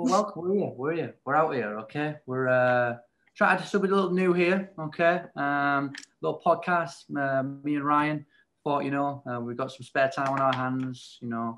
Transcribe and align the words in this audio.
Well, 0.00 0.12
welcome. 0.12 0.48
We're 0.48 0.54
here. 0.54 0.72
We're 0.78 0.94
here. 0.94 1.14
We're 1.26 1.34
out 1.34 1.54
here. 1.54 1.78
Okay. 1.80 2.16
We're 2.24 2.48
uh, 2.48 2.96
trying 3.36 3.58
to 3.58 3.64
do 3.64 3.68
something 3.68 3.90
a 3.90 3.94
little 3.94 4.12
new 4.12 4.32
here. 4.32 4.70
Okay. 4.78 5.20
Um, 5.36 5.92
little 6.22 6.40
podcast. 6.42 7.04
Uh, 7.14 7.42
me 7.42 7.74
and 7.74 7.84
Ryan 7.84 8.24
thought, 8.64 8.86
you 8.86 8.92
know, 8.92 9.22
uh, 9.30 9.38
we've 9.40 9.58
got 9.58 9.70
some 9.70 9.84
spare 9.84 10.08
time 10.08 10.28
on 10.28 10.40
our 10.40 10.54
hands. 10.54 11.18
You 11.20 11.28
know, 11.28 11.54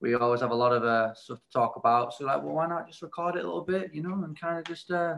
we 0.00 0.14
always 0.14 0.40
have 0.40 0.52
a 0.52 0.54
lot 0.54 0.72
of 0.72 0.84
uh, 0.84 1.12
stuff 1.12 1.40
to 1.40 1.52
talk 1.52 1.76
about. 1.76 2.14
So, 2.14 2.24
like, 2.24 2.42
well, 2.42 2.54
why 2.54 2.66
not 2.66 2.86
just 2.86 3.02
record 3.02 3.36
it 3.36 3.44
a 3.44 3.46
little 3.46 3.60
bit, 3.60 3.92
you 3.92 4.02
know, 4.02 4.24
and 4.24 4.40
kind 4.40 4.58
of 4.58 4.64
just 4.64 4.90
uh, 4.90 5.16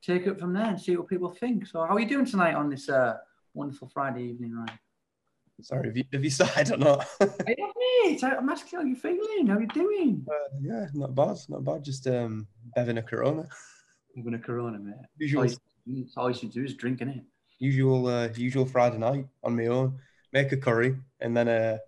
take 0.00 0.28
it 0.28 0.38
from 0.38 0.52
there 0.52 0.66
and 0.66 0.80
see 0.80 0.96
what 0.96 1.08
people 1.08 1.30
think. 1.30 1.66
So, 1.66 1.80
how 1.80 1.96
are 1.96 2.00
you 2.00 2.08
doing 2.08 2.24
tonight 2.24 2.54
on 2.54 2.70
this 2.70 2.88
uh, 2.88 3.16
wonderful 3.52 3.90
Friday 3.92 4.22
evening, 4.26 4.54
Ryan? 4.54 4.78
Sorry, 5.62 5.88
have 5.88 5.96
you, 5.96 6.04
have 6.12 6.22
you 6.24 6.30
started 6.30 6.72
or 6.74 6.76
not? 6.76 7.06
Hey, 7.46 7.56
mate, 8.04 8.22
I'm 8.22 8.48
asking 8.48 8.78
how 8.78 8.84
you're 8.84 8.96
feeling. 8.96 9.46
How 9.46 9.58
you 9.58 9.66
doing? 9.68 10.26
Uh, 10.30 10.34
yeah, 10.60 10.86
not 10.92 11.14
bad, 11.14 11.36
not 11.48 11.64
bad. 11.64 11.82
Just 11.82 12.06
um, 12.06 12.46
having 12.76 12.98
a 12.98 13.02
Corona. 13.02 13.48
Having 14.16 14.34
a 14.34 14.38
Corona, 14.38 14.78
mate. 14.78 14.94
Usual, 15.18 15.42
All 15.44 15.48
you, 15.86 16.06
all 16.16 16.28
you 16.30 16.36
should 16.36 16.52
do 16.52 16.62
is 16.62 16.74
drinking 16.74 17.08
it. 17.08 17.22
usual, 17.58 18.06
uh, 18.06 18.28
usual 18.36 18.66
Friday 18.66 18.98
night 18.98 19.26
on 19.42 19.56
my 19.56 19.66
own. 19.66 19.98
Make 20.32 20.52
a 20.52 20.56
curry 20.58 20.96
and 21.20 21.34
then 21.34 21.48
uh, 21.48 21.78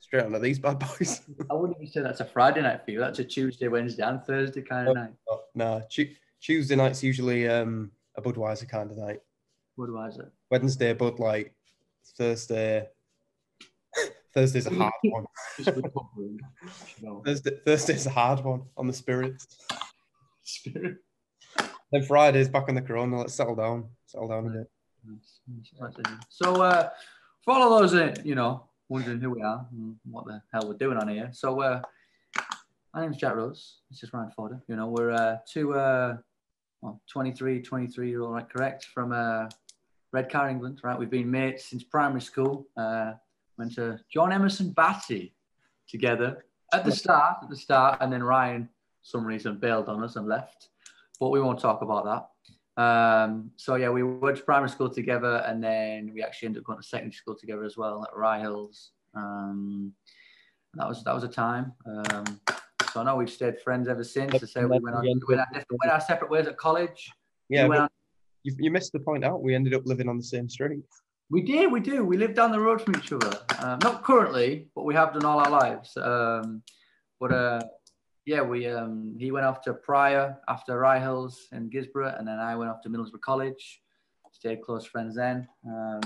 straight 0.00 0.24
on 0.24 0.32
to 0.32 0.40
these 0.40 0.58
bad 0.58 0.80
boys. 0.80 1.20
I 1.50 1.54
wouldn't 1.54 1.78
even 1.78 1.92
say 1.92 2.00
that's 2.00 2.20
a 2.20 2.24
Friday 2.24 2.62
night 2.62 2.84
for 2.84 2.90
you. 2.90 2.98
That's 2.98 3.20
a 3.20 3.24
Tuesday, 3.24 3.68
Wednesday, 3.68 4.02
and 4.02 4.22
Thursday 4.24 4.62
kind 4.62 4.88
of 4.88 4.94
night. 4.96 5.12
oh, 5.30 5.42
nah, 5.54 5.80
Tu- 5.88 6.14
Tuesday 6.40 6.74
night's 6.74 7.02
usually 7.04 7.48
um, 7.48 7.92
a 8.16 8.22
Budweiser 8.22 8.68
kind 8.68 8.90
of 8.90 8.96
night. 8.98 9.20
Budweiser. 9.78 10.30
Wednesday, 10.50 10.92
Bud 10.94 11.20
Light. 11.20 11.52
Thursday, 12.16 12.88
Thursday's 14.34 14.66
a 14.66 14.70
hard 14.70 14.92
one. 15.02 15.26
Just 15.56 15.68
recovering. 15.76 16.40
you 16.98 17.06
know. 17.06 17.22
Thursday, 17.24 17.58
Thursday's 17.64 18.06
a 18.06 18.10
hard 18.10 18.44
one 18.44 18.62
on 18.76 18.86
the 18.86 18.92
spirits. 18.92 19.46
Spirit. 20.42 20.98
Then 21.92 22.02
Friday's 22.04 22.48
back 22.48 22.68
on 22.68 22.74
the 22.76 22.82
Corona. 22.82 23.18
Let's 23.18 23.34
settle 23.34 23.56
down, 23.56 23.88
settle 24.06 24.28
down 24.28 24.46
a 24.46 24.50
bit. 24.50 24.70
So, 26.28 26.62
uh, 26.62 26.90
for 27.42 27.54
all 27.54 27.74
of 27.74 27.80
those, 27.82 27.94
uh, 27.94 28.14
you 28.24 28.34
know, 28.34 28.64
wondering 28.88 29.20
who 29.20 29.30
we 29.30 29.42
are 29.42 29.66
and 29.72 29.96
what 30.08 30.26
the 30.26 30.42
hell 30.52 30.68
we're 30.68 30.74
doing 30.76 30.98
on 30.98 31.08
here. 31.08 31.30
So, 31.32 31.60
uh, 31.60 31.80
my 32.94 33.02
name's 33.02 33.16
Jack 33.16 33.34
Rose. 33.34 33.78
This 33.90 34.02
is 34.02 34.12
Ryan 34.12 34.30
Fodder. 34.30 34.62
You 34.68 34.76
know, 34.76 34.88
we're 34.88 35.12
uh, 35.12 35.38
two, 35.48 35.74
uh, 35.74 36.16
well, 36.82 37.00
23, 37.10 37.62
23 37.62 38.08
year 38.08 38.22
old, 38.22 38.34
right, 38.34 38.48
correct, 38.48 38.86
from 38.86 39.12
uh, 39.12 39.48
Redcar, 40.12 40.48
England, 40.48 40.80
right? 40.82 40.98
We've 40.98 41.10
been 41.10 41.30
mates 41.30 41.66
since 41.66 41.84
primary 41.84 42.20
school. 42.20 42.66
Uh, 42.76 43.12
went 43.58 43.74
to 43.74 44.00
John 44.12 44.32
Emmerson 44.32 44.70
Batty 44.70 45.34
together 45.88 46.44
at 46.72 46.84
the 46.84 46.92
start, 46.92 47.38
at 47.42 47.48
the 47.48 47.56
start, 47.56 47.98
and 48.00 48.12
then 48.12 48.22
Ryan, 48.22 48.64
for 48.64 49.06
some 49.06 49.24
reason, 49.24 49.58
bailed 49.58 49.88
on 49.88 50.02
us 50.02 50.16
and 50.16 50.26
left. 50.26 50.68
But 51.18 51.30
we 51.30 51.40
won't 51.40 51.60
talk 51.60 51.82
about 51.82 52.04
that. 52.04 52.82
Um, 52.82 53.50
so 53.56 53.74
yeah, 53.74 53.90
we 53.90 54.02
went 54.02 54.38
to 54.38 54.42
primary 54.42 54.70
school 54.70 54.88
together, 54.88 55.44
and 55.46 55.62
then 55.62 56.12
we 56.14 56.22
actually 56.22 56.46
ended 56.46 56.62
up 56.62 56.66
going 56.66 56.78
to 56.78 56.86
secondary 56.86 57.12
school 57.12 57.36
together 57.36 57.64
as 57.64 57.76
well 57.76 58.02
at 58.02 58.16
Rye 58.16 58.40
Hills. 58.40 58.92
Um, 59.14 59.92
that 60.74 60.88
was 60.88 61.02
that 61.04 61.14
was 61.14 61.24
a 61.24 61.28
time. 61.28 61.72
Um, 61.84 62.40
so 62.92 63.00
I 63.00 63.04
know 63.04 63.16
we've 63.16 63.30
stayed 63.30 63.60
friends 63.60 63.88
ever 63.88 64.04
since. 64.04 64.38
To 64.38 64.46
say 64.46 64.64
we 64.64 64.78
went 64.78 64.96
on, 64.96 65.02
we 65.02 65.10
went, 65.28 65.40
our, 65.40 65.46
different- 65.52 65.80
went 65.82 65.92
our 65.92 66.00
separate 66.00 66.30
ways 66.30 66.46
at 66.46 66.56
college. 66.56 67.10
Yeah, 67.48 67.64
we, 67.64 67.70
went 67.70 67.82
but 67.82 67.92
you, 68.42 68.54
you 68.58 68.70
missed 68.70 68.92
the 68.92 69.00
point 69.00 69.24
out. 69.24 69.42
We 69.42 69.54
ended 69.54 69.74
up 69.74 69.82
living 69.84 70.08
on 70.08 70.16
the 70.16 70.22
same 70.24 70.48
street. 70.48 70.80
we 71.30 71.42
did, 71.42 71.70
we 71.70 71.80
do. 71.80 72.04
We 72.04 72.16
live 72.16 72.34
down 72.34 72.50
the 72.52 72.60
road 72.60 72.80
from 72.82 72.96
each 72.96 73.12
other. 73.12 73.32
Um, 73.58 73.78
not 73.82 74.02
currently, 74.02 74.68
but 74.74 74.84
we 74.84 74.94
have 74.94 75.12
done 75.12 75.24
all 75.24 75.38
our 75.38 75.50
lives. 75.50 75.96
Um, 75.96 76.62
but 77.18 77.32
uh, 77.32 77.60
yeah, 78.26 78.42
we 78.42 78.66
um, 78.66 79.16
he 79.18 79.30
went 79.30 79.46
off 79.46 79.60
to 79.62 79.74
Prior 79.74 80.38
after 80.48 80.78
Rye 80.78 81.00
Hills 81.00 81.48
in 81.52 81.70
Guisborough, 81.70 82.18
and 82.18 82.26
then 82.26 82.38
I 82.38 82.56
went 82.56 82.70
off 82.70 82.82
to 82.82 82.88
Middlesbrough 82.88 83.20
College. 83.20 83.82
Stayed 84.32 84.62
close 84.62 84.86
friends 84.86 85.16
then. 85.16 85.46
Um, 85.66 86.00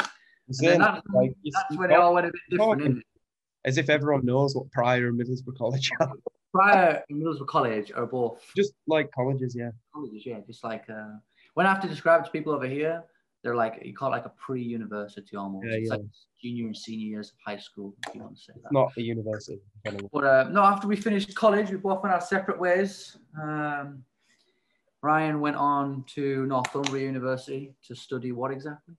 and 0.00 0.56
then 0.58 0.80
that's, 0.80 1.02
Like, 1.12 1.32
that's 1.44 1.76
when 1.78 1.90
it 1.90 1.98
all 1.98 2.14
went 2.14 2.26
a 2.26 2.30
bit 2.32 2.40
different. 2.50 2.80
Isn't 2.80 2.98
it? 2.98 3.04
as 3.64 3.76
if 3.76 3.90
everyone 3.90 4.24
knows 4.24 4.56
what 4.56 4.70
Prior 4.70 5.08
and 5.08 5.20
Middlesbrough 5.20 5.56
College 5.58 5.90
are. 6.00 6.12
Prior 6.54 7.02
and 7.08 7.22
Middlesbrough 7.22 7.46
College 7.46 7.92
are 7.94 8.06
both 8.06 8.40
Just 8.56 8.72
like 8.86 9.12
colleges, 9.12 9.54
yeah. 9.54 9.70
colleges, 9.94 10.24
yeah. 10.24 10.40
Just 10.46 10.64
like 10.64 10.84
uh, 10.88 11.16
when 11.58 11.66
I 11.66 11.70
have 11.70 11.82
to 11.82 11.88
describe 11.88 12.20
it 12.20 12.26
to 12.26 12.30
people 12.30 12.52
over 12.52 12.68
here, 12.68 13.02
they're 13.42 13.56
like 13.56 13.80
you 13.84 13.92
call 13.92 14.10
it 14.10 14.16
like 14.18 14.26
a 14.26 14.32
pre-university 14.46 15.36
almost. 15.36 15.66
Yeah, 15.66 15.74
it's 15.74 15.90
yeah. 15.90 15.96
like 15.96 16.04
junior 16.40 16.66
and 16.66 16.76
senior 16.76 17.08
years 17.08 17.30
of 17.30 17.34
high 17.44 17.58
school, 17.58 17.96
if 18.06 18.14
you 18.14 18.20
want 18.20 18.36
to 18.36 18.40
say 18.40 18.52
that. 18.62 18.70
Not 18.70 18.92
a 18.96 19.02
university. 19.02 19.58
anyway. 19.84 20.08
But 20.12 20.24
uh, 20.24 20.48
no, 20.52 20.62
after 20.62 20.86
we 20.86 20.94
finished 20.94 21.34
college, 21.34 21.70
we 21.70 21.76
both 21.78 22.00
went 22.00 22.14
our 22.14 22.20
separate 22.20 22.60
ways. 22.60 23.16
Um, 23.42 24.04
Ryan 25.02 25.40
went 25.40 25.56
on 25.56 26.04
to 26.14 26.46
Northumbria 26.46 27.04
University 27.04 27.74
to 27.88 27.96
study 27.96 28.30
what 28.30 28.52
exactly? 28.52 28.94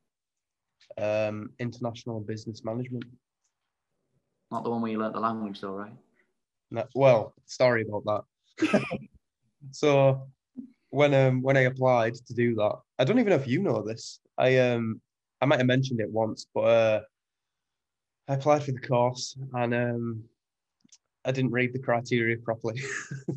Um, 0.98 1.52
international 1.60 2.20
business 2.20 2.66
management. 2.66 3.06
Not 4.52 4.66
the 4.66 4.70
one 4.70 4.82
where 4.82 4.92
you 4.92 5.00
learnt 5.00 5.14
the 5.14 5.22
language, 5.22 5.62
though, 5.62 5.76
right? 5.76 5.96
No, 6.72 6.84
well, 6.94 7.34
sorry 7.46 7.86
about 7.88 8.26
that. 8.60 8.84
so 9.72 10.28
when 10.92 11.14
um 11.14 11.42
when 11.42 11.58
I 11.58 11.62
applied 11.62 12.16
to 12.16 12.34
do 12.34 12.56
that, 12.56 12.76
I 12.98 13.04
don't 13.04 13.20
even 13.20 13.30
know 13.30 13.36
if 13.36 13.48
you 13.48 13.62
know 13.62 13.82
this. 13.82 14.20
I 14.38 14.58
um 14.58 15.02
I 15.42 15.46
might 15.46 15.60
have 15.60 15.68
mentioned 15.68 16.02
it 16.02 16.10
once, 16.10 16.48
but 16.54 16.62
uh, 16.62 17.02
I 18.28 18.34
applied 18.34 18.64
for 18.64 18.72
the 18.72 18.80
course 18.80 19.38
and 19.54 19.74
um 19.74 20.24
I 21.26 21.32
didn't 21.32 21.52
read 21.52 21.74
the 21.74 21.80
criteria 21.80 22.38
properly. 22.38 22.82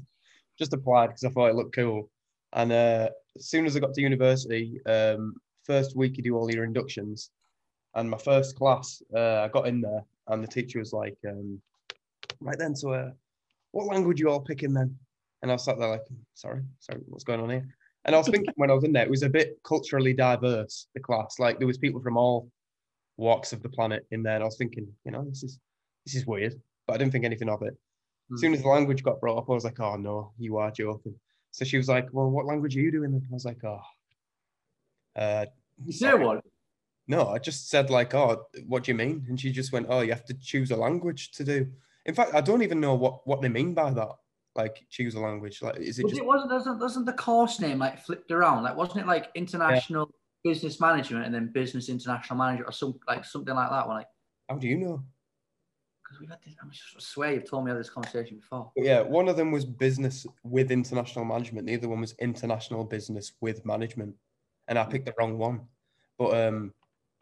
Just 0.59 0.73
applied 0.73 1.09
because 1.09 1.25
I 1.25 1.31
thought 1.31 1.51
it 1.51 1.57
looked 1.57 1.75
cool. 1.75 2.11
And 2.53 2.71
uh, 2.71 3.09
as 3.37 3.49
soon 3.49 3.67
as 3.67 3.77
I 3.77 3.81
got 3.81 3.95
to 3.95 4.01
university, 4.03 4.81
um, 4.87 5.35
first 5.65 5.97
week 5.97 6.17
you 6.17 6.23
do 6.23 6.37
all 6.37 6.51
your 6.51 6.65
inductions, 6.65 7.31
and 7.95 8.09
my 8.09 8.19
first 8.19 8.57
class, 8.57 9.03
uh, 9.15 9.41
I 9.41 9.49
got 9.49 9.67
in 9.67 9.81
there, 9.81 10.05
and 10.29 10.43
the 10.43 10.49
teacher 10.49 10.79
was 10.79 10.93
like, 10.93 11.17
um, 11.27 11.61
"Right 12.41 12.59
then, 12.59 12.77
so 12.77 12.93
uh, 12.93 13.11
what 13.73 13.87
language 13.87 14.21
you 14.21 14.31
all 14.31 14.41
picking 14.41 14.75
then?" 14.75 14.99
And 15.43 15.51
I 15.51 15.55
was 15.55 15.65
sat 15.65 15.79
there 15.79 15.89
like, 15.89 16.07
"Sorry, 16.35 16.63
sorry, 16.79 17.01
what's 17.07 17.25
going 17.25 17.41
on 17.41 17.51
here?" 17.51 17.67
And 18.05 18.15
I 18.15 18.19
was 18.19 18.29
thinking 18.29 18.53
when 18.57 18.71
I 18.71 18.75
was 18.75 18.85
in 18.85 18.93
there, 18.93 19.05
it 19.05 19.11
was 19.11 19.23
a 19.23 19.29
bit 19.29 19.59
culturally 19.65 20.13
diverse. 20.13 20.89
The 20.95 21.01
class, 21.01 21.39
like 21.39 21.59
there 21.59 21.67
was 21.67 21.79
people 21.79 22.01
from 22.01 22.17
all 22.17 22.51
walks 23.17 23.53
of 23.53 23.63
the 23.63 23.69
planet 23.69 24.07
in 24.11 24.23
there, 24.23 24.35
and 24.35 24.43
I 24.43 24.47
was 24.47 24.57
thinking, 24.57 24.89
you 25.05 25.13
know, 25.13 25.25
this 25.29 25.43
is 25.43 25.59
this 26.07 26.15
is 26.15 26.27
weird, 26.27 26.61
but 26.87 26.95
I 26.95 26.99
didn't 26.99 27.13
think 27.13 27.25
anything 27.25 27.49
of 27.49 27.63
it. 27.63 27.77
As 28.33 28.41
soon 28.41 28.55
as 28.55 28.63
the 28.63 28.69
language 28.69 29.03
got 29.03 29.21
brought 29.21 29.39
up, 29.39 29.51
I 29.51 29.53
was 29.53 29.65
like, 29.65 29.79
"Oh 29.81 29.97
no, 29.97 30.33
you 30.39 30.57
are 30.57 30.71
joking." 30.71 31.15
So 31.51 31.65
she 31.65 31.77
was 31.77 31.89
like, 31.89 32.09
"Well, 32.13 32.31
what 32.31 32.47
language 32.47 32.77
are 32.77 32.81
you 32.81 32.91
doing?" 32.93 33.13
then?" 33.13 33.27
I 33.31 33.35
was 33.35 33.45
like, 33.45 33.63
"Oh, 33.65 33.81
uh, 35.17 35.47
You 35.85 35.93
say 35.93 36.15
what? 36.15 36.45
no." 37.07 37.29
I 37.29 37.39
just 37.39 37.69
said 37.69 37.91
like, 37.91 38.15
"Oh, 38.15 38.45
what 38.67 38.85
do 38.85 38.93
you 38.93 38.97
mean?" 38.97 39.27
And 39.29 39.39
she 39.41 39.53
just 39.53 39.73
went, 39.73 39.87
"Oh, 39.89 40.01
you 40.01 40.13
have 40.13 40.25
to 40.27 40.35
choose 40.35 40.71
a 40.71 40.77
language 40.77 41.33
to 41.33 41.45
do." 41.45 41.71
In 42.07 42.15
fact, 42.15 42.35
I 42.35 42.41
don't 42.41 42.63
even 42.63 42.81
know 42.81 42.95
what 42.95 43.27
what 43.27 43.43
they 43.43 43.49
mean 43.49 43.75
by 43.75 43.93
that. 43.93 44.13
Like, 44.55 44.85
choose 44.91 45.15
a 45.15 45.21
language. 45.21 45.63
Like, 45.63 45.79
is 45.79 45.99
it 45.99 46.09
just 46.09 46.21
it 46.21 46.27
wasn't 46.27 46.51
doesn't 46.51 46.79
doesn't 46.79 47.05
the 47.05 47.13
course 47.15 47.61
name 47.61 47.79
like 47.79 47.99
flipped 47.99 48.31
around? 48.31 48.65
Like 48.65 48.77
wasn't 48.77 49.01
it 49.01 49.07
like 49.07 49.31
international 49.35 50.11
business 50.45 50.81
management 50.81 51.25
and 51.25 51.35
then 51.35 51.51
business 51.53 51.89
international 51.89 52.39
manager 52.39 52.65
or 52.65 52.73
some 52.73 52.99
like 53.09 53.25
something 53.25 53.55
like 53.55 53.71
that? 53.71 53.87
One 53.87 53.97
like 53.97 54.09
how 54.49 54.57
do 54.57 54.69
you 54.69 54.77
know? 54.77 55.03
because 56.13 56.21
we've 56.21 56.31
had 56.31 56.39
this. 56.45 56.55
I 56.63 57.01
swear 57.01 57.35
you've 57.35 57.49
told 57.49 57.65
me 57.65 57.71
of 57.71 57.79
this 57.79 57.91
conversation 57.91 58.39
before. 58.39 58.71
But 58.77 58.85
yeah, 58.85 59.01
one 59.01 59.29
of 59.29 59.37
them 59.37 59.51
was 59.51 59.65
business 59.65 60.27
with 60.43 60.71
international 60.71 61.25
management. 61.25 61.67
The 61.67 61.77
other 61.77 61.89
one 61.89 62.01
was 62.01 62.15
international 62.19 62.85
business 62.85 63.33
with 63.41 63.65
management, 63.65 64.15
and 64.69 64.79
I 64.79 64.85
picked 64.85 65.07
the 65.07 65.15
wrong 65.19 65.39
one. 65.39 65.63
But 66.19 66.49
um, 66.49 66.73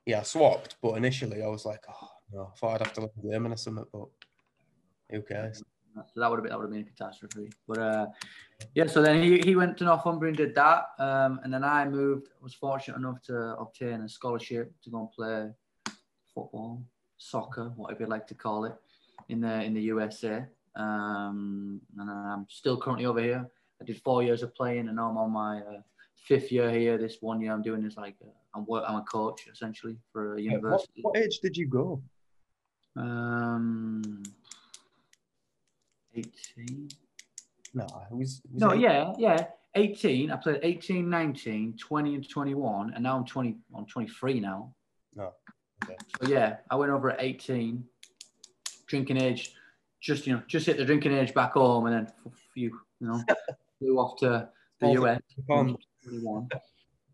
yeah, 0.07 0.21
I 0.21 0.23
swapped. 0.23 0.77
But 0.83 0.95
initially, 0.95 1.43
I 1.43 1.47
was 1.47 1.65
like, 1.65 1.85
oh 1.89 2.09
no, 2.33 2.53
I 2.53 2.59
thought 2.59 2.75
I'd 2.75 2.87
have 2.87 2.95
to 2.95 3.01
learn 3.03 3.33
German 3.33 3.53
or 3.53 3.57
something. 3.57 3.87
But 3.93 4.09
who 5.11 5.23
cares? 5.23 5.63
So 5.95 6.21
that 6.21 6.31
would 6.31 6.37
have 6.37 6.45
been 6.45 6.51
that 6.51 6.59
would 6.59 6.65
have 6.65 6.73
been 6.73 6.83
a 6.83 6.85
catastrophe. 6.85 7.51
But 7.67 7.79
uh, 7.79 8.07
yeah, 8.75 8.87
so 8.87 9.03
then 9.03 9.23
he, 9.23 9.39
he 9.41 9.57
went 9.57 9.77
to 9.79 9.85
Northumbria 9.85 10.29
and 10.29 10.37
did 10.37 10.55
that, 10.55 10.87
um, 10.99 11.41
and 11.43 11.53
then 11.53 11.65
I 11.65 11.85
moved. 11.89 12.29
Was 12.41 12.55
fortunate 12.55 12.97
enough 12.97 13.21
to 13.23 13.57
obtain 13.59 14.03
a 14.03 14.09
scholarship 14.09 14.73
to 14.85 14.91
go 14.91 15.01
and 15.01 15.13
play 15.13 15.51
football, 16.35 16.83
soccer, 17.19 17.73
whatever 17.77 18.03
you'd 18.03 18.11
like 18.11 18.27
to 18.29 18.35
call 18.35 18.65
it, 18.65 18.75
in 19.29 19.41
the 19.41 19.63
in 19.63 19.75
the 19.75 19.83
USA. 19.83 20.47
Um, 20.77 21.81
and 21.99 22.11
I'm 22.11 22.47
still 22.49 22.81
currently 22.81 23.07
over 23.07 23.21
here. 23.21 23.47
I 23.81 23.85
did 23.85 24.01
four 24.03 24.23
years 24.23 24.43
of 24.43 24.55
playing, 24.55 24.87
and 24.89 24.97
now 24.97 25.11
I'm 25.11 25.17
on 25.19 25.31
my 25.33 25.59
uh, 25.61 25.81
fifth 26.15 26.53
year 26.53 26.71
here. 26.71 26.99
This 26.99 27.19
one 27.21 27.41
year 27.41 27.53
I'm 27.53 27.63
doing 27.63 27.85
is 27.85 27.97
like 27.97 28.17
uh, 28.23 28.31
I'm 28.55 28.65
work. 28.67 28.85
I'm 28.87 28.97
a 28.97 29.03
coach 29.03 29.49
essentially 29.53 29.97
for 30.13 30.37
a 30.37 30.41
Yeah, 30.41 30.53
What, 30.53 30.61
university. 30.63 31.01
what 31.03 31.17
age 31.17 31.41
did 31.41 31.57
you 31.57 31.67
go? 31.67 32.03
Um, 32.97 34.23
18. 36.15 36.89
No, 37.75 37.87
I 37.93 38.13
was. 38.15 38.41
was 38.53 38.61
No, 38.61 38.73
yeah, 38.73 39.13
yeah. 39.19 39.47
18. 39.77 40.31
I 40.31 40.37
played 40.37 40.61
18, 40.63 41.09
19, 41.09 41.77
20, 41.79 42.15
and 42.15 42.29
21. 42.29 42.93
And 42.95 43.05
now 43.05 43.17
I'm 43.17 43.25
20, 43.25 43.57
I'm 43.77 43.87
23 43.87 44.41
now. 44.41 44.75
No. 45.15 45.33
Okay. 45.85 45.97
So 46.21 46.29
yeah, 46.29 46.57
I 46.71 46.77
went 46.77 46.91
over 46.91 47.11
at 47.11 47.23
18, 47.23 47.85
drinking 48.89 49.17
age 49.17 49.55
just 50.01 50.27
you 50.27 50.35
know 50.35 50.43
just 50.47 50.67
hit 50.67 50.77
the 50.77 50.85
drinking 50.85 51.13
age 51.13 51.35
back 51.35 51.53
home, 51.53 51.87
and 51.87 51.95
then 51.95 52.13
you 52.55 52.79
you 53.01 53.07
know 53.07 53.23
flew 53.79 53.99
off 53.99 54.19
to 54.19 54.49
the 54.81 54.89
US. 54.93 55.21
21. 55.47 56.49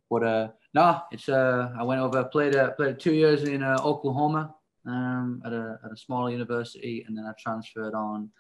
But 0.09 0.23
uh, 0.23 0.49
no, 0.73 1.01
it's 1.11 1.29
uh, 1.29 1.73
I 1.79 1.83
went 1.83 2.01
over, 2.01 2.25
played 2.25 2.55
uh, 2.55 2.71
played 2.71 3.01
two 3.01 3.13
years 3.13 3.43
in 3.43 3.63
uh, 3.63 3.79
Oklahoma 3.83 4.55
um, 4.87 5.43
at 5.45 5.53
a 5.53 5.81
at 5.85 5.93
a 5.93 5.97
smaller 5.97 6.31
university, 6.31 7.05
and 7.07 7.19
then 7.19 7.25
I 7.25 7.33
transferred 7.39 7.95
on 7.95 8.31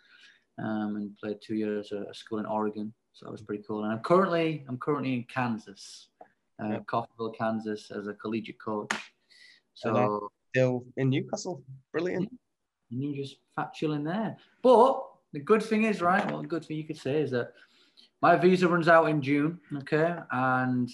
um, 0.58 0.96
and 0.96 1.16
played 1.18 1.38
two 1.42 1.54
years 1.54 1.92
at 1.92 2.08
a 2.10 2.14
school 2.14 2.38
in 2.38 2.46
Oregon. 2.46 2.92
So 3.12 3.26
that 3.26 3.32
was 3.32 3.42
pretty 3.42 3.62
cool. 3.66 3.84
And 3.84 3.92
I'm 3.92 4.00
currently 4.00 4.64
I'm 4.68 4.78
currently 4.78 5.14
in 5.14 5.24
Kansas, 5.24 6.08
uh, 6.62 6.68
Yeah. 6.68 6.78
Coffeyville, 6.80 7.36
Kansas, 7.36 7.90
as 7.90 8.06
a 8.06 8.14
collegiate 8.14 8.60
coach. 8.60 8.92
So 9.74 10.30
Still 10.54 10.84
in 10.96 11.10
Newcastle. 11.10 11.62
Brilliant. 11.92 12.30
and 12.90 13.02
you're 13.02 13.24
just 13.24 13.36
fat 13.56 13.74
chilling 13.74 14.04
there. 14.04 14.36
But 14.62 15.02
the 15.32 15.40
good 15.40 15.62
thing 15.62 15.84
is, 15.84 16.00
right? 16.00 16.24
Well, 16.30 16.40
the 16.42 16.48
good 16.48 16.64
thing 16.64 16.76
you 16.78 16.84
could 16.84 16.96
say 16.96 17.20
is 17.20 17.30
that 17.32 17.52
my 18.22 18.36
visa 18.36 18.66
runs 18.68 18.88
out 18.88 19.08
in 19.10 19.20
June, 19.20 19.60
okay, 19.78 20.14
and 20.30 20.88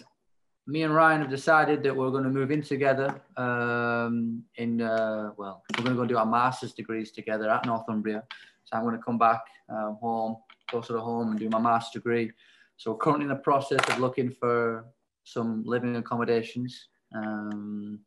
me 0.67 0.83
and 0.83 0.93
Ryan 0.95 1.21
have 1.21 1.31
decided 1.31 1.83
that 1.85 1.95
we're 1.95 2.11
going 2.11 2.25
to 2.25 2.31
move 2.31 2.51
in 2.51 2.63
together. 2.63 3.21
Um, 3.37 4.43
in 4.57 4.81
uh, 4.81 5.31
well, 5.37 5.63
we're 5.77 5.85
going 5.85 5.97
to 5.97 6.03
go 6.03 6.07
do 6.07 6.17
our 6.19 6.27
master's 6.27 6.73
degrees 6.73 7.13
together 7.13 7.49
at 7.49 7.65
Northumbria. 7.67 8.25
So 8.65 8.77
I'm 8.77 8.85
going 8.85 8.97
to 8.97 9.03
come 9.03 9.19
back 9.19 9.43
uh, 9.69 9.93
home, 9.95 10.37
closer 10.69 10.95
to 10.95 11.01
home, 11.01 11.31
and 11.31 11.39
do 11.39 11.49
my 11.49 11.59
master's 11.59 12.01
degree. 12.01 12.33
So 12.77 12.95
currently 12.95 13.25
in 13.25 13.29
the 13.29 13.37
process 13.37 13.81
of 13.89 13.99
looking 13.99 14.31
for 14.31 14.87
some 15.25 15.63
living 15.65 15.97
accommodations. 15.97 16.89
Um, 17.15 18.01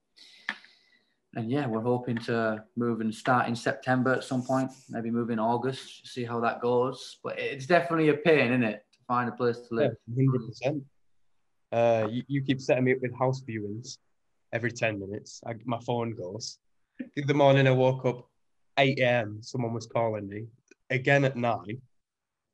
and 1.35 1.51
yeah, 1.51 1.67
we're 1.67 1.81
hoping 1.81 2.17
to 2.19 2.63
move 2.75 3.01
and 3.01 3.13
start 3.13 3.47
in 3.47 3.55
September 3.55 4.13
at 4.13 4.23
some 4.23 4.43
point, 4.43 4.71
maybe 4.89 5.11
move 5.11 5.29
in 5.29 5.39
August, 5.39 6.07
see 6.07 6.23
how 6.23 6.39
that 6.39 6.61
goes. 6.61 7.17
But 7.23 7.37
it's 7.37 7.65
definitely 7.65 8.09
a 8.09 8.15
pain, 8.15 8.51
isn't 8.51 8.63
it, 8.63 8.85
to 8.93 8.99
find 9.07 9.27
a 9.27 9.33
place 9.33 9.59
to 9.67 9.75
live? 9.75 9.91
Yeah, 10.07 10.15
live? 10.15 10.27
hundred 10.27 10.47
percent. 10.47 10.83
Uh, 11.71 12.07
you, 12.09 12.23
you 12.27 12.41
keep 12.41 12.61
setting 12.61 12.85
me 12.85 12.93
up 12.93 12.99
with 13.01 13.17
house 13.17 13.41
viewings 13.47 13.97
every 14.53 14.71
ten 14.71 14.99
minutes. 14.99 15.41
I, 15.45 15.53
my 15.65 15.79
phone 15.85 16.15
goes. 16.15 16.57
The 17.15 17.33
morning 17.33 17.67
I 17.67 17.71
woke 17.71 18.05
up 18.05 18.29
eight 18.77 18.99
a.m. 18.99 19.39
Someone 19.41 19.73
was 19.73 19.87
calling 19.87 20.27
me 20.27 20.47
again 20.89 21.25
at 21.25 21.35
nine, 21.35 21.81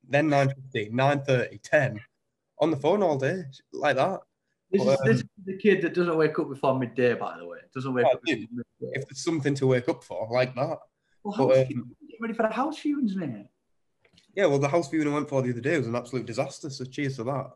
then 0.08 0.28
9.15, 0.28 0.92
9.30, 0.92 1.62
10, 1.62 2.00
on 2.60 2.70
the 2.70 2.76
phone 2.76 3.02
all 3.02 3.18
day 3.18 3.42
like 3.72 3.96
that. 3.96 4.20
This 4.70 4.80
is, 4.80 4.86
Well, 4.86 4.98
this 5.04 5.18
is 5.18 5.24
the 5.44 5.58
kid 5.58 5.82
that 5.82 5.94
doesn't 5.94 6.16
wake 6.16 6.38
up 6.38 6.48
before 6.48 6.78
midday, 6.78 7.14
by 7.14 7.36
the 7.36 7.46
way. 7.46 7.58
Doesn't 7.74 7.92
wake 7.92 8.06
Yeah, 8.06 8.14
up 8.14 8.20
dude. 8.24 8.48
If 8.80 9.06
there's 9.06 9.22
something 9.22 9.54
to 9.56 9.66
wake 9.66 9.88
up 9.88 10.02
for, 10.02 10.28
like 10.30 10.54
that. 10.54 10.78
Well, 11.22 11.48
but, 11.48 11.58
um, 11.58 11.94
get 12.08 12.20
ready 12.20 12.34
for 12.34 12.42
the 12.42 12.54
house 12.54 12.80
viewings, 12.80 13.14
mate. 13.14 13.46
Yeah, 14.34 14.46
well, 14.46 14.58
the 14.58 14.68
house 14.68 14.88
viewing 14.88 15.08
I 15.08 15.14
went 15.14 15.28
for 15.28 15.42
the 15.42 15.50
other 15.50 15.60
day 15.60 15.76
was 15.76 15.86
an 15.86 15.94
absolute 15.94 16.24
disaster. 16.24 16.70
So 16.70 16.84
cheers 16.84 17.16
to 17.16 17.24
that. 17.24 17.50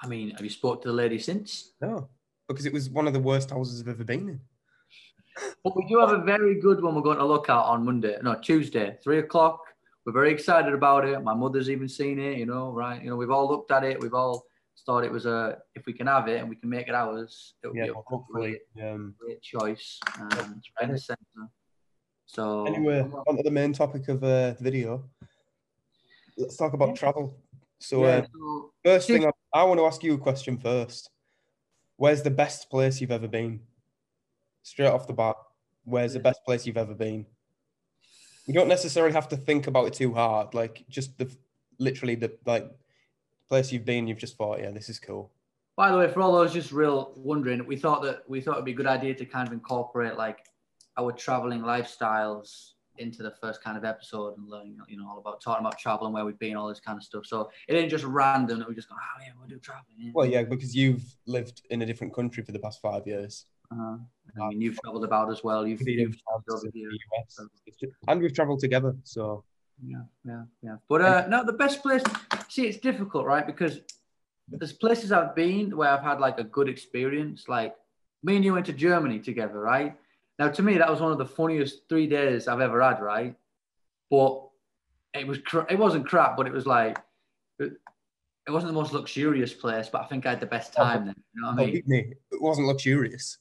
I 0.00 0.06
mean, 0.06 0.30
have 0.30 0.42
you 0.42 0.50
spoke 0.50 0.82
to 0.82 0.88
the 0.88 0.94
lady 0.94 1.18
since? 1.18 1.72
No, 1.80 2.08
because 2.48 2.66
it 2.66 2.72
was 2.72 2.88
one 2.88 3.06
of 3.06 3.12
the 3.12 3.20
worst 3.20 3.50
houses 3.50 3.80
I've 3.80 3.88
ever 3.88 4.04
been 4.04 4.28
in. 4.28 4.40
But 5.64 5.76
we 5.76 5.86
do 5.88 5.98
have 5.98 6.10
a 6.12 6.22
very 6.22 6.60
good 6.60 6.82
one 6.82 6.94
we're 6.94 7.02
going 7.02 7.18
to 7.18 7.24
look 7.24 7.48
at 7.48 7.56
on 7.56 7.84
Monday, 7.84 8.16
no, 8.22 8.34
Tuesday, 8.34 8.96
three 9.02 9.18
o'clock. 9.18 9.60
We're 10.04 10.12
very 10.12 10.32
excited 10.32 10.74
about 10.74 11.06
it. 11.06 11.22
My 11.22 11.34
mother's 11.34 11.70
even 11.70 11.88
seen 11.88 12.18
it, 12.18 12.36
you 12.36 12.46
know, 12.46 12.72
right? 12.72 13.00
You 13.02 13.10
know, 13.10 13.16
we've 13.16 13.30
all 13.30 13.48
looked 13.48 13.70
at 13.70 13.84
it. 13.84 14.00
We've 14.00 14.14
all 14.14 14.44
thought 14.84 15.04
it 15.04 15.12
was 15.12 15.26
a, 15.26 15.58
if 15.76 15.86
we 15.86 15.92
can 15.92 16.08
have 16.08 16.26
it 16.28 16.40
and 16.40 16.48
we 16.48 16.56
can 16.56 16.68
make 16.68 16.88
it 16.88 16.94
ours, 16.94 17.54
it 17.62 17.68
would 17.68 17.76
Yeah, 17.76 17.84
be 17.84 17.90
a 17.90 17.94
hopefully. 17.94 18.58
Um, 18.82 19.14
great 19.18 19.40
choice. 19.42 20.00
Um, 20.18 20.56
it's 20.58 20.68
right 20.80 20.90
in 20.90 20.96
the. 20.96 21.48
So, 22.26 22.66
Anyway, 22.66 23.00
onto 23.26 23.42
the 23.42 23.50
main 23.50 23.72
topic 23.72 24.08
of 24.08 24.24
uh, 24.24 24.52
the 24.52 24.56
video. 24.60 25.04
Let's 26.36 26.56
talk 26.56 26.72
about 26.72 26.88
Yeah. 26.90 26.94
travel. 26.94 27.36
So, 27.78 28.02
yeah, 28.02 28.18
uh, 28.18 28.26
so 28.32 28.72
first 28.84 29.06
thing, 29.08 29.26
I, 29.26 29.30
I 29.52 29.64
want 29.64 29.78
to 29.78 29.84
ask 29.84 30.02
you 30.02 30.14
a 30.14 30.18
question 30.18 30.58
first. 30.58 31.10
Where's 31.96 32.22
the 32.22 32.30
best 32.30 32.70
place 32.70 33.00
you've 33.00 33.10
ever 33.12 33.28
been? 33.28 33.60
Straight 34.62 34.88
off 34.88 35.06
the 35.06 35.12
bat, 35.12 35.36
where's 35.84 36.12
the 36.14 36.20
best 36.20 36.44
place 36.44 36.66
you've 36.66 36.76
ever 36.76 36.94
been? 36.94 37.26
You 38.46 38.54
don't 38.54 38.68
necessarily 38.68 39.12
have 39.12 39.28
to 39.28 39.36
think 39.36 39.66
about 39.66 39.86
it 39.86 39.92
too 39.94 40.14
hard. 40.14 40.54
Like 40.54 40.84
just 40.88 41.18
the 41.18 41.30
literally 41.78 42.14
the 42.14 42.32
like 42.46 42.70
place 43.48 43.72
you've 43.72 43.84
been. 43.84 44.06
You've 44.06 44.18
just 44.18 44.36
thought, 44.36 44.60
yeah, 44.60 44.70
this 44.70 44.88
is 44.88 44.98
cool. 44.98 45.30
By 45.76 45.90
the 45.90 45.98
way, 45.98 46.08
for 46.08 46.20
all 46.20 46.32
those 46.32 46.52
just 46.52 46.72
real 46.72 47.12
wondering, 47.16 47.66
we 47.66 47.76
thought 47.76 48.02
that 48.02 48.22
we 48.28 48.40
thought 48.40 48.54
it'd 48.54 48.64
be 48.64 48.72
a 48.72 48.74
good 48.74 48.86
idea 48.86 49.14
to 49.14 49.24
kind 49.24 49.46
of 49.46 49.52
incorporate 49.52 50.16
like 50.16 50.40
our 50.98 51.12
traveling 51.12 51.62
lifestyles 51.62 52.72
into 52.98 53.22
the 53.22 53.30
first 53.30 53.62
kind 53.62 53.76
of 53.76 53.84
episode 53.84 54.36
and 54.36 54.48
learning, 54.48 54.76
you 54.86 54.98
know, 54.98 55.08
all 55.08 55.18
about 55.18 55.40
talking 55.40 55.64
about 55.64 55.78
travel 55.78 56.06
and 56.06 56.14
where 56.14 56.24
we've 56.24 56.38
been, 56.38 56.56
all 56.56 56.68
this 56.68 56.80
kind 56.80 56.98
of 56.98 57.02
stuff. 57.02 57.24
So 57.24 57.50
it 57.68 57.74
ain't 57.74 57.90
just 57.90 58.04
random 58.04 58.58
that 58.58 58.68
we 58.68 58.74
just 58.74 58.88
go, 58.88 58.94
oh 58.94 59.22
yeah, 59.24 59.32
we'll 59.38 59.48
do 59.48 59.58
traveling. 59.58 59.96
Yeah. 59.96 60.10
Well, 60.14 60.26
yeah, 60.26 60.42
because 60.42 60.76
you've 60.76 61.02
lived 61.26 61.62
in 61.70 61.82
a 61.82 61.86
different 61.86 62.14
country 62.14 62.42
for 62.42 62.52
the 62.52 62.58
past 62.58 62.80
five 62.82 63.06
years. 63.06 63.46
Uh, 63.70 63.96
I 64.40 64.48
mean, 64.48 64.60
you've 64.60 64.78
traveled 64.80 65.04
about 65.04 65.30
as 65.30 65.44
well. 65.44 65.66
You've, 65.66 65.86
you've 65.86 66.22
traveled 66.22 66.44
over 66.50 66.66
here. 66.72 66.90
US. 66.90 67.40
Just- 67.80 67.92
And 68.08 68.20
we've 68.20 68.34
traveled 68.34 68.60
together, 68.60 68.94
so 69.04 69.44
Yeah, 69.84 70.02
yeah, 70.24 70.42
yeah. 70.62 70.76
But 70.88 71.02
uh, 71.02 71.26
no, 71.28 71.44
the 71.44 71.52
best 71.52 71.82
place. 71.82 72.02
See, 72.48 72.66
it's 72.66 72.78
difficult, 72.78 73.26
right? 73.26 73.46
Because 73.46 73.80
there's 74.48 74.72
places 74.72 75.12
I've 75.12 75.34
been 75.34 75.76
where 75.76 75.90
I've 75.90 76.02
had 76.02 76.20
like 76.20 76.38
a 76.38 76.44
good 76.44 76.68
experience. 76.68 77.48
Like 77.48 77.74
me 78.22 78.36
and 78.36 78.44
you 78.44 78.52
went 78.54 78.66
to 78.66 78.72
Germany 78.72 79.18
together, 79.18 79.58
right? 79.58 79.96
Now, 80.38 80.48
to 80.48 80.62
me, 80.62 80.78
that 80.78 80.90
was 80.90 81.00
one 81.00 81.12
of 81.12 81.18
the 81.18 81.26
funniest 81.26 81.88
three 81.88 82.06
days 82.06 82.48
I've 82.48 82.60
ever 82.60 82.80
had, 82.82 83.00
right? 83.00 83.34
But 84.10 84.48
it 85.14 85.26
was 85.26 85.38
cra- 85.38 85.66
it 85.70 85.78
wasn't 85.78 86.06
crap, 86.06 86.36
but 86.36 86.46
it 86.46 86.52
was 86.52 86.66
like 86.66 86.98
it, 87.58 87.72
it 88.46 88.50
wasn't 88.50 88.72
the 88.72 88.78
most 88.80 88.92
luxurious 88.92 89.52
place. 89.52 89.88
But 89.90 90.02
I 90.02 90.06
think 90.06 90.26
I 90.26 90.30
had 90.30 90.40
the 90.40 90.46
best 90.46 90.72
time 90.72 91.04
there. 91.06 91.14
You 91.34 91.42
know 91.42 91.48
what 91.48 91.60
I 91.60 91.66
mean? 91.66 91.82
me, 91.86 91.98
it 92.30 92.42
wasn't 92.42 92.66
luxurious. 92.66 93.38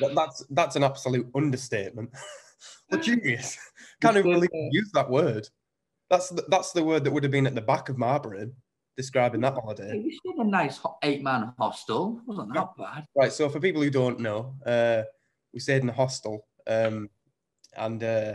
That, 0.00 0.14
that's 0.14 0.44
that's 0.50 0.76
an 0.76 0.84
absolute 0.84 1.28
understatement. 1.34 2.10
luxurious. 2.90 3.58
Can't 4.00 4.16
even 4.16 4.32
believe 4.32 4.50
you 4.52 4.70
used 4.72 4.94
that 4.94 5.10
word. 5.10 5.48
That's 6.08 6.30
the, 6.30 6.44
that's 6.48 6.72
the 6.72 6.82
word 6.82 7.04
that 7.04 7.12
would 7.12 7.22
have 7.22 7.32
been 7.32 7.46
at 7.46 7.54
the 7.54 7.60
back 7.60 7.88
of 7.88 7.98
my 7.98 8.18
brain 8.18 8.52
describing 8.96 9.40
that 9.40 9.54
holiday. 9.54 9.92
we 9.94 10.10
stayed 10.10 10.34
in 10.34 10.46
a 10.46 10.50
nice 10.50 10.80
eight-man 11.02 11.54
hostel. 11.58 12.18
It 12.18 12.28
wasn't 12.28 12.52
that 12.54 12.68
bad. 12.76 13.06
Right. 13.14 13.32
So 13.32 13.48
for 13.48 13.60
people 13.60 13.80
who 13.80 13.90
don't 13.90 14.20
know, 14.20 14.54
uh, 14.66 15.02
we 15.54 15.60
stayed 15.60 15.82
in 15.82 15.88
a 15.88 15.92
hostel, 15.92 16.46
um, 16.66 17.08
and 17.76 18.02
uh, 18.02 18.34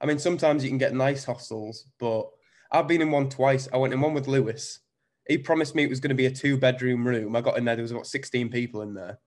I 0.00 0.06
mean 0.06 0.18
sometimes 0.18 0.62
you 0.62 0.70
can 0.70 0.78
get 0.78 0.94
nice 0.94 1.24
hostels, 1.24 1.86
but 1.98 2.28
I've 2.70 2.88
been 2.88 3.02
in 3.02 3.10
one 3.10 3.28
twice. 3.28 3.68
I 3.72 3.76
went 3.76 3.94
in 3.94 4.00
one 4.00 4.14
with 4.14 4.28
Lewis. 4.28 4.80
He 5.26 5.38
promised 5.38 5.74
me 5.74 5.84
it 5.84 5.90
was 5.90 6.00
going 6.00 6.10
to 6.10 6.14
be 6.14 6.26
a 6.26 6.30
two-bedroom 6.30 7.06
room. 7.06 7.34
I 7.34 7.40
got 7.40 7.56
in 7.56 7.64
there. 7.64 7.76
There 7.76 7.82
was 7.82 7.92
about 7.92 8.06
sixteen 8.06 8.50
people 8.50 8.82
in 8.82 8.94
there. 8.94 9.18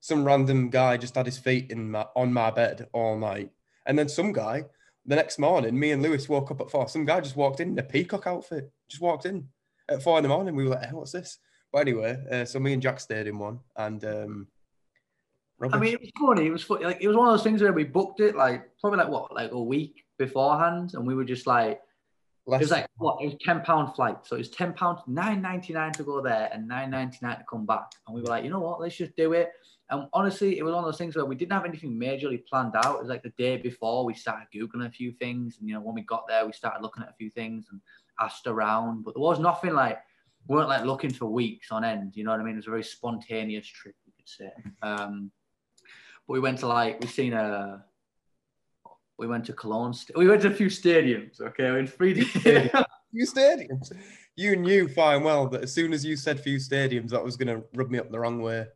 Some 0.00 0.24
random 0.24 0.70
guy 0.70 0.96
just 0.96 1.14
had 1.14 1.26
his 1.26 1.38
feet 1.38 1.70
in 1.70 1.90
my, 1.90 2.06
on 2.14 2.32
my 2.32 2.50
bed 2.50 2.88
all 2.92 3.18
night, 3.18 3.50
and 3.86 3.98
then 3.98 4.08
some 4.08 4.32
guy. 4.32 4.64
The 5.08 5.16
next 5.16 5.38
morning, 5.38 5.78
me 5.78 5.92
and 5.92 6.02
Lewis 6.02 6.28
woke 6.28 6.50
up 6.50 6.60
at 6.60 6.70
four. 6.70 6.88
Some 6.88 7.04
guy 7.04 7.20
just 7.20 7.36
walked 7.36 7.60
in 7.60 7.70
in 7.70 7.78
a 7.78 7.82
peacock 7.82 8.26
outfit. 8.26 8.72
Just 8.88 9.00
walked 9.00 9.24
in 9.24 9.48
at 9.88 10.02
four 10.02 10.18
in 10.18 10.24
the 10.24 10.28
morning. 10.28 10.56
We 10.56 10.64
were 10.64 10.70
like, 10.70 10.84
hey, 10.84 10.92
"What's 10.92 11.12
this?" 11.12 11.38
But 11.72 11.80
anyway, 11.80 12.16
uh, 12.30 12.44
so 12.44 12.58
me 12.58 12.72
and 12.72 12.82
Jack 12.82 12.98
stayed 13.00 13.26
in 13.26 13.38
one, 13.38 13.60
and 13.76 14.04
um, 14.04 14.48
I 15.62 15.78
mean, 15.78 15.94
it 15.94 16.00
was 16.00 16.10
funny. 16.18 16.46
It 16.46 16.50
was 16.50 16.62
funny. 16.62 16.84
Like 16.84 16.98
it 17.00 17.08
was 17.08 17.16
one 17.16 17.28
of 17.28 17.32
those 17.32 17.42
things 17.42 17.62
where 17.62 17.72
we 17.72 17.84
booked 17.84 18.20
it 18.20 18.36
like 18.36 18.68
probably 18.80 18.98
like 18.98 19.08
what, 19.08 19.34
like 19.34 19.52
a 19.52 19.62
week 19.62 20.04
beforehand, 20.18 20.92
and 20.94 21.06
we 21.06 21.14
were 21.14 21.24
just 21.24 21.46
like, 21.46 21.80
Less- 22.46 22.60
it 22.60 22.64
was 22.64 22.70
like 22.70 22.86
what? 22.96 23.22
It 23.22 23.26
was 23.26 23.36
ten 23.40 23.62
pound 23.62 23.94
flight, 23.94 24.18
so 24.24 24.36
it 24.36 24.40
was 24.40 24.50
ten 24.50 24.74
pounds, 24.74 25.00
nine 25.06 25.40
ninety 25.40 25.72
nine 25.72 25.92
to 25.92 26.02
go 26.02 26.20
there, 26.20 26.50
and 26.52 26.68
nine 26.68 26.90
ninety 26.90 27.18
nine 27.22 27.38
to 27.38 27.44
come 27.48 27.64
back. 27.64 27.90
And 28.06 28.14
we 28.14 28.20
were 28.20 28.28
like, 28.28 28.44
you 28.44 28.50
know 28.50 28.60
what? 28.60 28.80
Let's 28.80 28.96
just 28.96 29.16
do 29.16 29.32
it. 29.32 29.50
And 29.90 30.08
honestly, 30.12 30.58
it 30.58 30.64
was 30.64 30.74
one 30.74 30.82
of 30.82 30.88
those 30.88 30.98
things 30.98 31.14
where 31.14 31.24
we 31.24 31.36
didn't 31.36 31.52
have 31.52 31.64
anything 31.64 31.98
majorly 31.98 32.44
planned 32.44 32.74
out. 32.74 32.96
It 32.96 33.00
was 33.00 33.08
like 33.08 33.22
the 33.22 33.32
day 33.38 33.56
before 33.56 34.04
we 34.04 34.14
started 34.14 34.48
googling 34.54 34.86
a 34.86 34.90
few 34.90 35.12
things, 35.12 35.58
and 35.58 35.68
you 35.68 35.74
know 35.74 35.80
when 35.80 35.94
we 35.94 36.02
got 36.02 36.26
there, 36.26 36.44
we 36.44 36.52
started 36.52 36.82
looking 36.82 37.04
at 37.04 37.10
a 37.10 37.14
few 37.14 37.30
things 37.30 37.66
and 37.70 37.80
asked 38.20 38.46
around, 38.46 39.04
but 39.04 39.14
there 39.14 39.22
was 39.22 39.38
nothing 39.38 39.74
like 39.74 39.98
we 40.48 40.56
weren't 40.56 40.68
like 40.68 40.84
looking 40.84 41.12
for 41.12 41.26
weeks 41.26 41.70
on 41.70 41.84
end. 41.84 42.16
You 42.16 42.24
know 42.24 42.32
what 42.32 42.40
I 42.40 42.44
mean? 42.44 42.54
It 42.54 42.56
was 42.56 42.66
a 42.66 42.70
very 42.70 42.84
spontaneous 42.84 43.66
trip, 43.66 43.94
you 44.06 44.12
could 44.16 44.28
say. 44.28 44.50
Um, 44.82 45.30
but 46.26 46.34
we 46.34 46.40
went 46.40 46.58
to 46.60 46.66
like 46.66 47.00
we've 47.00 47.10
seen 47.10 47.32
a. 47.32 47.84
We 49.18 49.26
went 49.26 49.46
to 49.46 49.54
Cologne. 49.54 49.94
We 50.14 50.28
went 50.28 50.42
to 50.42 50.48
a 50.48 50.54
few 50.54 50.66
stadiums. 50.66 51.40
Okay, 51.40 51.66
in 51.78 51.86
three 51.86 52.12
days. 52.12 52.30
few 53.10 53.26
stadiums. 53.26 53.90
You 54.34 54.56
knew 54.56 54.88
fine 54.88 55.22
well 55.22 55.48
that 55.48 55.62
as 55.62 55.72
soon 55.72 55.94
as 55.94 56.04
you 56.04 56.16
said 56.16 56.38
few 56.38 56.58
stadiums, 56.58 57.10
that 57.10 57.24
was 57.24 57.36
going 57.36 57.48
to 57.48 57.64
rub 57.74 57.90
me 57.90 57.98
up 57.98 58.10
the 58.10 58.20
wrong 58.20 58.42
way. 58.42 58.66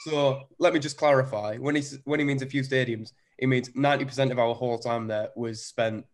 So 0.00 0.48
let 0.58 0.72
me 0.72 0.80
just 0.80 0.96
clarify. 0.96 1.56
When 1.56 1.76
he 1.76 1.82
when 2.04 2.20
he 2.20 2.26
means 2.26 2.42
a 2.42 2.46
few 2.46 2.62
stadiums, 2.62 3.12
he 3.38 3.46
means 3.46 3.70
ninety 3.74 4.04
percent 4.04 4.32
of 4.32 4.38
our 4.38 4.54
whole 4.54 4.78
time 4.78 5.06
there 5.06 5.28
was 5.36 5.64
spent 5.64 6.06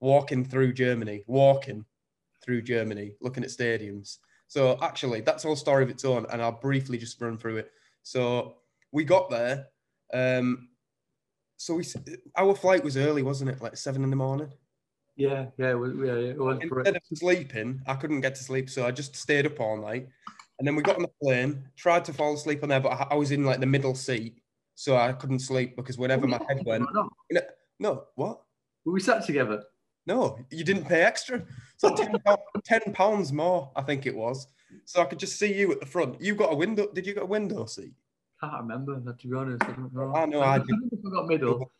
walking 0.00 0.44
through 0.44 0.74
Germany, 0.74 1.24
walking 1.26 1.84
through 2.44 2.62
Germany, 2.62 3.14
looking 3.20 3.44
at 3.44 3.50
stadiums. 3.50 4.18
So 4.48 4.78
actually, 4.82 5.22
that's 5.22 5.44
a 5.44 5.46
whole 5.46 5.56
story 5.56 5.82
of 5.82 5.90
its 5.90 6.04
own, 6.04 6.26
and 6.30 6.42
I'll 6.42 6.60
briefly 6.60 6.98
just 6.98 7.20
run 7.20 7.38
through 7.38 7.56
it. 7.58 7.70
So 8.02 8.56
we 8.90 9.04
got 9.04 9.30
there. 9.30 9.68
Um, 10.12 10.68
so 11.56 11.74
we 11.74 11.84
our 12.36 12.54
flight 12.54 12.84
was 12.84 12.96
early, 12.96 13.22
wasn't 13.22 13.50
it? 13.50 13.62
Like 13.62 13.76
seven 13.76 14.04
in 14.04 14.10
the 14.10 14.16
morning. 14.16 14.52
Yeah, 15.16 15.46
yeah, 15.58 15.70
it 15.70 15.78
was, 15.78 15.92
yeah, 15.96 16.14
it 16.14 16.38
was. 16.38 16.58
Instead 16.60 16.96
of 16.96 17.02
sleeping, 17.14 17.80
I 17.86 17.94
couldn't 17.94 18.22
get 18.22 18.34
to 18.34 18.42
sleep, 18.42 18.68
so 18.68 18.86
I 18.86 18.90
just 18.90 19.14
stayed 19.14 19.46
up 19.46 19.60
all 19.60 19.76
night. 19.76 20.08
And 20.58 20.66
then 20.66 20.76
we 20.76 20.82
got 20.82 20.96
on 20.96 21.02
the 21.02 21.10
plane, 21.22 21.68
tried 21.76 22.04
to 22.04 22.12
fall 22.12 22.34
asleep 22.34 22.62
on 22.62 22.68
there, 22.68 22.80
but 22.80 22.92
I- 22.92 23.08
I 23.12 23.14
was 23.14 23.32
in 23.32 23.44
like 23.44 23.60
the 23.60 23.66
middle 23.66 23.94
seat, 23.94 24.40
so 24.74 24.96
I 24.96 25.12
couldn't 25.12 25.40
sleep 25.40 25.76
because 25.76 25.98
whenever 25.98 26.26
my 26.26 26.40
head 26.48 26.64
went, 26.64 26.86
No, 26.92 27.10
no, 27.78 28.04
what? 28.14 28.42
we 28.84 29.00
sat 29.00 29.24
together. 29.24 29.64
No, 30.06 30.38
you 30.50 30.64
didn't 30.64 30.86
pay 30.86 31.02
extra. 31.02 31.44
So 31.76 31.94
ten, 32.64 32.92
pounds 32.92 33.32
more, 33.32 33.70
I 33.76 33.82
think 33.82 34.06
it 34.06 34.14
was. 34.14 34.46
So 34.84 35.00
I 35.00 35.04
could 35.04 35.18
just 35.18 35.38
see 35.38 35.52
you 35.54 35.72
at 35.72 35.80
the 35.80 35.86
front. 35.86 36.20
You 36.20 36.34
got 36.34 36.52
a 36.52 36.56
window. 36.56 36.88
Did 36.92 37.06
you 37.06 37.14
get 37.14 37.22
a 37.22 37.26
window 37.26 37.66
seat? 37.66 37.92
Can't 38.40 38.52
remember, 38.62 39.00
to 39.00 39.28
be 39.28 39.34
honest. 39.36 39.62
I 39.62 39.72
don't 39.72 39.94
know. 39.94 40.14
I 40.14 40.26
know, 40.26 40.42
I 40.42 40.58
did. 40.58 40.74
forgot 41.02 41.26
middle. 41.28 41.70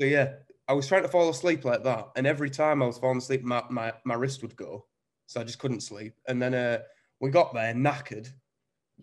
So 0.00 0.06
yeah, 0.06 0.34
I 0.68 0.74
was 0.74 0.86
trying 0.86 1.02
to 1.02 1.08
fall 1.08 1.30
asleep 1.30 1.64
like 1.64 1.82
that, 1.84 2.08
and 2.16 2.26
every 2.26 2.50
time 2.50 2.82
I 2.82 2.86
was 2.86 2.98
falling 2.98 3.18
asleep, 3.18 3.42
my, 3.42 3.64
my, 3.70 3.92
my 4.04 4.14
wrist 4.14 4.42
would 4.42 4.54
go, 4.54 4.86
so 5.26 5.40
I 5.40 5.44
just 5.44 5.58
couldn't 5.58 5.80
sleep. 5.80 6.14
And 6.28 6.40
then 6.40 6.54
uh, 6.54 6.80
we 7.20 7.30
got 7.30 7.54
there 7.54 7.74
knackered, 7.74 8.28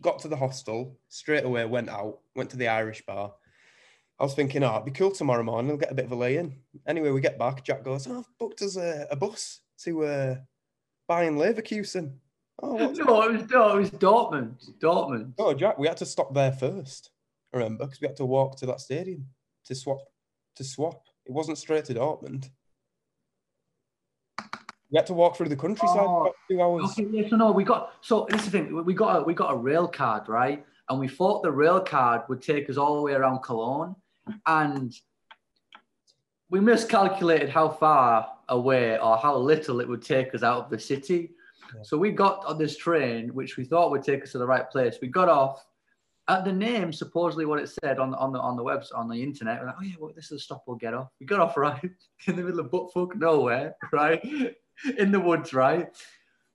got 0.01 0.19
to 0.19 0.27
the 0.27 0.36
hostel 0.36 0.98
straight 1.10 1.45
away, 1.45 1.65
went 1.65 1.89
out, 1.89 2.19
went 2.36 2.50
to 2.51 2.57
the 2.57 2.67
Irish 2.67 3.05
bar. 3.05 3.34
I 4.19 4.24
was 4.24 4.34
thinking, 4.34 4.63
oh, 4.63 4.74
it'd 4.74 4.86
be 4.86 4.91
cool 4.91 5.12
tomorrow 5.12 5.43
morning. 5.43 5.72
I'll 5.72 5.77
get 5.77 5.91
a 5.91 5.95
bit 5.95 6.05
of 6.05 6.12
a 6.12 6.15
lay 6.15 6.38
in. 6.38 6.55
Anyway, 6.88 7.10
we 7.10 7.19
get 7.19 7.38
back. 7.38 7.63
Jack 7.65 7.84
goes, 7.84 8.07
oh, 8.07 8.19
I've 8.19 8.38
booked 8.39 8.62
us 8.62 8.77
a, 8.77 9.07
a 9.12 9.15
bus 9.15 9.60
to 9.79 10.05
uh, 10.05 10.36
Bayern 11.10 11.38
Leverkusen. 11.38 12.13
Oh, 12.62 12.75
what's 12.75 12.98
No, 12.98 13.24
it 13.24 13.34
was 13.34 13.50
no, 13.50 13.75
it 13.75 13.79
was 13.79 13.91
Dortmund. 13.91 14.79
Dortmund. 14.79 15.34
Oh, 15.38 15.53
Jack, 15.53 15.77
we 15.77 15.88
had 15.88 15.98
to 15.98 16.05
stop 16.05 16.34
there 16.34 16.53
first. 16.53 17.12
Remember, 17.51 17.86
because 17.86 18.00
we 18.00 18.07
had 18.07 18.15
to 18.17 18.25
walk 18.25 18.57
to 18.57 18.65
that 18.67 18.79
stadium 18.79 19.25
to 19.65 19.75
swap. 19.75 20.00
To 20.55 20.63
swap, 20.63 21.03
it 21.25 21.34
wasn't 21.34 21.57
straight 21.57 21.84
to 21.86 21.93
Dortmund. 21.93 22.50
We 24.92 24.98
had 24.98 25.08
to 25.08 25.13
walk 25.13 25.36
through 25.36 25.50
the 25.50 25.56
countryside 25.56 25.96
for 25.96 26.27
Oh, 26.27 26.34
two 26.50 26.62
hours. 26.62 26.92
Okay, 26.92 27.08
yeah, 27.12 27.27
so 27.27 27.36
no, 27.38 27.51
we 27.51 27.63
got 27.63 27.94
so 28.01 28.27
this 28.30 28.42
is 28.42 28.51
the 28.51 28.60
thing. 28.60 28.86
We 28.86 28.94
got 28.94 29.22
a 29.22 29.24
we 29.24 29.34
got 29.34 29.54
a 29.54 29.58
rail 29.58 29.88
card, 29.88 30.30
right? 30.30 30.65
And 30.89 31.00
we 31.00 31.08
thought 31.08 31.42
the 31.42 31.51
rail 31.51 31.82
card 31.82 32.22
would 32.30 32.42
take 32.42 32.70
us 32.70 32.77
all 32.77 32.96
the 32.96 33.01
way 33.01 33.13
around 33.13 33.39
Cologne, 33.42 33.96
and 34.46 34.96
we 36.50 36.60
miscalculated 36.60 37.50
how 37.50 37.70
far 37.70 38.32
away 38.50 39.00
or 39.00 39.18
how 39.18 39.36
little 39.36 39.80
it 39.82 39.88
would 39.88 40.04
take 40.04 40.36
us 40.36 40.44
out 40.44 40.65
of 40.65 40.70
the 40.70 40.80
city. 40.80 41.32
Yeah. 41.75 41.82
So 41.84 41.98
we 41.98 42.12
got 42.12 42.46
on 42.46 42.60
this 42.60 42.77
train, 42.77 43.30
which 43.30 43.58
we 43.58 43.65
thought 43.65 43.89
would 43.92 44.04
take 44.04 44.24
us 44.24 44.32
to 44.34 44.38
the 44.38 44.46
right 44.46 44.70
place. 44.70 44.98
We 45.01 45.08
got 45.08 45.30
off. 45.30 45.65
At 46.27 46.44
the 46.44 46.51
name, 46.51 46.92
supposedly 46.92 47.46
what 47.46 47.60
it 47.60 47.70
said 47.70 48.00
on 48.00 48.10
the 48.10 48.18
on 48.18 48.34
the 48.34 48.39
on 48.39 48.56
the 48.56 48.63
webs 48.63 48.92
on 48.92 49.08
the 49.08 49.22
internet, 49.22 49.60
we're 49.60 49.68
like, 49.68 49.75
oh 49.80 49.84
yeah, 49.84 49.96
well, 50.00 50.12
this 50.15 50.25
is 50.25 50.30
the 50.30 50.39
stop 50.39 50.63
we'll 50.65 50.75
get 50.75 50.96
off. 50.96 51.10
We 51.20 51.27
got 51.27 51.39
off 51.39 51.56
right 51.56 51.80
in 52.27 52.36
the 52.36 52.42
middle 52.42 52.62
of 52.62 52.72
buttfuck 52.72 53.15
nowhere, 53.15 53.75
right? 53.92 54.56
In 54.98 55.12
the 55.12 55.20
woods, 55.20 55.53
right? 55.53 55.88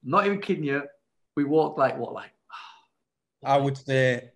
Not 0.02 0.26
even 0.26 0.40
kidding 0.40 0.64
you. 0.64 0.82
We 1.36 1.44
walked 1.44 1.78
like 1.78 1.96
what, 1.96 2.12
like 2.12 2.32
I 3.44 3.56
would 3.56 3.76
say 3.76 4.30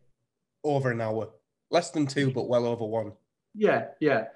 over 0.62 0.90
an 0.90 1.00
hour, 1.00 1.28
less 1.70 1.90
than 1.90 2.06
two, 2.06 2.30
but 2.30 2.48
well 2.48 2.66
over 2.66 2.84
one. 2.84 3.12
Yeah, 3.54 3.86
yeah. 4.00 4.26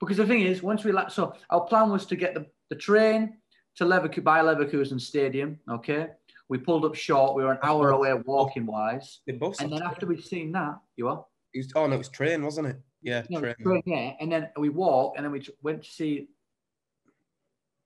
Because 0.00 0.18
the 0.18 0.26
thing 0.26 0.42
is, 0.42 0.62
once 0.62 0.84
we 0.84 0.92
like, 0.92 1.10
so 1.10 1.34
our 1.50 1.62
plan 1.62 1.90
was 1.90 2.06
to 2.06 2.16
get 2.16 2.34
the, 2.34 2.46
the 2.70 2.76
train 2.76 3.38
to 3.76 3.84
Leverkusen 3.84 4.24
by 4.24 4.40
Leverkusen 4.40 5.00
Stadium. 5.00 5.58
Okay, 5.70 6.08
we 6.48 6.58
pulled 6.58 6.84
up 6.84 6.94
short. 6.94 7.34
We 7.34 7.42
were 7.44 7.52
an 7.52 7.58
hour 7.62 7.90
away 7.90 8.12
walking 8.14 8.66
wise, 8.66 9.20
The 9.26 9.32
bus. 9.32 9.60
and 9.60 9.72
then 9.72 9.82
after 9.82 10.06
we'd 10.06 10.24
seen 10.24 10.52
that, 10.52 10.78
you 10.96 11.08
are 11.08 11.24
it 11.54 11.58
was, 11.58 11.72
oh 11.74 11.86
no, 11.86 11.94
it 11.94 11.98
was 11.98 12.08
train, 12.10 12.44
wasn't 12.44 12.68
it? 12.68 12.76
Yeah, 13.02 13.22
no, 13.30 13.40
train. 13.40 13.54
train, 13.62 13.82
yeah, 13.86 14.12
and 14.20 14.30
then 14.30 14.48
we 14.58 14.68
walked, 14.68 15.16
and 15.16 15.24
then 15.24 15.32
we 15.32 15.44
went 15.62 15.82
to 15.82 15.90
see 15.90 16.28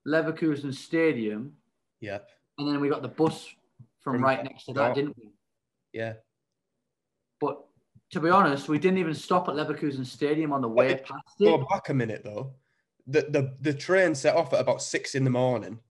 Leverkusen 0.07 0.75
Stadium, 0.75 1.53
Yeah, 2.01 2.19
and 2.59 2.69
then 2.69 2.81
we 2.81 2.89
got 2.89 3.03
the 3.03 3.09
bus 3.09 3.47
from, 4.01 4.15
From 4.17 4.25
right 4.25 4.43
next 4.43 4.65
to 4.65 4.73
that, 4.75 4.95
didn't 4.95 5.17
we? 5.17 5.31
yeah. 5.93 6.15
But 7.41 7.65
to 8.11 8.21
be 8.21 8.31
honest, 8.31 8.69
we 8.69 8.79
didn't 8.79 8.99
even 8.99 9.15
stop 9.15 9.49
at 9.49 9.55
Leverkusen 9.55 10.05
Stadium 10.07 10.53
on 10.53 10.61
the 10.61 10.69
way 10.69 10.95
past 10.97 11.39
Go 11.41 11.67
back 11.71 11.89
a 11.89 11.95
minute 11.95 12.23
though. 12.25 12.55
The, 13.07 13.23
the 13.23 13.57
the 13.61 13.75
train 13.75 14.15
set 14.15 14.37
off 14.37 14.53
at 14.53 14.61
about 14.61 14.81
six 14.83 15.15
in 15.15 15.25
the 15.25 15.31
morning. 15.31 15.81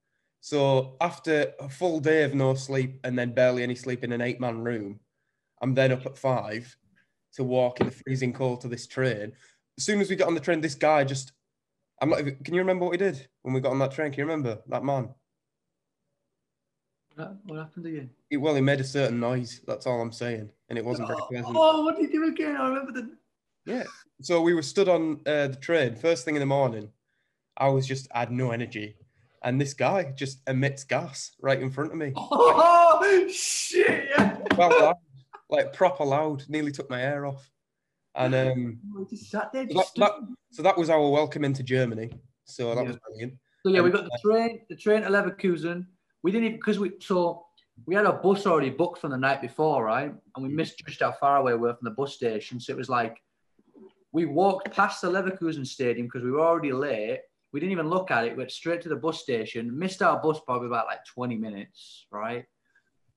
So 0.40 0.96
after 1.00 1.52
a 1.60 1.68
full 1.68 2.00
day 2.00 2.24
of 2.24 2.34
no 2.34 2.54
sleep 2.54 3.00
and 3.04 3.18
then 3.18 3.32
barely 3.32 3.62
any 3.62 3.74
sleep 3.74 4.02
in 4.02 4.12
an 4.12 4.20
eight 4.20 4.40
man 4.40 4.58
room, 4.62 4.98
I'm 5.60 5.74
then 5.74 5.92
up 5.92 6.06
at 6.06 6.18
five 6.18 6.74
to 7.34 7.44
walk 7.44 7.80
in 7.80 7.86
the 7.86 7.92
freezing 7.92 8.32
cold 8.32 8.60
to 8.62 8.68
this 8.68 8.86
train. 8.86 9.32
As 9.78 9.84
soon 9.84 10.00
as 10.00 10.10
we 10.10 10.16
got 10.16 10.28
on 10.28 10.34
the 10.34 10.40
train, 10.40 10.60
this 10.60 10.74
guy 10.74 11.04
just 11.04 11.32
I'm 12.02 12.10
not 12.10 12.18
can 12.18 12.52
you 12.52 12.60
remember 12.60 12.84
what 12.84 12.90
we 12.90 12.96
did 12.98 13.28
when 13.42 13.54
we 13.54 13.60
got 13.60 13.70
on 13.70 13.78
that 13.78 13.92
train? 13.92 14.10
Can 14.10 14.18
you 14.18 14.24
remember 14.24 14.58
that 14.66 14.84
man? 14.84 15.10
What 17.44 17.58
happened 17.58 17.86
again? 17.86 18.10
He, 18.28 18.36
well, 18.36 18.56
he 18.56 18.60
made 18.60 18.80
a 18.80 18.84
certain 18.84 19.20
noise. 19.20 19.60
That's 19.66 19.86
all 19.86 20.00
I'm 20.00 20.10
saying, 20.10 20.50
and 20.68 20.78
it 20.78 20.84
wasn't 20.84 21.08
very 21.08 21.20
pleasant. 21.28 21.54
Oh, 21.56 21.84
what 21.84 21.96
did 21.96 22.06
he 22.06 22.12
do 22.12 22.26
again? 22.26 22.56
I 22.56 22.68
remember 22.68 22.92
the. 22.92 23.10
Yeah. 23.66 23.84
So 24.20 24.40
we 24.40 24.54
were 24.54 24.62
stood 24.62 24.88
on 24.88 25.20
uh, 25.26 25.48
the 25.48 25.58
train 25.60 25.94
first 25.94 26.24
thing 26.24 26.34
in 26.34 26.40
the 26.40 26.46
morning. 26.46 26.90
I 27.56 27.68
was 27.68 27.86
just 27.86 28.08
I 28.12 28.20
had 28.20 28.32
no 28.32 28.50
energy, 28.50 28.96
and 29.44 29.60
this 29.60 29.72
guy 29.72 30.12
just 30.16 30.40
emits 30.48 30.82
gas 30.82 31.36
right 31.40 31.60
in 31.60 31.70
front 31.70 31.92
of 31.92 31.98
me. 31.98 32.14
Oh 32.16 33.28
shit! 33.32 34.08
Yeah. 34.10 34.38
Well, 34.56 34.70
loud, 34.70 34.96
like 35.50 35.72
proper 35.72 36.04
loud. 36.04 36.48
Nearly 36.48 36.72
took 36.72 36.90
my 36.90 36.98
hair 36.98 37.26
off. 37.26 37.48
And 38.14 38.34
um, 38.34 38.78
We 38.94 39.06
just 39.06 39.30
sat 39.30 39.52
there. 39.52 39.66
So 39.68 39.74
Just 39.74 39.94
that- 39.96 40.18
so 40.50 40.62
that 40.62 40.76
was 40.76 40.90
our 40.90 41.08
welcome 41.10 41.44
into 41.44 41.62
Germany. 41.62 42.10
So 42.44 42.74
that 42.74 42.82
Yeah. 42.82 42.88
was 42.88 42.98
brilliant. 42.98 43.34
So 43.64 43.72
yeah, 43.72 43.80
we 43.80 43.90
got 43.90 44.04
the 44.04 44.18
train, 44.22 44.66
the 44.68 44.76
train 44.76 45.02
to 45.02 45.08
Leverkusen. 45.08 45.86
We 46.22 46.30
didn't 46.32 46.46
even 46.46 46.56
because 46.58 46.78
we 46.78 46.92
so 47.00 47.46
we 47.86 47.94
had 47.94 48.04
a 48.06 48.12
bus 48.12 48.46
already 48.46 48.70
booked 48.70 49.00
from 49.00 49.12
the 49.12 49.16
night 49.16 49.40
before, 49.40 49.84
right? 49.84 50.12
And 50.36 50.44
we 50.46 50.52
misjudged 50.52 51.00
how 51.00 51.12
far 51.12 51.38
away 51.38 51.54
we 51.54 51.60
were 51.60 51.74
from 51.74 51.84
the 51.86 51.90
bus 51.94 52.14
station. 52.14 52.60
So 52.60 52.72
it 52.72 52.76
was 52.76 52.88
like 52.90 53.16
we 54.12 54.26
walked 54.26 54.70
past 54.72 55.00
the 55.00 55.08
Leverkusen 55.10 55.66
stadium 55.66 56.06
because 56.06 56.22
we 56.22 56.30
were 56.32 56.40
already 56.46 56.72
late. 56.72 57.20
We 57.52 57.60
didn't 57.60 57.72
even 57.72 57.88
look 57.88 58.10
at 58.10 58.24
it. 58.26 58.32
We 58.32 58.38
went 58.38 58.50
straight 58.50 58.82
to 58.82 58.88
the 58.90 58.96
bus 58.96 59.22
station. 59.22 59.76
Missed 59.78 60.02
our 60.02 60.20
bus 60.20 60.40
probably 60.44 60.66
about 60.66 60.86
like 60.86 61.04
20 61.06 61.36
minutes, 61.36 62.06
right? 62.10 62.44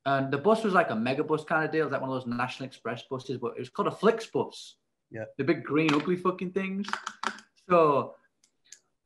And 0.06 0.32
the 0.32 0.38
bus 0.38 0.64
was 0.64 0.74
like 0.74 0.90
a 0.92 0.96
mega 0.96 1.24
bus 1.24 1.44
kind 1.44 1.66
of 1.66 1.72
deal. 1.72 1.82
It 1.82 1.86
was 1.86 1.92
like 1.94 2.02
one 2.02 2.12
of 2.12 2.24
those 2.24 2.34
National 2.38 2.68
Express 2.68 3.04
buses, 3.10 3.38
but 3.40 3.54
it 3.58 3.60
was 3.60 3.70
called 3.70 3.88
a 3.88 3.92
Flix 3.92 4.28
bus. 4.28 4.78
Yeah. 5.16 5.24
The 5.38 5.46
big 5.46 5.64
green 5.64 5.94
ugly 5.94 6.18
fucking 6.18 6.52
things. 6.52 6.88
So 7.70 8.16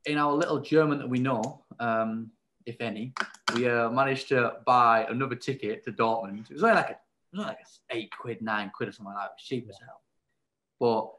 in 0.06 0.18
our 0.18 0.32
little 0.34 0.58
German 0.58 0.98
that 0.98 1.08
we 1.08 1.20
know, 1.20 1.62
um, 1.78 2.32
if 2.66 2.80
any, 2.80 3.12
we 3.54 3.68
uh, 3.68 3.90
managed 3.90 4.28
to 4.30 4.54
buy 4.66 5.06
another 5.08 5.36
ticket 5.36 5.84
to 5.84 5.92
Dortmund. 5.92 6.50
It 6.50 6.54
was 6.54 6.64
only 6.64 6.74
like 6.74 6.90
a, 6.90 6.92
it 6.92 6.98
was 7.36 7.46
like 7.46 7.58
a 7.60 7.96
eight 7.96 8.10
quid, 8.10 8.42
nine 8.42 8.72
quid 8.74 8.88
or 8.88 8.92
something 8.92 9.14
like 9.14 9.22
that. 9.22 9.30
It 9.30 9.38
was 9.38 9.44
cheap 9.44 9.68
as 9.70 9.78
hell. 9.78 10.00
But 10.80 11.12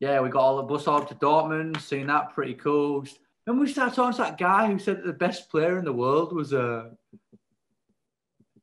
yeah, 0.00 0.20
we 0.22 0.30
got 0.30 0.40
all 0.40 0.56
the 0.56 0.62
bus 0.62 0.88
up 0.88 1.06
to 1.08 1.14
Dortmund, 1.14 1.78
seen 1.82 2.06
that 2.06 2.34
pretty 2.34 2.54
cool. 2.54 3.04
Then 3.46 3.58
we 3.58 3.70
started 3.70 3.94
talking 3.94 4.16
to 4.16 4.22
that 4.22 4.38
guy 4.38 4.68
who 4.68 4.78
said 4.78 4.98
that 4.98 5.06
the 5.06 5.12
best 5.12 5.50
player 5.50 5.78
in 5.78 5.84
the 5.84 5.92
world 5.92 6.32
was 6.34 6.54
uh, 6.54 6.90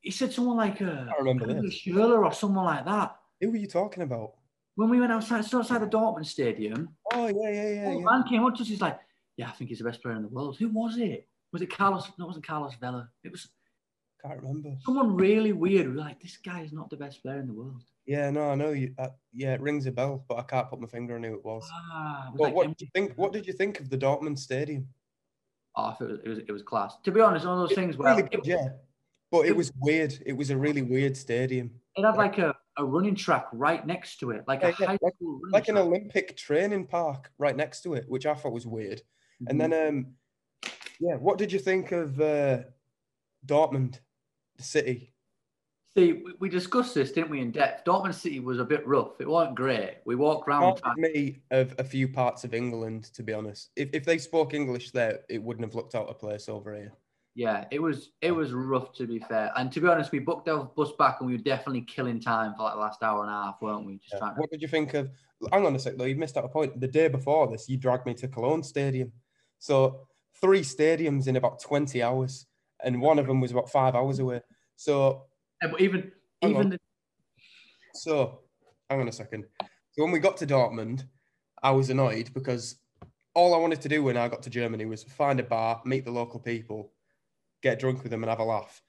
he 0.01 0.09
said 0.09 0.33
someone 0.33 0.57
like 0.57 0.81
uh, 0.81 1.05
I 1.07 1.19
remember 1.19 1.53
this. 1.53 1.83
Schürrle 1.83 2.25
or 2.25 2.33
someone 2.33 2.65
like 2.65 2.85
that. 2.85 3.15
Who 3.41 3.51
were 3.51 3.57
you 3.57 3.67
talking 3.67 4.01
about? 4.01 4.33
When 4.77 4.89
we 4.91 4.99
went 4.99 5.11
outside, 5.11 5.43
stood 5.43 5.61
outside 5.61 5.81
the 5.81 5.87
Dortmund 5.87 6.27
stadium, 6.27 6.89
Oh 7.11 7.27
yeah, 7.27 7.49
yeah, 7.49 7.69
yeah. 7.69 7.91
yeah. 7.93 7.99
man 7.99 8.23
came 8.29 8.45
up 8.45 8.53
to 8.55 8.61
us. 8.61 8.67
He's 8.67 8.79
like, 8.79 8.99
"Yeah, 9.35 9.49
I 9.49 9.51
think 9.53 9.69
he's 9.69 9.79
the 9.79 9.83
best 9.85 10.03
player 10.03 10.15
in 10.15 10.21
the 10.21 10.27
world." 10.27 10.55
Who 10.59 10.69
was 10.69 10.97
it? 10.99 11.27
Was 11.51 11.63
it 11.63 11.75
Carlos? 11.75 12.07
No, 12.19 12.25
it 12.25 12.27
wasn't 12.27 12.45
Carlos 12.45 12.75
Vela. 12.79 13.09
It 13.23 13.31
was 13.31 13.49
Can't 14.23 14.39
remember. 14.39 14.75
someone 14.85 15.15
really 15.15 15.51
weird. 15.51 15.87
We 15.87 15.93
were 15.93 15.99
like, 15.99 16.21
"This 16.21 16.37
guy 16.37 16.61
is 16.61 16.71
not 16.71 16.91
the 16.91 16.95
best 16.97 17.23
player 17.23 17.39
in 17.39 17.47
the 17.47 17.53
world." 17.53 17.81
Yeah, 18.05 18.29
no, 18.29 18.51
I 18.51 18.55
know 18.55 18.69
you. 18.69 18.93
Uh, 18.99 19.09
yeah, 19.33 19.53
it 19.55 19.61
rings 19.61 19.87
a 19.87 19.91
bell, 19.91 20.23
but 20.29 20.37
I 20.37 20.43
can't 20.43 20.69
put 20.69 20.79
my 20.79 20.87
finger 20.87 21.15
on 21.15 21.23
who 21.23 21.33
it 21.33 21.43
was. 21.43 21.67
Ah, 21.73 22.27
it 22.27 22.31
was 22.33 22.37
But 22.37 22.43
like 22.43 22.53
what 22.53 22.67
did 22.67 22.81
you 22.81 22.87
think? 22.93 23.13
What 23.17 23.33
did 23.33 23.47
you 23.47 23.53
think 23.53 23.79
of 23.79 23.89
the 23.89 23.97
Dortmund 23.97 24.37
Stadium? 24.37 24.87
oh, 25.75 25.95
it 25.99 26.03
was, 26.03 26.19
it 26.23 26.29
was 26.29 26.37
it 26.49 26.51
was 26.51 26.61
class. 26.61 26.97
To 27.03 27.11
be 27.11 27.19
honest, 27.21 27.47
one 27.47 27.59
of 27.59 27.67
those 27.67 27.75
things 27.75 27.97
where 27.97 28.15
Really 28.15 28.29
it, 28.31 28.45
yeah. 28.45 28.69
But 29.31 29.41
it 29.47 29.49
it- 29.49 29.55
was 29.57 29.71
weird. 29.81 30.13
It 30.25 30.33
was 30.33 30.51
a 30.51 30.57
really 30.57 30.83
weird 30.83 31.17
stadium, 31.17 31.71
it 31.95 32.05
had 32.05 32.15
like 32.15 32.37
a, 32.37 32.55
a 32.77 32.85
running 32.85 33.15
track 33.15 33.47
right 33.51 33.85
next 33.85 34.19
to 34.19 34.31
it, 34.31 34.43
like 34.47 34.63
a 34.63 34.73
Yeah, 34.79 34.97
yeah, 35.01 35.09
school 35.15 35.39
running 35.39 35.51
like 35.51 35.67
an. 35.67 35.77
Olympic 35.77 36.37
training 36.37 36.87
park 36.87 37.31
right 37.37 37.55
next 37.55 37.81
to 37.81 37.95
it, 37.95 38.07
which 38.07 38.25
I 38.25 38.35
thought 38.35 38.53
was 38.53 38.67
weird. 38.67 39.01
And 39.47 39.59
Mhm. 39.59 39.69
then, 39.69 39.87
um, 39.87 40.15
yeah, 40.99 41.15
what 41.15 41.37
did 41.37 41.51
you 41.51 41.59
think 41.59 41.91
of 41.91 42.19
uh, 42.21 42.63
Dortmund, 43.45 43.99
the 44.55 44.63
city? 44.63 45.13
See, 45.95 46.23
we, 46.39 46.47
discussed 46.47 46.93
this, 46.93 47.11
didn't 47.11 47.31
we, 47.31 47.41
in 47.41 47.51
depth? 47.51 47.83
Dortmund 47.83 48.13
City 48.13 48.39
was 48.39 48.59
a 48.59 48.65
bit 48.65 48.85
rough. 48.85 49.19
It 49.19 49.27
wasn't 49.27 49.55
great. 49.55 49.97
We 50.05 50.15
walked 50.15 50.47
around. 50.47 50.79
Me 50.95 51.41
of 51.49 51.73
a 51.79 51.83
few 51.83 52.07
parts 52.07 52.43
of 52.43 52.53
England, 52.53 53.05
to 53.13 53.23
be 53.23 53.33
honest. 53.33 53.71
If, 53.75 53.89
if 53.93 54.05
they 54.05 54.19
spoke 54.19 54.53
English 54.53 54.91
there, 54.91 55.21
it 55.27 55.41
wouldn't 55.41 55.65
have 55.65 55.73
looked 55.73 55.95
out 55.95 56.07
of 56.07 56.19
place 56.19 56.49
over 56.49 56.75
here. 56.75 56.93
Yeah, 57.37 57.65
it 57.69 57.79
was 57.79 58.13
it 58.21 58.31
was 58.31 58.51
rough 58.51 58.93
to 58.93 59.05
be 59.05 59.19
fair. 59.19 59.51
And 59.55 59.71
to 59.71 59.79
be 59.79 59.87
honest, 59.87 60.11
we 60.11 60.17
booked 60.17 60.49
our 60.49 60.63
bus 60.75 60.93
back 60.97 61.17
and 61.19 61.27
we 61.27 61.33
were 61.37 61.43
definitely 61.43 61.81
killing 61.81 62.19
time 62.19 62.55
for 62.55 62.63
like 62.63 62.73
the 62.73 62.79
last 62.79 63.03
hour 63.03 63.21
and 63.21 63.29
a 63.29 63.33
half, 63.33 63.61
weren't 63.61 63.85
we? 63.85 63.99
Just 63.99 64.13
Yeah. 64.13 64.19
trying 64.19 64.33
to 64.35 64.41
What 64.41 64.49
did 64.49 64.59
you 64.59 64.67
think 64.67 64.95
of? 64.95 65.11
Hang 65.51 65.63
on 65.63 65.75
a 65.75 65.79
sec, 65.79 65.97
though. 65.97 66.05
You 66.05 66.15
missed 66.15 66.35
out 66.35 66.45
a 66.45 66.49
point. 66.49 66.81
The 66.81 66.87
day 66.87 67.09
before 67.09 67.45
this, 67.47 67.69
you 67.69 67.77
dragged 67.77 68.07
me 68.07 68.15
to 68.15 68.27
Cologne 68.27 68.63
Stadium. 68.63 69.11
So 69.59 70.07
three 70.41 70.61
stadiums 70.61 71.27
in 71.27 71.35
about 71.35 71.61
20 71.61 72.01
hours, 72.01 72.47
and 72.83 72.99
one 72.99 73.19
of 73.19 73.27
them 73.27 73.39
was 73.39 73.51
about 73.51 73.69
five 73.69 73.93
hours 73.93 74.17
away. 74.17 74.41
So, 74.75 75.27
Yeah, 75.61 75.69
but 75.69 75.79
even 75.79 76.11
even 76.41 76.57
on. 76.57 76.69
the, 76.69 76.79
so 77.93 78.39
hang 78.89 79.01
on 79.01 79.09
a 79.09 79.11
second. 79.11 79.45
So 79.91 80.01
when 80.03 80.11
we 80.11 80.17
got 80.17 80.37
to 80.37 80.47
Dortmund, 80.47 81.03
I 81.61 81.69
was 81.69 81.91
annoyed 81.91 82.33
because 82.33 82.77
all 83.35 83.53
I 83.53 83.59
wanted 83.59 83.81
to 83.81 83.89
do 83.89 84.01
when 84.01 84.17
I 84.17 84.27
got 84.27 84.41
to 84.41 84.49
Germany 84.49 84.85
was 84.85 85.03
find 85.03 85.39
a 85.39 85.43
bar, 85.43 85.83
meet 85.85 86.03
the 86.03 86.09
local 86.09 86.39
people, 86.39 86.93
get 87.61 87.79
drunk 87.79 88.03
with 88.03 88.11
them, 88.11 88.23
and 88.23 88.29
have 88.29 88.39
a 88.39 88.43
laugh. 88.43 88.81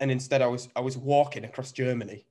And 0.00 0.10
instead, 0.10 0.42
I 0.42 0.46
was 0.46 0.68
I 0.76 0.80
was 0.80 0.96
walking 0.96 1.44
across 1.44 1.72
Germany, 1.72 2.26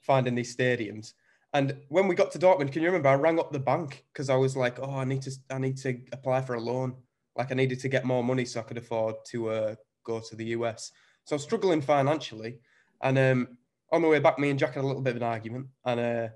finding 0.00 0.34
these 0.34 0.54
stadiums. 0.54 1.14
And 1.54 1.76
when 1.88 2.08
we 2.08 2.14
got 2.14 2.30
to 2.32 2.38
Dortmund, 2.38 2.72
can 2.72 2.82
you 2.82 2.88
remember? 2.88 3.08
I 3.08 3.14
rang 3.14 3.38
up 3.38 3.52
the 3.52 3.58
bank 3.58 4.04
because 4.12 4.28
I 4.28 4.36
was 4.36 4.56
like, 4.56 4.78
"Oh, 4.80 4.96
I 4.96 5.04
need 5.04 5.22
to 5.22 5.32
I 5.50 5.58
need 5.58 5.76
to 5.78 5.98
apply 6.12 6.42
for 6.42 6.54
a 6.54 6.60
loan. 6.60 6.96
Like 7.36 7.50
I 7.50 7.54
needed 7.54 7.80
to 7.80 7.88
get 7.88 8.04
more 8.04 8.22
money 8.22 8.44
so 8.44 8.60
I 8.60 8.64
could 8.64 8.78
afford 8.78 9.14
to 9.28 9.48
uh, 9.50 9.74
go 10.04 10.20
to 10.20 10.36
the 10.36 10.46
US." 10.46 10.92
So 11.24 11.34
I 11.34 11.36
was 11.36 11.44
struggling 11.44 11.80
financially, 11.80 12.58
and 13.02 13.18
um, 13.18 13.58
on 13.92 14.02
the 14.02 14.08
way 14.08 14.18
back, 14.18 14.38
me 14.38 14.50
and 14.50 14.58
Jack 14.58 14.74
had 14.74 14.84
a 14.84 14.86
little 14.86 15.02
bit 15.02 15.16
of 15.16 15.22
an 15.22 15.28
argument, 15.28 15.68
and 15.84 16.00
uh, 16.00 16.28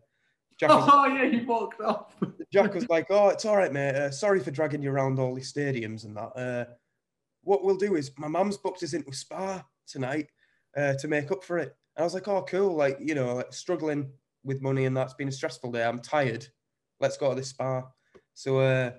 Jack 0.58 0.70
was 0.70 0.88
oh 0.90 1.06
yeah, 1.06 1.24
you 1.24 1.46
walked 1.46 1.80
off. 1.80 2.16
Jack 2.50 2.74
was 2.74 2.88
like, 2.88 3.06
"Oh, 3.10 3.28
it's 3.28 3.44
all 3.44 3.56
right, 3.56 3.72
mate. 3.72 3.94
Uh, 3.94 4.10
sorry 4.10 4.40
for 4.40 4.50
dragging 4.50 4.82
you 4.82 4.90
around 4.90 5.18
all 5.18 5.34
these 5.34 5.52
stadiums 5.52 6.04
and 6.04 6.16
that. 6.16 6.78
What 7.42 7.64
we'll 7.64 7.76
do 7.76 7.96
is 7.96 8.12
my 8.18 8.28
mum's 8.28 8.56
booked 8.56 8.82
us 8.82 8.94
into 8.94 9.10
a 9.10 9.14
Spa 9.14 9.64
tonight 9.86 10.28
uh, 10.76 10.94
to 10.94 11.08
make 11.08 11.30
up 11.30 11.44
for 11.44 11.58
it." 11.58 11.76
And 11.96 12.02
I 12.02 12.04
was 12.04 12.14
like, 12.14 12.28
"Oh, 12.28 12.42
cool. 12.42 12.74
Like, 12.74 12.98
you 13.00 13.14
know, 13.14 13.36
like 13.36 13.52
struggling 13.52 14.10
with 14.44 14.62
money 14.62 14.86
and 14.86 14.96
that's 14.96 15.14
been 15.14 15.28
a 15.28 15.32
stressful 15.32 15.72
day. 15.72 15.84
I'm 15.84 16.00
tired. 16.00 16.46
Let's 17.00 17.16
go 17.16 17.30
to 17.30 17.34
this 17.34 17.48
spa." 17.48 17.84
So, 18.34 18.58
uh, 18.58 18.92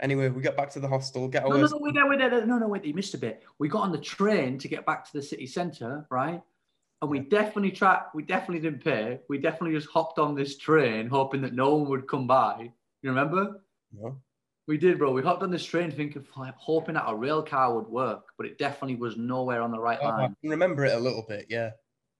anyway, 0.00 0.28
we 0.28 0.42
got 0.42 0.56
back 0.56 0.70
to 0.70 0.80
the 0.80 0.88
hostel. 0.88 1.28
Get 1.28 1.44
No, 1.44 1.56
no, 1.56 1.66
no, 1.66 1.78
wait 1.80 1.94
there, 1.94 2.08
wait 2.08 2.18
there. 2.18 2.46
No, 2.46 2.58
no, 2.58 2.68
wait, 2.68 2.84
you 2.84 2.94
missed 2.94 3.14
a 3.14 3.18
bit. 3.18 3.44
We 3.58 3.68
got 3.68 3.82
on 3.82 3.92
the 3.92 3.98
train 3.98 4.58
to 4.58 4.68
get 4.68 4.84
back 4.84 5.04
to 5.06 5.12
the 5.12 5.22
city 5.22 5.46
centre, 5.46 6.06
right? 6.10 6.42
And 7.00 7.10
we 7.10 7.18
definitely 7.18 7.72
tried, 7.72 8.02
we 8.14 8.22
definitely 8.22 8.60
didn't 8.60 8.84
pay. 8.84 9.20
We 9.28 9.38
definitely 9.38 9.76
just 9.76 9.90
hopped 9.90 10.20
on 10.20 10.34
this 10.34 10.56
train 10.56 11.08
hoping 11.08 11.42
that 11.42 11.52
no 11.52 11.74
one 11.74 11.88
would 11.88 12.06
come 12.06 12.26
by. 12.28 12.70
You 13.02 13.10
remember? 13.10 13.60
No. 13.92 14.20
We 14.72 14.78
did, 14.78 14.96
bro. 14.96 15.12
We 15.12 15.20
hopped 15.20 15.42
on 15.42 15.50
this 15.50 15.66
train 15.66 15.90
thinking, 15.90 16.24
hoping 16.56 16.94
that 16.94 17.04
a 17.06 17.14
rail 17.14 17.42
car 17.42 17.74
would 17.74 17.88
work, 17.88 18.24
but 18.38 18.46
it 18.46 18.56
definitely 18.56 18.96
was 18.96 19.18
nowhere 19.18 19.60
on 19.60 19.70
the 19.70 19.78
right 19.78 19.98
Oh, 20.00 20.06
I 20.06 20.10
line. 20.22 20.36
can 20.40 20.48
remember 20.48 20.86
it 20.86 20.94
a 20.94 20.98
little 20.98 21.26
bit, 21.28 21.44
yeah. 21.50 21.72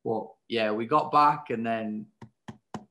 Well, 0.04 0.37
yeah, 0.49 0.71
we 0.71 0.85
got 0.85 1.11
back 1.11 1.49
and 1.49 1.64
then 1.64 2.09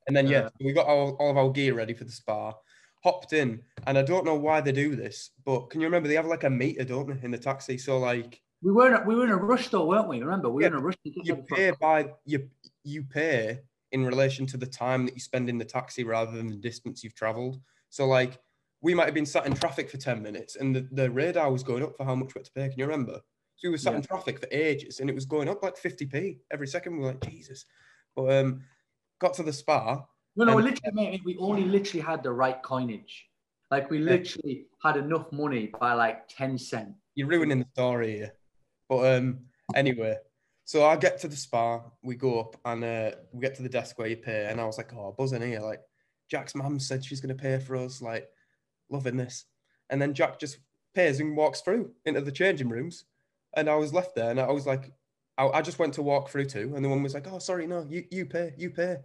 And 0.08 0.18
then 0.18 0.26
yeah, 0.26 0.46
Uh, 0.46 0.50
we 0.62 0.74
got 0.74 0.88
all, 0.88 1.16
all 1.20 1.30
of 1.30 1.38
our 1.38 1.52
gear 1.52 1.76
ready 1.76 1.94
for 1.94 2.06
the 2.06 2.12
spa, 2.12 2.56
hopped 3.04 3.34
in, 3.34 3.62
and 3.86 4.00
I 4.00 4.02
don't 4.02 4.26
know 4.26 4.34
why 4.34 4.62
they 4.62 4.72
do 4.72 4.96
this, 4.96 5.30
but 5.46 5.70
can 5.70 5.80
you 5.80 5.86
remember 5.86 6.10
they 6.10 6.16
have 6.16 6.26
like 6.26 6.44
a 6.44 6.50
meter, 6.50 6.84
don't 6.84 7.06
they, 7.06 7.24
in 7.24 7.30
the 7.30 7.38
taxi? 7.38 7.78
So 7.78 8.00
like 8.00 8.42
we 8.64 8.72
were 8.72 8.88
in 8.88 8.94
a, 8.96 9.04
we 9.06 9.14
were 9.14 9.26
in 9.26 9.30
a 9.30 9.38
rush 9.38 9.68
though, 9.68 9.86
weren't 9.86 10.10
we? 10.10 10.22
Remember, 10.22 10.50
we 10.50 10.64
were 10.64 10.70
in 10.70 10.74
a 10.74 10.82
rush 10.82 10.96
you 11.04 11.36
pay 11.36 11.72
by 11.80 12.08
you 12.26 12.50
you 12.84 13.04
pay 13.04 13.60
in 13.92 14.04
relation 14.04 14.48
to 14.48 14.58
the 14.58 14.66
time 14.66 15.06
that 15.06 15.14
you 15.14 15.20
spend 15.22 15.50
in 15.50 15.60
the 15.60 15.66
taxi 15.66 16.04
rather 16.04 16.32
than 16.32 16.50
the 16.50 16.56
distance 16.56 17.04
you've 17.04 17.14
traveled. 17.14 17.62
So 17.90 18.08
like 18.08 18.40
we 18.82 18.94
might 18.94 19.06
have 19.06 19.14
been 19.14 19.26
sat 19.26 19.46
in 19.46 19.54
traffic 19.54 19.90
for 19.90 19.98
10 19.98 20.22
minutes 20.22 20.56
and 20.56 20.76
the, 20.76 20.88
the 20.92 21.10
radar 21.10 21.52
was 21.52 21.64
going 21.64 21.84
up 21.84 21.96
for 21.96 22.04
how 22.06 22.16
much 22.16 22.34
we 22.34 22.40
had 22.40 22.46
to 22.46 22.52
pay. 22.52 22.68
Can 22.70 22.80
you 22.80 22.86
remember? 22.86 23.20
So 23.58 23.68
we 23.68 23.70
were 23.70 23.78
sat 23.78 23.92
Yeah. 23.94 23.98
in 23.98 24.04
traffic 24.04 24.40
for 24.40 24.48
ages 24.52 25.00
and 25.00 25.10
it 25.10 25.14
was 25.14 25.26
going 25.26 25.48
up 25.48 25.62
like 25.62 25.76
50p 25.78 26.40
every 26.52 26.68
second. 26.68 26.94
We 26.94 27.00
were 27.04 27.12
like, 27.12 27.30
Jesus. 27.30 27.66
But 28.16 28.34
um 28.34 28.62
got 29.20 29.34
to 29.36 29.44
the 29.44 29.54
spa. 29.54 30.04
No, 30.36 30.46
no, 30.46 30.56
literally, 30.56 30.92
mate, 30.94 31.22
we 31.24 31.38
only 31.38 31.66
literally 31.66 32.02
had 32.02 32.24
the 32.24 32.32
right 32.32 32.62
coinage. 32.64 33.28
Like 33.70 33.90
we 33.92 34.00
Yeah. 34.00 34.12
literally 34.14 34.66
had 34.84 34.98
enough 34.98 35.32
money 35.32 35.72
by 35.80 35.94
like 35.94 36.28
10 36.30 36.58
cent. 36.58 36.96
You're 37.14 37.28
ruining 37.28 37.60
the 37.60 37.68
story 37.74 38.14
here. 38.14 38.34
But 38.90 39.16
um, 39.18 39.42
anyway, 39.76 40.18
so 40.66 40.86
I 40.86 40.96
get 40.96 41.20
to 41.22 41.28
the 41.28 41.36
spa, 41.36 41.82
we 42.02 42.16
go 42.16 42.40
up 42.40 42.56
and 42.66 42.84
uh, 42.84 43.12
we 43.32 43.42
get 43.42 43.56
to 43.56 43.64
the 43.64 43.70
desk 43.70 44.00
where 44.00 44.08
you 44.08 44.18
pay, 44.18 44.48
and 44.50 44.60
I 44.60 44.66
was 44.66 44.78
like, 44.78 44.94
oh, 44.94 45.14
buzzing 45.18 45.42
here. 45.42 45.60
Like, 45.60 45.82
Jack's 46.30 46.56
mum 46.56 46.80
said 46.80 47.04
she's 47.04 47.22
going 47.22 47.36
to 47.36 47.42
pay 47.42 47.60
for 47.60 47.76
us, 47.76 48.02
like, 48.02 48.28
loving 48.92 49.18
this. 49.18 49.46
And 49.90 50.02
then 50.02 50.14
Jack 50.14 50.40
just 50.40 50.58
pays 50.94 51.20
and 51.20 51.36
walks 51.36 51.62
through 51.62 51.92
into 52.06 52.22
the 52.22 52.32
changing 52.32 52.70
rooms. 52.70 53.06
And 53.56 53.70
I 53.70 53.76
was 53.76 53.94
left 53.94 54.16
there, 54.16 54.32
and 54.32 54.40
I 54.40 54.52
was 54.52 54.66
like, 54.66 54.94
I, 55.38 55.48
I 55.48 55.62
just 55.62 55.80
went 55.80 55.94
to 55.96 56.02
walk 56.02 56.30
through 56.30 56.46
too. 56.46 56.74
And 56.76 56.84
the 56.84 56.90
one 56.90 57.04
was 57.04 57.14
like, 57.14 57.28
oh, 57.30 57.40
sorry, 57.40 57.68
no, 57.68 57.86
you, 57.90 58.06
you 58.12 58.26
pay, 58.26 58.54
you 58.58 58.70
pay. 58.70 58.98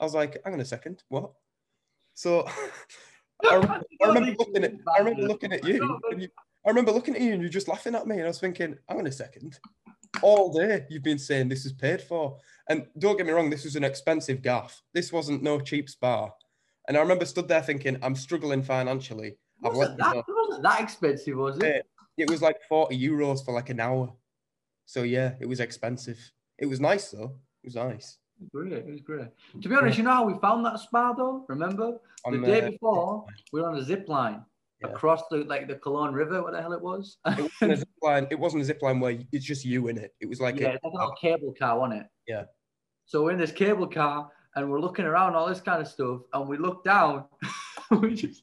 I 0.00 0.04
was 0.04 0.14
like, 0.14 0.38
hang 0.44 0.54
on 0.54 0.60
a 0.60 0.64
second, 0.64 1.02
what? 1.08 1.32
So 2.14 2.48
I 3.50 3.54
remember, 3.56 3.84
I 4.02 4.06
remember 4.06 4.32
looking 4.38 4.64
at 4.64 4.72
I 4.94 4.98
remember 4.98 5.22
looking 5.22 5.52
at 5.52 5.64
you, 5.64 6.00
you 6.16 6.28
I 6.64 6.68
remember 6.68 6.92
looking 6.92 7.14
at 7.14 7.20
you 7.20 7.32
and 7.32 7.42
you're 7.42 7.50
just 7.50 7.68
laughing 7.68 7.94
at 7.94 8.06
me, 8.06 8.16
and 8.16 8.24
I 8.24 8.28
was 8.28 8.40
thinking, 8.40 8.76
hang 8.88 8.98
on 8.98 9.06
a 9.06 9.12
second. 9.12 9.58
All 10.22 10.52
day 10.52 10.86
you've 10.88 11.02
been 11.02 11.18
saying 11.18 11.48
this 11.48 11.66
is 11.66 11.72
paid 11.72 12.00
for. 12.00 12.38
And 12.68 12.86
don't 12.98 13.16
get 13.16 13.26
me 13.26 13.32
wrong, 13.32 13.50
this 13.50 13.64
was 13.64 13.76
an 13.76 13.84
expensive 13.84 14.40
gaff. 14.40 14.80
This 14.94 15.12
wasn't 15.12 15.42
no 15.42 15.60
cheap 15.60 15.90
spa. 15.90 16.30
And 16.88 16.96
I 16.96 17.00
remember 17.00 17.24
stood 17.24 17.48
there 17.48 17.62
thinking, 17.62 17.96
I'm 18.02 18.14
struggling 18.14 18.62
financially. 18.62 19.36
It 19.62 19.72
wasn't, 19.72 19.98
that, 19.98 20.16
it 20.16 20.24
wasn't 20.28 20.62
that 20.62 20.80
expensive, 20.80 21.36
was 21.36 21.58
it? 21.58 21.86
it 22.18 22.30
was 22.30 22.42
like 22.42 22.56
40 22.68 22.98
euros 22.98 23.44
for 23.44 23.54
like 23.54 23.70
an 23.70 23.80
hour. 23.80 24.12
So 24.86 25.02
yeah, 25.02 25.34
it 25.40 25.46
was 25.46 25.60
expensive. 25.60 26.18
It 26.58 26.66
was 26.66 26.80
nice 26.80 27.10
though. 27.10 27.36
It 27.62 27.66
was 27.66 27.74
nice. 27.74 28.18
It 28.40 28.50
was 28.52 28.68
great. 28.68 28.72
It 28.86 28.90
was 28.90 29.00
great. 29.00 29.28
To 29.62 29.68
be 29.68 29.74
honest, 29.74 29.96
you 29.96 30.04
know 30.04 30.10
how 30.10 30.24
we 30.24 30.38
found 30.40 30.64
that 30.66 30.78
spa 30.78 31.12
though? 31.12 31.44
Remember? 31.48 31.98
The 32.26 32.36
On 32.36 32.42
day 32.42 32.70
before, 32.70 33.24
we 33.52 33.60
were 33.60 33.68
on 33.68 33.76
a 33.76 33.82
zip 33.82 34.08
line 34.08 34.44
Yeah. 34.82 34.88
across 34.88 35.22
the 35.30 35.38
like 35.44 35.66
the 35.68 35.76
Cologne 35.76 36.12
River, 36.12 36.42
what 36.42 36.52
the 36.52 36.60
hell 36.60 36.72
it 36.72 36.82
was? 36.82 37.18
it 37.26 37.40
wasn't 37.40 37.72
a 37.72 37.76
zip 37.76 37.88
line. 38.02 38.26
It 38.30 38.38
wasn't 38.38 38.62
a 38.62 38.64
zip 38.66 38.82
line 38.82 39.00
where 39.00 39.18
it's 39.32 39.44
just 39.44 39.64
you 39.64 39.88
in 39.88 39.98
it. 39.98 40.14
It 40.20 40.28
was 40.28 40.40
like 40.40 40.58
yeah, 40.60 40.76
a, 40.84 40.88
like 40.88 41.08
a 41.08 41.20
cable 41.20 41.54
car, 41.58 41.78
wasn't 41.78 42.02
it? 42.02 42.06
Yeah. 42.28 42.44
So 43.06 43.24
we're 43.24 43.32
in 43.32 43.38
this 43.38 43.52
cable 43.52 43.86
car 43.86 44.30
and 44.56 44.70
we're 44.70 44.80
looking 44.80 45.04
around 45.04 45.34
all 45.34 45.48
this 45.48 45.60
kind 45.60 45.80
of 45.80 45.88
stuff, 45.88 46.20
and 46.32 46.48
we 46.48 46.56
look 46.56 46.84
down, 46.84 47.24
we 47.90 48.14
just 48.14 48.42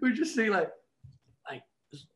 we 0.00 0.12
just 0.12 0.34
see 0.34 0.48
like 0.50 0.70
like 1.48 1.62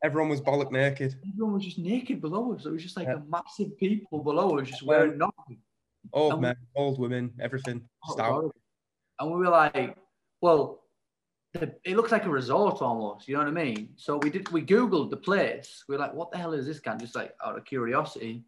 everyone 0.02 0.28
was 0.30 0.40
bollock 0.40 0.70
naked. 0.72 1.14
everyone 1.32 1.54
was 1.54 1.64
just 1.64 1.78
naked 1.78 2.20
below 2.20 2.52
us. 2.54 2.66
It 2.66 2.70
was 2.72 2.82
just 2.82 2.96
like 2.96 3.06
Yeah. 3.08 3.14
a 3.16 3.22
massive 3.28 3.76
people 3.78 4.22
below 4.22 4.58
us, 4.58 4.68
just 4.68 4.82
wearing 4.82 5.18
nothing. 5.18 5.58
Old 6.12 6.32
And 6.34 6.40
we- 6.42 6.46
men, 6.48 6.56
old 6.76 6.98
women, 7.00 7.32
everything. 7.40 7.82
Oh, 8.04 8.08
Just 8.08 8.18
it 8.18 8.22
was 8.22 8.26
out. 8.28 8.32
horrible. 8.32 8.54
And 9.18 9.30
we 9.32 9.38
were 9.38 9.48
like, 9.50 9.96
well, 10.40 10.82
it 11.84 11.96
looks 11.96 12.12
like 12.12 12.26
a 12.26 12.30
resort 12.30 12.82
almost. 12.82 13.26
You 13.26 13.34
know 13.34 13.40
what 13.40 13.48
I 13.48 13.64
mean? 13.64 13.88
So 13.96 14.18
we 14.18 14.28
did. 14.30 14.46
We 14.52 14.62
googled 14.62 15.08
the 15.10 15.16
place. 15.16 15.84
We 15.88 15.94
are 15.96 15.98
like, 15.98 16.12
what 16.12 16.30
the 16.30 16.36
hell 16.36 16.52
is 16.52 16.66
this 16.66 16.80
guy? 16.80 16.96
Just 16.96 17.14
like 17.16 17.32
out 17.44 17.56
of 17.56 17.64
curiosity. 17.64 18.44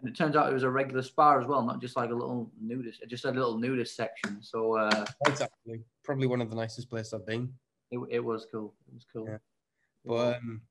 And 0.00 0.08
it 0.08 0.16
turns 0.16 0.36
out 0.36 0.48
it 0.50 0.54
was 0.54 0.62
a 0.62 0.70
regular 0.70 1.02
spa 1.02 1.38
as 1.38 1.46
well, 1.46 1.62
not 1.62 1.80
just 1.80 1.96
like 1.96 2.10
a 2.10 2.14
little 2.14 2.50
nudist, 2.60 3.02
just 3.08 3.24
a 3.24 3.30
little 3.30 3.58
nudist 3.58 3.96
section. 3.96 4.42
So 4.42 4.76
uh, 4.76 5.04
actually 5.26 5.84
probably 6.04 6.26
one 6.26 6.40
of 6.40 6.50
the 6.50 6.56
nicest 6.56 6.88
places 6.88 7.12
I've 7.12 7.26
been. 7.26 7.52
it, 7.90 8.00
it 8.10 8.24
was 8.24 8.46
cool. 8.50 8.74
It 8.88 8.94
was 8.94 9.06
cool. 9.12 9.26
Yeah. 9.28 9.38
But 10.04 10.36
um, 10.38 10.62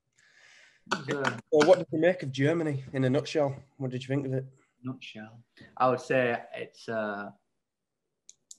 was 0.90 1.08
a 1.08 1.38
well, 1.52 1.68
what 1.68 1.78
did 1.78 1.86
you 1.92 2.00
make 2.00 2.22
of 2.22 2.32
Germany 2.32 2.84
in 2.92 3.04
a 3.04 3.10
nutshell? 3.10 3.54
What 3.76 3.90
did 3.90 4.02
you 4.02 4.08
think 4.08 4.26
of 4.26 4.34
it? 4.34 4.44
nutshell. 4.82 5.40
I 5.76 5.88
would 5.88 6.00
say 6.00 6.38
it's. 6.54 6.88
Uh, 6.88 7.30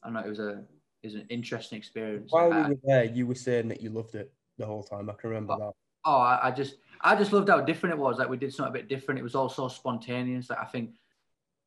I 0.04 0.08
don't 0.08 0.14
know. 0.14 0.22
It 0.22 0.30
was 0.30 0.40
a. 0.40 0.64
It 1.04 1.08
was 1.08 1.16
an 1.16 1.26
interesting 1.30 1.80
experience. 1.80 2.32
While 2.32 2.50
we 2.50 2.62
were 2.62 2.80
there, 2.84 3.06
you 3.06 3.26
were 3.26 3.36
saying 3.36 3.70
that 3.70 3.82
you 3.82 3.90
loved 3.90 4.14
it 4.14 4.32
the 4.58 4.66
whole 4.66 4.84
time. 4.84 5.10
I 5.10 5.14
can 5.14 5.32
remember 5.32 5.58
that. 5.58 5.72
Oh, 6.06 6.18
I, 6.18 6.48
I 6.48 6.52
just 6.52 6.76
I 7.02 7.16
just 7.16 7.34
loved 7.34 7.50
how 7.50 7.62
different 7.62 7.96
it 7.96 8.00
was. 8.00 8.20
Like 8.20 8.30
we 8.30 8.38
did 8.38 8.54
something 8.54 8.72
a 8.72 8.78
bit 8.78 8.90
different. 8.90 9.20
It 9.20 9.24
was 9.24 9.36
all 9.36 9.50
so 9.50 9.68
spontaneous. 9.68 10.50
Like 10.50 10.60
I 10.60 10.66
think 10.66 10.92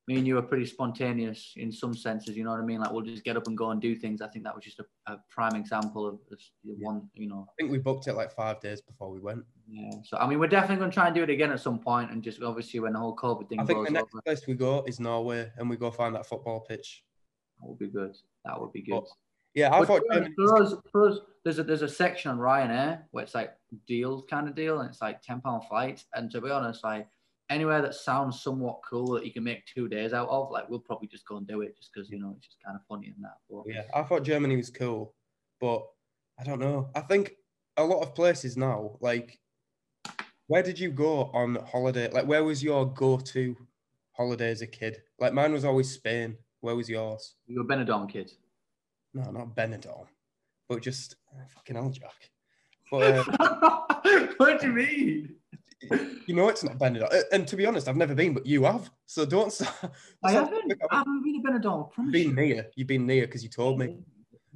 me 0.06 0.16
and 0.16 0.26
you 0.26 0.34
were 0.34 0.42
pretty 0.42 0.66
spontaneous 0.66 1.54
in 1.56 1.72
some 1.72 1.94
senses. 1.94 2.36
You 2.36 2.44
know 2.44 2.50
what 2.50 2.60
I 2.60 2.64
mean? 2.64 2.80
Like 2.80 2.92
we'll 2.92 3.04
just 3.04 3.24
get 3.24 3.36
up 3.36 3.46
and 3.46 3.56
go 3.56 3.70
and 3.70 3.80
do 3.80 3.96
things. 3.96 4.20
I 4.20 4.28
think 4.28 4.44
that 4.44 4.54
was 4.54 4.64
just 4.64 4.80
a, 4.80 5.12
a 5.12 5.16
prime 5.30 5.54
example 5.56 6.06
of 6.06 6.18
this 6.30 6.50
one. 6.62 7.08
You 7.14 7.28
know. 7.28 7.46
I 7.48 7.52
think 7.58 7.72
we 7.72 7.78
booked 7.78 8.06
it 8.06 8.14
like 8.14 8.32
five 8.32 8.60
days 8.60 8.80
before 8.80 9.10
we 9.10 9.20
went. 9.20 9.44
Yeah. 9.68 9.90
So 10.04 10.18
I 10.18 10.26
mean, 10.26 10.38
we're 10.38 10.46
definitely 10.46 10.76
going 10.76 10.90
to 10.90 10.94
try 10.94 11.06
and 11.06 11.14
do 11.14 11.22
it 11.22 11.30
again 11.30 11.50
at 11.50 11.60
some 11.60 11.78
point, 11.78 12.10
and 12.10 12.22
just 12.22 12.42
obviously 12.42 12.80
when 12.80 12.92
the 12.92 12.98
whole 12.98 13.16
COVID 13.16 13.48
thing 13.48 13.60
I 13.60 13.64
think 13.64 13.78
goes 13.78 13.86
the 13.86 13.92
next 13.92 14.14
over, 14.14 14.22
place 14.22 14.46
we 14.46 14.54
go 14.54 14.84
is 14.86 15.00
Norway, 15.00 15.50
and 15.56 15.70
we 15.70 15.76
go 15.76 15.90
find 15.90 16.14
that 16.14 16.26
football 16.26 16.60
pitch. 16.60 17.02
that 17.60 17.68
would 17.68 17.78
be 17.78 17.88
good. 17.88 18.14
That 18.44 18.60
would 18.60 18.72
be 18.72 18.82
good. 18.82 19.00
But 19.00 19.04
Yeah, 19.54 19.72
I 19.74 19.80
But 19.80 19.86
thought 19.86 20.02
Germany. 20.12 20.34
for 20.36 20.62
us, 20.62 20.74
for 20.90 21.08
us, 21.08 21.18
there's 21.44 21.58
a 21.58 21.62
there's 21.62 21.82
a 21.82 21.88
section 21.88 22.30
on 22.30 22.38
Ryanair 22.38 23.02
where 23.12 23.22
it's 23.24 23.34
like 23.34 23.54
deals 23.86 24.24
kind 24.28 24.48
of 24.48 24.54
deal, 24.54 24.80
and 24.80 24.90
it's 24.90 25.00
like 25.00 25.22
ten 25.22 25.40
pound 25.40 25.62
flights. 25.68 26.06
And 26.14 26.30
to 26.32 26.40
be 26.40 26.50
honest, 26.50 26.82
like 26.82 27.06
anywhere 27.50 27.82
that 27.82 27.94
sounds 27.94 28.40
somewhat 28.42 28.80
cool 28.88 29.12
that 29.12 29.24
you 29.24 29.32
can 29.32 29.44
make 29.44 29.64
two 29.66 29.88
days 29.88 30.12
out 30.12 30.28
of, 30.28 30.50
like 30.50 30.68
we'll 30.68 30.80
probably 30.80 31.06
just 31.08 31.26
go 31.26 31.36
and 31.36 31.46
do 31.46 31.60
it 31.60 31.76
just 31.76 31.92
because 31.92 32.10
you 32.10 32.18
know 32.18 32.34
it's 32.36 32.46
just 32.46 32.62
kind 32.64 32.76
of 32.76 32.82
funny 32.88 33.12
and 33.14 33.22
that. 33.24 33.36
But 33.48 33.62
Yeah, 33.66 33.82
I 33.94 34.02
thought 34.02 34.22
Germany 34.24 34.56
was 34.56 34.70
cool, 34.70 35.14
but 35.60 35.86
I 36.38 36.42
don't 36.44 36.58
know. 36.58 36.90
I 36.96 37.00
think 37.00 37.36
a 37.76 37.84
lot 37.84 38.02
of 38.02 38.14
places 38.14 38.56
now, 38.56 38.96
like, 39.00 39.38
where 40.48 40.62
did 40.62 40.78
you 40.80 40.90
go 40.90 41.24
on 41.32 41.56
holiday? 41.70 42.10
Like, 42.10 42.26
where 42.26 42.42
was 42.44 42.62
your 42.62 42.86
go-to 42.92 43.56
holiday 44.12 44.50
as 44.50 44.62
a 44.62 44.66
kid? 44.66 45.02
Like, 45.18 45.32
mine 45.32 45.52
was 45.52 45.64
always 45.64 45.90
Spain. 45.90 46.36
Where 46.60 46.74
was 46.74 46.88
yours? 46.88 47.34
you 47.46 47.58
were 47.58 47.64
Benidorm 47.64 48.10
kid. 48.10 48.32
No, 49.14 49.30
not 49.30 49.54
Benidorm, 49.54 50.06
but 50.68 50.82
just 50.82 51.16
uh, 51.32 51.44
fucking 51.48 51.76
hell, 51.76 51.90
Jack. 51.90 52.30
But 52.90 53.26
uh, 53.40 54.26
what 54.36 54.60
do 54.60 54.66
you 54.68 54.72
mean? 54.72 55.36
You 56.26 56.34
know 56.34 56.48
it's 56.48 56.64
not 56.64 56.78
Benidorm. 56.78 57.12
Uh, 57.12 57.22
And 57.32 57.46
to 57.48 57.56
be 57.56 57.66
honest, 57.66 57.88
I've 57.88 57.96
never 57.96 58.14
been, 58.14 58.34
but 58.34 58.44
you 58.46 58.64
have. 58.64 58.90
So 59.06 59.24
don't 59.24 59.52
start. 59.52 59.74
I 60.22 60.32
haven't. 60.32 60.72
I 60.90 60.96
haven't 60.98 61.22
been 61.22 61.42
to 61.42 61.48
Benidorm. 61.48 61.64
I 61.64 61.86
You've 61.86 61.92
promise 61.92 62.12
been 62.12 62.34
near. 62.34 62.66
You've 62.74 62.88
been 62.88 63.06
near 63.06 63.26
because 63.26 63.42
you 63.42 63.48
told 63.50 63.78
me. 63.78 63.98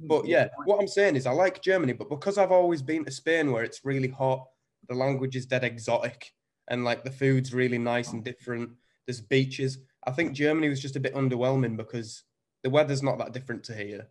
But 0.01 0.25
yeah, 0.25 0.47
what 0.65 0.79
I'm 0.79 0.87
saying 0.87 1.17
is 1.17 1.25
I 1.25 1.31
like 1.31 1.61
Germany, 1.61 1.91
but 1.93 2.09
because 2.09 2.37
I've 2.37 2.53
always 2.53 2.81
been 2.81 3.03
to 3.03 3.11
Spain 3.11 3.51
where 3.51 3.63
it's 3.63 3.83
really 3.83 4.07
hot, 4.07 4.47
the 4.87 4.95
language 4.95 5.35
is 5.35 5.45
dead 5.45 5.65
exotic, 5.65 6.31
and 6.69 6.85
like 6.85 7.03
the 7.03 7.11
food's 7.11 7.53
really 7.53 7.77
nice 7.77 8.13
and 8.13 8.23
different. 8.23 8.69
There's 9.05 9.19
beaches. 9.19 9.79
I 10.05 10.11
think 10.11 10.33
Germany 10.33 10.69
was 10.69 10.79
just 10.79 10.95
a 10.95 11.01
bit 11.01 11.15
underwhelming 11.15 11.75
because 11.75 12.23
the 12.63 12.69
weather's 12.69 13.03
not 13.03 13.17
that 13.17 13.33
different 13.33 13.63
to 13.65 13.75
here. 13.75 14.07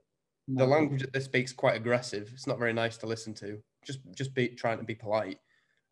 The 0.48 0.66
language 0.66 1.02
that 1.02 1.12
they 1.12 1.20
speak's 1.20 1.52
quite 1.52 1.76
aggressive. 1.76 2.30
It's 2.32 2.46
not 2.46 2.58
very 2.58 2.72
nice 2.72 2.96
to 2.98 3.06
listen 3.06 3.34
to. 3.34 3.58
Just 3.84 4.00
just 4.14 4.34
be 4.34 4.48
trying 4.48 4.78
to 4.78 4.84
be 4.84 4.94
polite. 4.94 5.38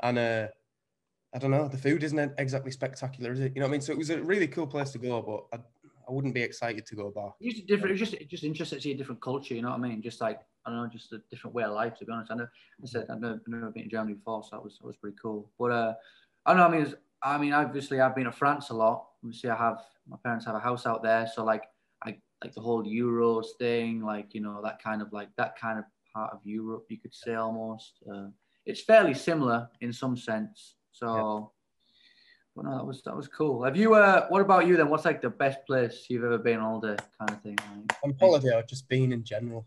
And 0.00 0.18
uh 0.18 0.48
I 1.34 1.38
don't 1.38 1.50
know, 1.50 1.68
the 1.68 1.76
food 1.76 2.02
isn't 2.02 2.32
exactly 2.38 2.70
spectacular, 2.70 3.32
is 3.32 3.40
it? 3.40 3.52
You 3.54 3.60
know 3.60 3.66
what 3.66 3.70
I 3.70 3.72
mean? 3.72 3.80
So 3.82 3.92
it 3.92 3.98
was 3.98 4.08
a 4.08 4.22
really 4.22 4.46
cool 4.46 4.66
place 4.66 4.90
to 4.92 4.98
go, 4.98 5.20
but 5.20 5.58
I, 5.58 5.62
I 6.08 6.12
wouldn't 6.12 6.32
be 6.32 6.40
excited 6.40 6.86
to 6.86 6.96
go 6.96 7.10
back. 7.10 7.32
It's 7.40 7.56
just 7.56 7.66
different. 7.66 8.00
It's 8.00 8.10
just 8.10 8.28
just 8.30 8.44
interesting 8.44 8.78
to 8.78 8.82
see 8.82 8.92
a 8.92 8.96
different 8.96 9.20
culture. 9.20 9.54
You 9.54 9.62
know 9.62 9.70
what 9.70 9.80
I 9.80 9.88
mean? 9.88 10.02
Just 10.02 10.20
like 10.20 10.40
I 10.64 10.70
don't 10.70 10.82
know, 10.82 10.88
just 10.88 11.12
a 11.12 11.18
different 11.30 11.54
way 11.54 11.64
of 11.64 11.72
life. 11.72 11.96
To 11.98 12.04
be 12.04 12.12
honest, 12.12 12.30
I 12.30 12.36
know 12.36 12.46
I 12.82 12.86
said 12.86 13.06
I've 13.10 13.20
never, 13.20 13.40
never 13.46 13.70
been 13.70 13.84
to 13.84 13.88
Germany 13.90 14.14
before, 14.14 14.42
so 14.44 14.50
that 14.52 14.62
was 14.64 14.78
that 14.78 14.86
was 14.86 14.96
pretty 14.96 15.16
cool. 15.20 15.50
But 15.58 15.72
uh, 15.72 15.94
I 16.46 16.54
don't 16.54 16.60
know. 16.60 16.78
I 16.78 16.82
mean, 16.82 16.94
I 17.22 17.38
mean, 17.38 17.52
obviously 17.52 18.00
I've 18.00 18.14
been 18.14 18.24
to 18.24 18.32
France 18.32 18.70
a 18.70 18.74
lot. 18.74 19.06
Obviously, 19.22 19.50
I 19.50 19.56
have 19.56 19.82
my 20.08 20.16
parents 20.22 20.46
have 20.46 20.54
a 20.54 20.60
house 20.60 20.86
out 20.86 21.02
there, 21.02 21.26
so 21.34 21.44
like 21.44 21.64
like 22.42 22.54
the 22.54 22.60
whole 22.60 22.84
Euros 22.84 23.46
thing, 23.58 24.02
like 24.02 24.34
you 24.34 24.40
know 24.40 24.60
that 24.62 24.82
kind 24.82 25.02
of 25.02 25.12
like 25.12 25.28
that 25.36 25.58
kind 25.58 25.78
of 25.78 25.84
part 26.14 26.32
of 26.32 26.40
Europe, 26.44 26.86
you 26.88 26.98
could 26.98 27.14
say 27.14 27.34
almost. 27.34 27.98
Uh, 28.10 28.28
it's 28.64 28.82
fairly 28.82 29.14
similar 29.14 29.68
in 29.80 29.92
some 29.92 30.16
sense. 30.16 30.76
So. 30.92 31.52
But 32.54 32.64
no, 32.64 32.78
that 32.78 32.86
was 32.86 33.02
that 33.02 33.14
was 33.14 33.28
cool. 33.28 33.62
Have 33.64 33.76
you? 33.76 33.92
Uh, 33.94 34.26
what 34.28 34.40
about 34.40 34.66
you 34.66 34.78
then? 34.78 34.88
What's 34.88 35.04
like 35.04 35.20
the 35.20 35.28
best 35.28 35.58
place 35.66 36.06
you've 36.08 36.24
ever 36.24 36.38
been 36.38 36.58
all 36.58 36.80
day, 36.80 36.96
kind 37.18 37.30
of 37.30 37.42
thing? 37.42 37.58
Like, 37.76 37.92
On 38.02 38.14
holiday, 38.18 38.56
I've 38.56 38.66
just 38.66 38.88
being 38.88 39.12
in 39.12 39.22
general. 39.24 39.66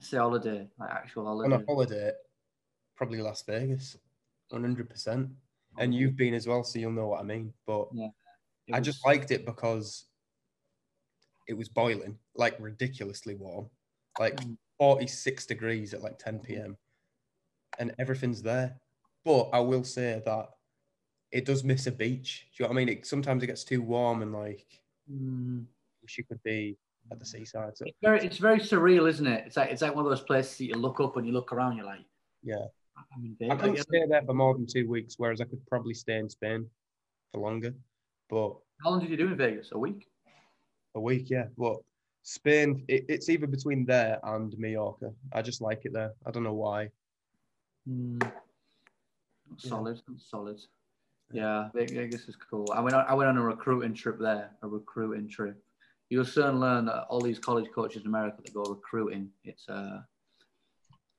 say 0.00 0.16
holiday, 0.16 0.66
like 0.78 0.90
actual 0.90 1.26
holiday. 1.26 1.54
On 1.54 1.60
a 1.60 1.64
holiday, 1.66 2.12
probably 2.96 3.20
Las 3.20 3.42
Vegas, 3.46 3.98
100%. 4.50 5.30
And 5.78 5.94
you've 5.94 6.16
been 6.16 6.32
as 6.32 6.46
well, 6.46 6.64
so 6.64 6.78
you'll 6.78 6.92
know 6.92 7.08
what 7.08 7.20
I 7.20 7.24
mean. 7.24 7.52
But 7.66 7.88
It 8.66 8.74
I 8.74 8.80
just 8.80 9.04
liked 9.04 9.30
it 9.30 9.44
because 9.44 10.06
it 11.46 11.54
was 11.54 11.68
boiling, 11.68 12.18
like 12.34 12.56
ridiculously 12.60 13.34
warm, 13.34 13.70
like 14.18 14.36
Mm. 14.40 14.56
46 14.78 15.46
degrees 15.46 15.94
at 15.94 16.02
like 16.02 16.18
10 16.18 16.40
p.m. 16.40 16.76
And 17.78 17.94
everything's 17.98 18.42
there. 18.42 18.78
But 19.24 19.50
I 19.52 19.60
will 19.60 19.84
say 19.84 20.22
that 20.24 20.50
it 21.32 21.44
does 21.44 21.64
miss 21.64 21.86
a 21.86 21.92
beach. 21.92 22.46
Do 22.56 22.62
you 22.62 22.68
know 22.68 22.74
what 22.74 22.80
I 22.80 22.84
mean? 22.84 22.88
It, 22.98 23.06
sometimes 23.06 23.42
it 23.42 23.46
gets 23.48 23.64
too 23.64 23.82
warm 23.82 24.22
and 24.22 24.32
like 24.32 24.66
Mm. 25.10 25.64
wish 26.02 26.18
you 26.18 26.24
could 26.24 26.42
be 26.42 26.76
at 27.12 27.20
the 27.20 27.24
seaside. 27.24 27.76
So 27.78 27.84
It's 27.86 27.96
very, 28.02 28.24
it's 28.26 28.38
very 28.38 28.58
surreal, 28.58 29.08
isn't 29.08 29.26
it? 29.26 29.44
It's 29.46 29.56
like 29.56 29.70
it's 29.70 29.82
like 29.82 29.94
one 29.94 30.04
of 30.04 30.10
those 30.10 30.22
places 30.22 30.58
that 30.58 30.64
you 30.64 30.74
look 30.74 30.98
up 31.00 31.16
and 31.16 31.24
you 31.24 31.32
look 31.32 31.52
around, 31.52 31.76
you're 31.76 31.86
like, 31.86 32.04
Yeah. 32.42 32.66
I'm 32.96 33.36
in 33.40 33.50
I 33.52 33.56
couldn't 33.56 33.76
stay 33.78 34.04
there 34.08 34.22
for 34.22 34.32
more 34.34 34.54
than 34.54 34.66
two 34.66 34.88
weeks, 34.88 35.14
whereas 35.18 35.40
I 35.40 35.44
could 35.44 35.64
probably 35.68 35.94
stay 35.94 36.16
in 36.16 36.28
Spain 36.28 36.68
for 37.30 37.40
longer. 37.40 37.74
But 38.28 38.56
How 38.82 38.90
long 38.90 39.00
did 39.00 39.10
you 39.10 39.16
do 39.16 39.28
in 39.28 39.36
Vegas? 39.36 39.70
A 39.72 39.78
week? 39.78 40.08
A 40.96 41.00
week, 41.00 41.30
yeah. 41.30 41.44
But 41.56 41.76
Spain, 42.22 42.84
it, 42.88 43.04
it's 43.08 43.28
either 43.28 43.46
between 43.46 43.86
there 43.86 44.18
and 44.24 44.52
Mallorca. 44.58 45.12
I 45.32 45.42
just 45.42 45.60
like 45.60 45.84
it 45.84 45.92
there. 45.92 46.12
I 46.26 46.30
don't 46.32 46.42
know 46.42 46.54
why. 46.54 46.90
Mm. 47.88 48.20
Yeah. 48.22 48.30
Solid, 49.70 50.00
solid. 50.18 50.60
Yeah, 51.32 51.68
Ve- 51.74 51.86
Vegas 51.86 52.28
is 52.28 52.36
cool. 52.36 52.66
I 52.72 52.80
went 52.80 52.96
on, 52.96 53.04
I 53.08 53.14
went 53.14 53.28
on 53.28 53.36
a 53.36 53.42
recruiting 53.42 53.94
trip 53.94 54.18
there, 54.18 54.50
a 54.62 54.68
recruiting 54.68 55.28
trip. 55.28 55.62
You'll 56.08 56.24
soon 56.24 56.60
learn 56.60 56.86
that 56.86 57.04
all 57.08 57.20
these 57.20 57.38
college 57.38 57.70
coaches 57.72 58.02
in 58.02 58.08
America 58.08 58.38
that 58.44 58.54
go 58.54 58.62
recruiting, 58.62 59.28
it's 59.44 59.68
a, 59.68 60.06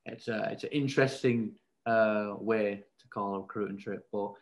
it's 0.06 0.28
a, 0.28 0.48
it's 0.50 0.64
an 0.64 0.70
interesting 0.72 1.52
uh, 1.84 2.34
way 2.38 2.84
to 3.00 3.08
call 3.08 3.34
a 3.34 3.40
recruiting 3.40 3.78
trip. 3.78 4.06
But 4.12 4.32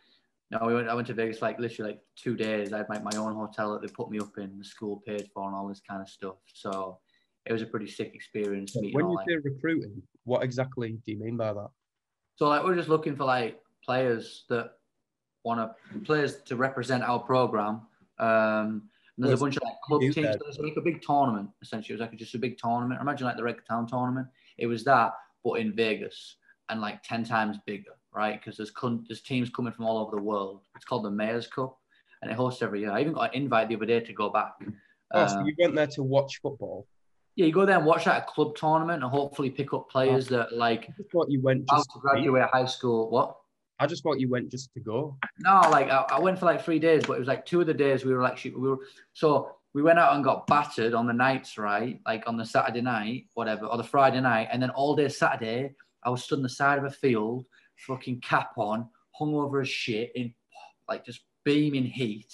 no, 0.51 0.59
we 0.65 0.73
went, 0.73 0.87
I 0.87 0.93
went 0.93 1.07
to 1.07 1.13
Vegas 1.13 1.41
like 1.41 1.59
literally 1.59 1.91
like 1.91 2.01
two 2.15 2.35
days. 2.35 2.71
I 2.71 2.77
had 2.77 2.89
my, 2.89 2.99
my 2.99 3.17
own 3.17 3.35
hotel 3.35 3.73
that 3.73 3.81
they 3.81 3.93
put 3.93 4.09
me 4.09 4.19
up 4.19 4.37
in, 4.37 4.57
the 4.57 4.63
school 4.63 5.01
paid 5.05 5.29
for, 5.33 5.45
and 5.47 5.55
all 5.55 5.67
this 5.67 5.81
kind 5.87 6.01
of 6.01 6.09
stuff. 6.09 6.35
So 6.47 6.99
it 7.45 7.53
was 7.53 7.61
a 7.61 7.65
pretty 7.65 7.87
sick 7.87 8.11
experience. 8.13 8.75
meeting 8.75 8.93
When 8.93 9.05
all, 9.05 9.11
you 9.11 9.17
like- 9.17 9.27
say 9.29 9.35
recruiting, 9.43 10.01
what 10.23 10.43
exactly 10.43 10.97
do 11.05 11.11
you 11.11 11.19
mean 11.19 11.37
by 11.37 11.53
that? 11.53 11.69
So 12.35 12.47
like 12.47 12.63
we're 12.63 12.75
just 12.75 12.89
looking 12.89 13.15
for 13.15 13.25
like 13.25 13.59
players 13.83 14.45
that 14.49 14.71
want 15.43 15.59
to 15.59 15.99
players 16.01 16.41
to 16.43 16.55
represent 16.55 17.03
our 17.03 17.19
program. 17.19 17.81
Um, 18.19 18.89
and 19.17 19.25
there's 19.25 19.39
a 19.39 19.43
bunch 19.43 19.57
of 19.57 19.63
like 19.63 19.81
club 19.83 20.01
teams. 20.01 20.15
that. 20.15 20.39
There's 20.39 20.59
like 20.59 20.77
a 20.77 20.81
big 20.81 21.01
tournament 21.01 21.49
essentially. 21.61 21.93
It 21.93 21.99
was 21.99 22.07
like 22.07 22.17
just 22.17 22.35
a 22.35 22.39
big 22.39 22.57
tournament. 22.57 23.01
Imagine 23.01 23.25
like 23.25 23.37
the 23.37 23.43
Red 23.43 23.57
Town 23.67 23.87
tournament. 23.87 24.27
It 24.57 24.67
was 24.67 24.83
that, 24.83 25.13
but 25.43 25.53
in 25.53 25.73
Vegas 25.75 26.35
and 26.69 26.79
like 26.79 27.01
ten 27.01 27.23
times 27.23 27.57
bigger, 27.65 27.96
right? 28.13 28.39
Because 28.39 28.57
there's 28.57 28.71
there's 29.07 29.21
teams 29.21 29.49
coming 29.49 29.73
from 29.73 29.85
all 29.85 29.99
over 30.05 30.15
the 30.15 30.21
world. 30.21 30.61
It's 30.75 30.85
called 30.85 31.05
the 31.05 31.11
Mayor's 31.11 31.47
Cup, 31.47 31.77
and 32.21 32.31
it 32.31 32.35
hosts 32.35 32.61
every 32.61 32.81
year. 32.81 32.91
I 32.91 33.01
even 33.01 33.13
got 33.13 33.33
an 33.35 33.41
invite 33.41 33.69
the 33.69 33.75
other 33.75 33.85
day 33.85 33.99
to 33.99 34.13
go 34.13 34.29
back. 34.29 34.53
Oh, 35.13 35.27
so 35.27 35.39
Uh, 35.39 35.43
you 35.45 35.55
went 35.59 35.75
there 35.75 35.87
to 35.87 36.03
watch 36.03 36.39
football? 36.41 36.87
yeah, 37.35 37.45
you 37.45 37.53
go 37.53 37.67
there 37.67 37.77
and 37.77 37.85
watch 37.85 38.05
that 38.05 38.25
club 38.25 38.55
tournament 38.55 39.03
and 39.03 39.11
hopefully 39.11 39.51
pick 39.51 39.71
up 39.71 39.89
players 39.91 40.27
that 40.29 40.53
like 40.53 40.89
I 40.89 41.03
thought 41.11 41.29
you 41.29 41.39
went 41.41 41.69
just 41.69 41.87
to 41.93 41.99
graduate 41.99 42.49
high 42.51 42.65
school. 42.65 43.09
What? 43.11 43.37
I 43.79 43.85
just 43.85 44.01
thought 44.01 44.19
you 44.19 44.27
went 44.27 44.49
just 44.49 44.73
to 44.73 44.79
go. 44.79 45.15
No, 45.37 45.61
like 45.69 45.87
I, 45.91 46.03
I 46.09 46.19
went 46.19 46.39
for 46.39 46.45
like 46.45 46.63
three 46.65 46.79
days, 46.79 47.03
but 47.05 47.13
it 47.13 47.19
was 47.19 47.27
like 47.27 47.45
two 47.45 47.61
of 47.61 47.67
the 47.67 47.75
days 47.75 48.03
we 48.03 48.11
were 48.13 48.23
like 48.23 48.43
we 48.43 48.49
were 48.51 48.79
so 49.13 49.51
we 49.75 49.83
went 49.83 49.99
out 49.99 50.15
and 50.15 50.23
got 50.23 50.47
battered 50.47 50.95
on 50.95 51.05
the 51.05 51.13
nights, 51.13 51.59
right? 51.59 52.01
Like 52.07 52.23
on 52.27 52.37
the 52.37 52.45
Saturday 52.45 52.81
night, 52.81 53.27
whatever, 53.35 53.67
or 53.67 53.77
the 53.77 53.83
Friday 53.83 54.19
night, 54.19 54.47
and 54.51 54.59
then 54.59 54.71
all 54.71 54.95
day 54.95 55.07
Saturday, 55.07 55.75
I 56.03 56.09
was 56.09 56.23
stood 56.23 56.39
on 56.39 56.43
the 56.43 56.49
side 56.49 56.79
of 56.79 56.85
a 56.85 56.89
field, 56.89 57.45
fucking 57.77 58.21
cap 58.21 58.51
on, 58.57 58.89
hung 59.11 59.33
over 59.35 59.61
as 59.61 59.69
shit 59.69 60.11
in 60.15 60.33
like 60.87 61.05
just 61.05 61.21
beaming 61.43 61.85
heat, 61.85 62.31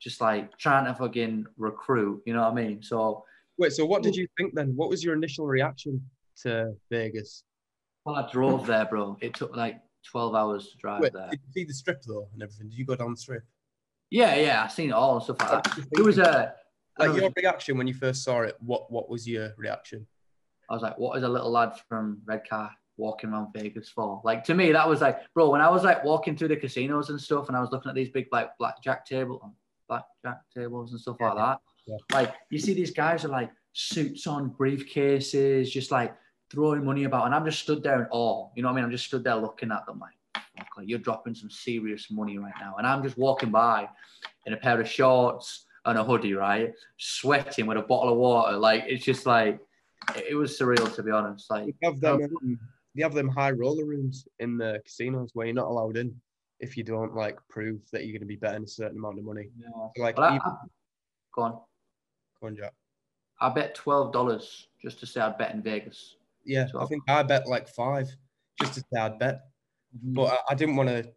just 0.00 0.20
like 0.20 0.56
trying 0.58 0.84
to 0.86 0.94
fucking 0.94 1.46
recruit, 1.56 2.22
you 2.26 2.34
know 2.34 2.42
what 2.42 2.52
I 2.52 2.54
mean? 2.54 2.82
So 2.82 3.24
Wait, 3.56 3.72
so 3.72 3.86
what 3.86 4.02
did 4.02 4.16
you 4.16 4.26
think 4.36 4.54
then? 4.54 4.72
What 4.74 4.88
was 4.88 5.04
your 5.04 5.14
initial 5.14 5.46
reaction 5.46 6.02
to 6.42 6.74
Vegas? 6.90 7.44
well, 8.04 8.16
I 8.16 8.30
drove 8.30 8.66
there, 8.66 8.84
bro. 8.84 9.16
It 9.20 9.34
took 9.34 9.56
like 9.56 9.80
12 10.10 10.34
hours 10.34 10.68
to 10.68 10.76
drive 10.76 11.00
Wait, 11.00 11.12
there. 11.12 11.28
did 11.30 11.40
you 11.46 11.52
see 11.52 11.64
the 11.64 11.72
strip 11.72 12.02
though 12.06 12.28
and 12.32 12.42
everything? 12.42 12.68
Did 12.68 12.78
you 12.78 12.84
go 12.84 12.96
down 12.96 13.12
the 13.12 13.16
strip? 13.16 13.42
Yeah, 14.10 14.36
yeah, 14.36 14.62
I 14.62 14.68
seen 14.68 14.90
it 14.90 14.92
all 14.92 15.14
and 15.14 15.24
stuff 15.24 15.40
like 15.40 15.64
that. 15.64 15.78
It 15.92 16.02
was 16.02 16.18
a 16.18 16.54
I 16.98 17.06
like 17.06 17.20
your 17.20 17.30
reaction 17.36 17.78
when 17.78 17.86
you 17.86 17.94
first 17.94 18.22
saw 18.22 18.42
it. 18.42 18.56
What 18.60 18.90
what 18.92 19.08
was 19.08 19.26
your 19.26 19.52
reaction? 19.56 20.06
I 20.68 20.74
was 20.74 20.82
like, 20.82 20.98
what 20.98 21.16
is 21.16 21.24
a 21.24 21.28
little 21.28 21.50
lad 21.50 21.72
from 21.88 22.20
Redcar 22.24 22.70
walking 22.96 23.30
around 23.30 23.52
Vegas 23.54 23.88
for? 23.88 24.20
Like 24.24 24.44
to 24.44 24.54
me, 24.54 24.72
that 24.72 24.88
was 24.88 25.00
like, 25.00 25.20
bro, 25.34 25.50
when 25.50 25.60
I 25.60 25.70
was 25.70 25.84
like 25.84 26.04
walking 26.04 26.36
through 26.36 26.48
the 26.48 26.56
casinos 26.56 27.10
and 27.10 27.20
stuff, 27.20 27.48
and 27.48 27.56
I 27.56 27.60
was 27.60 27.70
looking 27.70 27.88
at 27.88 27.94
these 27.94 28.10
big 28.10 28.28
like 28.32 28.50
blackjack 28.58 29.06
table, 29.06 29.40
um, 29.42 29.54
blackjack 29.88 30.42
tables 30.54 30.92
and 30.92 31.00
stuff 31.00 31.16
like 31.20 31.36
that. 31.36 31.58
Yeah. 31.86 31.96
Like 32.12 32.34
you 32.50 32.58
see 32.58 32.74
these 32.74 32.92
guys 32.92 33.24
are 33.24 33.28
like 33.28 33.50
suits 33.72 34.26
on, 34.26 34.50
briefcases, 34.50 35.70
just 35.70 35.90
like 35.90 36.14
throwing 36.50 36.84
money 36.84 37.04
about, 37.04 37.26
and 37.26 37.34
I'm 37.34 37.44
just 37.44 37.60
stood 37.60 37.82
there 37.82 38.02
in 38.02 38.08
awe. 38.10 38.48
You 38.56 38.62
know 38.62 38.68
what 38.68 38.74
I 38.74 38.76
mean? 38.76 38.84
I'm 38.84 38.90
just 38.90 39.06
stood 39.06 39.24
there 39.24 39.36
looking 39.36 39.72
at 39.72 39.86
them 39.86 39.98
like, 39.98 40.42
like 40.76 40.88
you're 40.88 40.98
dropping 40.98 41.34
some 41.34 41.50
serious 41.50 42.10
money 42.10 42.38
right 42.38 42.54
now, 42.60 42.76
and 42.78 42.86
I'm 42.86 43.02
just 43.02 43.18
walking 43.18 43.50
by 43.50 43.88
in 44.46 44.52
a 44.52 44.56
pair 44.56 44.80
of 44.80 44.88
shorts 44.88 45.66
and 45.86 45.98
a 45.98 46.04
hoodie, 46.04 46.34
right, 46.34 46.72
sweating 46.96 47.66
with 47.66 47.76
a 47.76 47.82
bottle 47.82 48.12
of 48.12 48.18
water. 48.18 48.56
Like 48.56 48.84
it's 48.86 49.04
just 49.04 49.26
like 49.26 49.58
it 50.16 50.26
it 50.30 50.34
was 50.34 50.58
surreal 50.58 50.92
to 50.94 51.02
be 51.02 51.10
honest. 51.10 51.50
Like 51.50 51.74
They 52.94 53.02
have 53.02 53.12
them. 53.14 53.26
They 53.26 53.30
have 53.30 53.34
them 53.34 53.34
high 53.36 53.50
roller 53.50 53.84
rooms 53.84 54.26
in 54.38 54.56
the 54.56 54.80
casinos 54.84 55.30
where 55.34 55.46
you're 55.46 55.54
not 55.54 55.66
allowed 55.66 55.96
in 55.96 56.14
if 56.60 56.76
you 56.76 56.84
don't 56.84 57.14
like 57.14 57.38
prove 57.48 57.80
that 57.92 58.04
you're 58.04 58.12
going 58.12 58.20
to 58.20 58.26
be 58.26 58.36
betting 58.36 58.64
a 58.64 58.68
certain 58.68 58.98
amount 58.98 59.18
of 59.18 59.24
money. 59.24 59.48
yeah. 59.58 59.68
So, 59.96 60.02
like, 60.02 60.16
Well, 60.16 60.28
even, 60.30 60.40
I, 60.44 60.54
go 61.34 61.42
on. 61.42 61.52
go 62.40 62.46
on, 62.46 62.56
Jack. 62.56 62.72
I 63.40 63.48
bet 63.48 63.74
twelve 63.74 64.12
dollars 64.12 64.68
just 64.80 65.00
to 65.00 65.06
say 65.06 65.20
I'd 65.20 65.36
bet 65.38 65.52
in 65.54 65.62
Vegas. 65.62 66.16
Yeah, 66.44 66.68
I 66.78 66.86
think 66.86 67.02
I 67.08 67.22
bet 67.22 67.46
like 67.48 67.68
five 67.68 68.08
just 68.60 68.74
to 68.74 68.80
say 68.80 69.00
I'd 69.00 69.18
bet, 69.18 69.40
but 69.92 70.26
I, 70.26 70.52
I 70.52 70.54
didn't 70.54 70.76
want 70.76 70.88
to. 70.88 71.10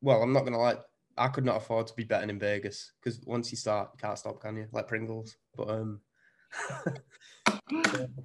Well, 0.00 0.22
I'm 0.22 0.32
not 0.32 0.44
gonna 0.44 0.58
lie. 0.58 0.76
I 1.18 1.28
could 1.28 1.44
not 1.44 1.56
afford 1.56 1.86
to 1.88 1.94
be 1.94 2.04
betting 2.04 2.30
in 2.30 2.38
Vegas 2.38 2.92
because 3.02 3.20
once 3.24 3.50
you 3.50 3.56
start, 3.56 3.90
you 3.94 3.98
can't 3.98 4.18
stop, 4.18 4.40
can 4.40 4.56
you? 4.56 4.68
Like 4.70 4.86
Pringles. 4.86 5.36
But 5.56 5.70
um, 5.70 6.00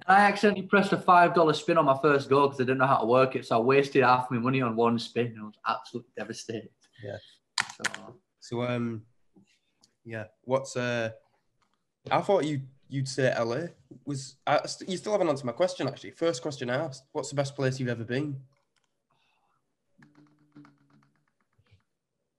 I 0.06 0.22
accidentally 0.22 0.66
pressed 0.66 0.92
a 0.92 0.96
five 0.96 1.34
dollar 1.34 1.52
spin 1.52 1.78
on 1.78 1.84
my 1.84 1.98
first 2.00 2.28
goal 2.28 2.48
because 2.48 2.60
I 2.60 2.64
didn't 2.64 2.78
know 2.78 2.86
how 2.86 2.98
to 2.98 3.06
work 3.06 3.36
it, 3.36 3.46
so 3.46 3.56
I 3.56 3.60
wasted 3.60 4.02
half 4.02 4.30
my 4.30 4.38
money 4.38 4.60
on 4.62 4.76
one 4.76 4.98
spin. 4.98 5.26
And 5.26 5.40
I 5.40 5.44
was 5.44 5.58
absolutely 5.66 6.12
devastated. 6.16 6.70
Yeah. 7.02 7.16
So 7.76 8.14
so 8.40 8.62
um, 8.62 9.02
yeah. 10.04 10.24
What's 10.44 10.76
uh? 10.76 11.10
I 12.10 12.20
thought 12.20 12.44
you 12.44 12.62
you'd 12.88 13.08
say 13.08 13.34
LA 13.38 13.68
was. 14.04 14.36
I, 14.46 14.66
st- 14.66 14.90
you 14.90 14.96
still 14.96 15.12
haven't 15.12 15.28
answered 15.28 15.46
my 15.46 15.52
question 15.52 15.88
actually. 15.88 16.10
First 16.12 16.42
question 16.42 16.70
I 16.70 16.76
asked: 16.76 17.04
What's 17.12 17.30
the 17.30 17.36
best 17.36 17.54
place 17.54 17.78
you've 17.78 17.88
ever 17.88 18.04
been? 18.04 18.36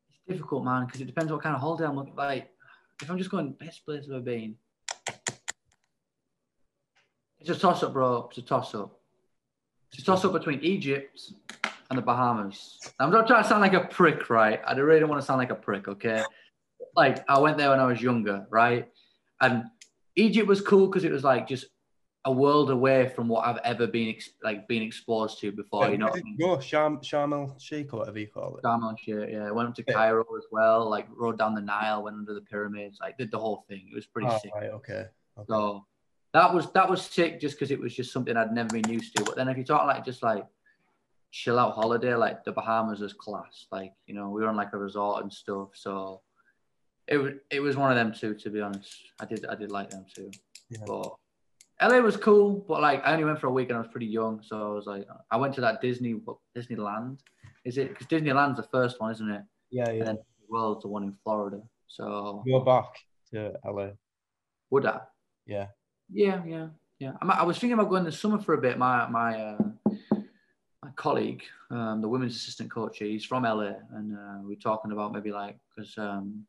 It's 0.10 0.20
difficult, 0.28 0.64
man, 0.64 0.86
because 0.86 1.02
it 1.02 1.06
depends 1.06 1.32
what 1.32 1.42
kind 1.42 1.56
of 1.56 1.62
holiday 1.62 1.86
I'm 1.86 1.96
looking 1.96 2.16
like. 2.16 2.50
If 3.02 3.10
I'm 3.10 3.18
just 3.18 3.30
going 3.30 3.52
best 3.54 3.86
place 3.86 4.06
I've 4.06 4.12
ever 4.12 4.22
been, 4.22 4.56
it's 7.44 7.58
a 7.58 7.60
toss 7.60 7.84
up, 7.84 7.94
bro. 7.94 8.28
It's 8.30 8.38
a 8.38 8.42
toss 8.42 8.74
up. 8.74 8.98
It's 9.92 10.02
a 10.02 10.06
toss 10.06 10.24
up 10.26 10.34
between 10.34 10.60
Egypt 10.62 11.32
and 11.90 11.98
the 11.98 12.02
Bahamas. 12.02 12.80
I'm 13.00 13.12
not 13.12 13.28
trying 13.28 13.44
to 13.44 13.50
sound 13.50 13.62
like 13.62 13.74
a 13.74 13.82
prick, 13.86 14.30
right? 14.30 14.62
I 14.66 14.74
really 14.74 15.00
don't 15.00 15.10
want 15.10 15.22
to 15.22 15.26
sound 15.26 15.40
like 15.40 15.52
a 15.52 15.56
prick, 15.56 15.88
okay? 15.88 16.24
Like 16.96 17.24
I 17.30 17.40
went 17.40 17.58
there 17.58 17.70
when 17.70 17.80
I 17.80 17.86
was 17.86 18.02
younger, 18.02 18.48
right? 18.50 18.90
And 19.42 19.66
Egypt 20.16 20.48
was 20.48 20.62
cool 20.62 20.88
because 20.88 21.04
it 21.04 21.12
was 21.12 21.24
like 21.24 21.48
just 21.48 21.66
a 22.26 22.32
world 22.32 22.72
away 22.72 23.10
from 23.10 23.28
what 23.28 23.46
I've 23.46 23.58
ever 23.66 23.86
been 23.86 24.08
ex- 24.08 24.30
like 24.42 24.68
been 24.68 24.82
exposed 24.82 25.42
to 25.42 25.52
before. 25.52 25.90
You 25.90 25.98
know, 25.98 26.06
what 26.08 26.20
I 26.20 26.24
mean? 26.24 26.38
Go 26.40 26.58
Sham 26.60 27.00
Sharm 27.00 27.34
el 27.34 27.58
Sheikh 27.60 27.94
or 27.94 28.00
whatever 28.00 28.20
you 28.20 28.28
call 28.28 28.56
it. 28.58 28.64
Sharm 28.64 28.84
el 28.84 28.96
Sheikh, 28.96 29.30
yeah. 29.32 29.48
I 29.48 29.52
went 29.52 29.68
up 29.70 29.76
to 29.76 29.84
Yeah. 29.86 29.94
Cairo 29.94 30.24
as 30.38 30.46
well. 30.52 30.90
Like 30.90 31.08
rode 31.16 31.38
down 31.38 31.54
the 31.54 31.62
Nile, 31.62 32.04
went 32.04 32.16
under 32.16 32.34
the 32.34 32.42
pyramids. 32.42 33.00
Like 33.02 33.18
did 33.18 33.30
the 33.32 33.40
whole 33.40 33.66
thing. 33.68 33.90
It 33.92 33.96
was 33.96 34.06
pretty 34.08 34.30
Oh, 34.32 34.40
sick. 34.42 34.54
right, 34.56 34.70
okay. 34.70 35.06
okay. 35.38 35.46
So 35.50 35.86
that 36.34 36.54
was 36.54 36.72
that 36.72 36.90
was 36.90 37.02
sick 37.02 37.40
just 37.40 37.56
because 37.56 37.72
it 37.72 37.80
was 37.80 37.94
just 37.96 38.12
something 38.12 38.36
I'd 38.36 38.52
never 38.52 38.70
been 38.82 38.90
used 38.92 39.16
to. 39.16 39.24
But 39.24 39.36
then 39.36 39.48
if 39.50 39.58
you 39.58 39.64
talk 39.64 39.86
like 39.86 40.04
just 40.06 40.24
like 40.24 40.46
chill 41.32 41.58
out 41.60 41.74
holiday, 41.74 42.16
like 42.16 42.44
the 42.44 42.52
Bahamas 42.52 43.02
is 43.02 43.14
class. 43.14 43.68
Like 43.72 43.94
you 44.08 44.16
know 44.16 44.30
we 44.30 44.42
were 44.42 44.48
on 44.50 44.56
like 44.56 44.74
a 44.74 44.78
resort 44.78 45.24
and 45.24 45.32
stuff. 45.32 45.70
So 45.74 46.22
it 47.08 47.18
was 47.18 47.34
it 47.52 47.60
was 47.60 47.76
one 47.78 47.92
of 47.92 47.98
them 47.98 48.14
two. 48.14 48.34
To 48.36 48.50
be 48.50 48.62
honest, 48.62 48.96
I 49.20 49.26
did 49.26 49.46
I 49.46 49.56
did 49.56 49.72
like 49.72 49.90
them 49.90 50.06
too. 50.14 50.32
Yeah. 50.70 50.80
But 50.88 51.14
LA 51.82 52.00
was 52.00 52.18
cool, 52.18 52.64
but 52.68 52.82
like 52.82 53.06
I 53.06 53.14
only 53.14 53.26
went 53.26 53.40
for 53.40 53.48
a 53.48 53.52
week 53.52 53.70
and 53.70 53.78
I 53.78 53.82
was 53.82 53.90
pretty 53.92 54.06
young, 54.08 54.42
so 54.44 54.72
I 54.72 54.74
was 54.74 54.86
like 54.86 55.08
I 55.32 55.38
went 55.38 55.54
to 55.56 55.62
that 55.62 55.82
Disney 55.82 56.20
Disneyland. 56.58 57.20
Is 57.66 57.78
it 57.78 57.90
because 57.90 58.08
Disneyland's 58.08 58.58
the 58.58 58.64
first 58.72 59.00
one, 59.00 59.12
isn't 59.12 59.30
it? 59.30 59.42
Yeah, 59.70 59.90
And 59.90 59.98
yeah. 59.98 60.04
then 60.06 60.18
World's 60.50 60.82
the 60.84 60.88
one 60.90 61.04
in 61.04 61.14
Florida. 61.24 61.62
So 61.88 62.44
Go 62.48 62.60
back 62.60 62.86
to 63.32 63.54
LA. 63.66 63.90
would 64.72 64.86
I? 64.86 65.00
Yeah. 65.46 65.68
Yeah, 66.12 66.44
yeah, 66.46 66.68
yeah. 67.00 67.14
I 67.22 67.44
was 67.44 67.58
thinking 67.58 67.74
about 67.74 67.90
going 67.90 68.04
this 68.04 68.20
summer 68.20 68.40
for 68.40 68.54
a 68.54 68.62
bit. 68.62 68.78
My 68.78 69.08
my 69.08 69.40
uh, 69.40 69.58
my 70.84 70.92
colleague, 70.96 71.44
um, 71.72 72.02
the 72.02 72.08
women's 72.08 72.36
assistant 72.36 72.72
coach, 72.72 73.00
he's 73.00 73.26
from 73.26 73.44
LA, 73.44 73.74
and 73.94 74.18
uh, 74.18 74.40
we're 74.44 74.56
talking 74.56 74.92
about 74.92 75.14
maybe 75.14 75.32
like 75.32 75.58
because 75.76 75.98
um, 75.98 76.46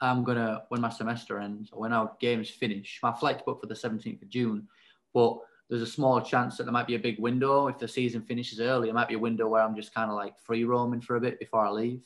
I'm 0.00 0.24
gonna 0.24 0.62
when 0.68 0.80
my 0.80 0.90
semester 0.90 1.38
ends 1.38 1.70
or 1.72 1.80
when 1.80 1.92
our 1.92 2.12
games 2.20 2.50
finish. 2.50 3.00
My 3.02 3.12
flight's 3.12 3.42
booked 3.42 3.62
for 3.62 3.66
the 3.66 3.74
17th 3.74 4.22
of 4.22 4.28
June, 4.28 4.68
but 5.12 5.38
there's 5.68 5.82
a 5.82 5.86
small 5.86 6.20
chance 6.20 6.56
that 6.56 6.64
there 6.64 6.72
might 6.72 6.86
be 6.86 6.94
a 6.94 6.98
big 6.98 7.18
window 7.18 7.68
if 7.68 7.78
the 7.78 7.88
season 7.88 8.22
finishes 8.22 8.60
early. 8.60 8.90
It 8.90 8.94
might 8.94 9.08
be 9.08 9.14
a 9.14 9.18
window 9.18 9.48
where 9.48 9.62
I'm 9.62 9.74
just 9.74 9.94
kind 9.94 10.10
of 10.10 10.16
like 10.16 10.38
free 10.38 10.64
roaming 10.64 11.00
for 11.00 11.16
a 11.16 11.20
bit 11.20 11.38
before 11.38 11.64
I 11.64 11.70
leave. 11.70 12.02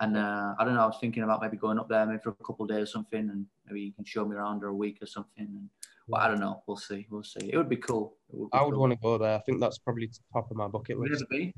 And 0.00 0.16
uh, 0.16 0.54
I 0.58 0.64
don't 0.64 0.74
know. 0.74 0.82
I 0.82 0.86
was 0.86 0.98
thinking 1.00 1.22
about 1.22 1.42
maybe 1.42 1.56
going 1.56 1.78
up 1.78 1.88
there 1.88 2.06
maybe 2.06 2.20
for 2.22 2.30
a 2.30 2.44
couple 2.44 2.66
days 2.66 2.82
or 2.84 2.86
something, 2.86 3.30
and 3.30 3.46
maybe 3.66 3.80
you 3.82 3.92
can 3.92 4.04
show 4.04 4.24
me 4.24 4.36
around 4.36 4.60
for 4.60 4.68
a 4.68 4.74
week 4.74 4.98
or 5.02 5.06
something. 5.06 5.46
And 5.46 5.68
well, 6.10 6.20
I 6.20 6.28
don't 6.28 6.40
know. 6.40 6.62
We'll 6.66 6.76
see. 6.76 7.06
We'll 7.10 7.22
see. 7.22 7.50
It 7.52 7.56
would 7.56 7.68
be 7.68 7.76
cool. 7.76 8.16
Would 8.32 8.50
be 8.50 8.58
I 8.58 8.62
would 8.62 8.72
cool. 8.72 8.80
want 8.80 8.92
to 8.92 8.98
go 9.00 9.18
there. 9.18 9.36
I 9.36 9.40
think 9.40 9.60
that's 9.60 9.78
probably 9.78 10.10
top 10.32 10.50
of 10.50 10.56
my 10.56 10.68
bucket 10.68 10.98
list. 10.98 11.22
ever 11.22 11.26
be? 11.30 11.54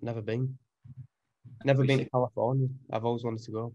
Never 0.00 0.22
been. 0.22 0.56
Never 1.64 1.84
been 1.84 1.98
to. 2.00 2.04
California. 2.10 2.68
I've 2.92 3.04
always 3.04 3.24
wanted 3.24 3.42
to 3.44 3.50
go. 3.52 3.72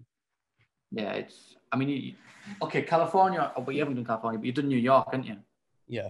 Yeah, 0.92 1.14
it's. 1.14 1.56
I 1.72 1.78
mean, 1.78 1.90
you, 1.90 2.14
okay, 2.62 2.82
California. 2.82 3.52
Oh, 3.56 3.62
but 3.62 3.74
you 3.76 3.82
haven't 3.82 3.96
done 3.96 4.06
California, 4.06 4.40
but 4.40 4.46
you've 4.46 4.56
done 4.56 4.68
New 4.68 4.78
York, 4.78 5.08
haven't 5.12 5.28
you? 5.28 5.38
Yeah, 5.88 6.10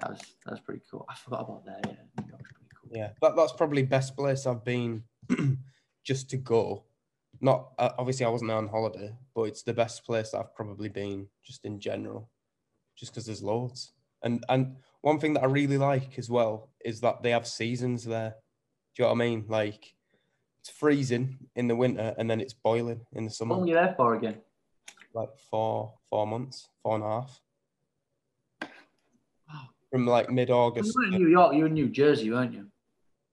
That 0.00 0.10
was 0.10 0.20
that 0.44 0.50
was 0.52 0.60
pretty 0.60 0.82
cool. 0.90 1.04
I 1.08 1.14
forgot 1.14 1.40
about 1.42 1.64
that. 1.66 1.80
Yeah, 1.86 1.92
New 2.20 2.28
York's 2.30 2.42
pretty 2.52 2.68
cool. 2.80 2.90
yeah. 2.98 3.10
That 3.22 3.36
that's 3.36 3.52
probably 3.52 3.82
best 3.84 4.16
place 4.16 4.46
I've 4.46 4.64
been 4.64 5.04
just 6.04 6.30
to 6.30 6.36
go. 6.36 6.84
Not 7.40 7.70
uh, 7.78 7.90
obviously 7.98 8.26
I 8.26 8.28
wasn't 8.28 8.48
there 8.50 8.58
on 8.58 8.68
holiday, 8.68 9.14
but 9.34 9.42
it's 9.44 9.62
the 9.62 9.72
best 9.72 10.04
place 10.04 10.34
I've 10.34 10.54
probably 10.54 10.88
been 10.88 11.26
just 11.44 11.64
in 11.64 11.78
general, 11.80 12.28
just 13.02 13.12
because 13.12 13.26
there's 13.26 13.42
loads. 13.42 13.92
And 14.22 14.44
and 14.48 14.76
one 15.00 15.18
thing 15.18 15.34
that 15.34 15.42
I 15.42 15.46
really 15.46 15.76
like 15.76 16.16
as 16.20 16.30
well 16.30 16.70
is 16.84 17.00
that 17.00 17.20
they 17.24 17.30
have 17.30 17.48
seasons 17.48 18.04
there. 18.04 18.36
Do 18.94 19.02
you 19.02 19.04
know 19.04 19.08
what 19.14 19.16
I 19.16 19.26
mean? 19.26 19.44
Like 19.48 19.92
it's 20.60 20.70
freezing 20.70 21.38
in 21.56 21.66
the 21.66 21.74
winter 21.74 22.14
and 22.16 22.30
then 22.30 22.40
it's 22.40 22.52
boiling 22.54 23.00
in 23.14 23.24
the 23.24 23.30
summer. 23.32 23.54
How 23.54 23.58
long 23.58 23.68
are 23.68 23.72
you 23.72 23.74
there 23.74 23.94
for 23.96 24.14
again? 24.14 24.36
Like 25.12 25.30
four 25.50 25.94
four 26.08 26.28
months, 26.28 26.68
four 26.84 26.94
and 26.94 27.02
a 27.04 27.08
half. 27.08 27.40
Wow. 28.62 29.62
From 29.90 30.06
like 30.06 30.30
mid 30.30 30.48
You 30.48 30.54
August. 30.54 30.92
were 30.96 31.04
in 31.04 31.10
New 31.10 31.28
York. 31.28 31.54
You 31.54 31.62
were 31.62 31.66
in 31.66 31.74
New 31.74 31.88
Jersey, 31.88 32.30
weren't 32.30 32.54
you? 32.54 32.68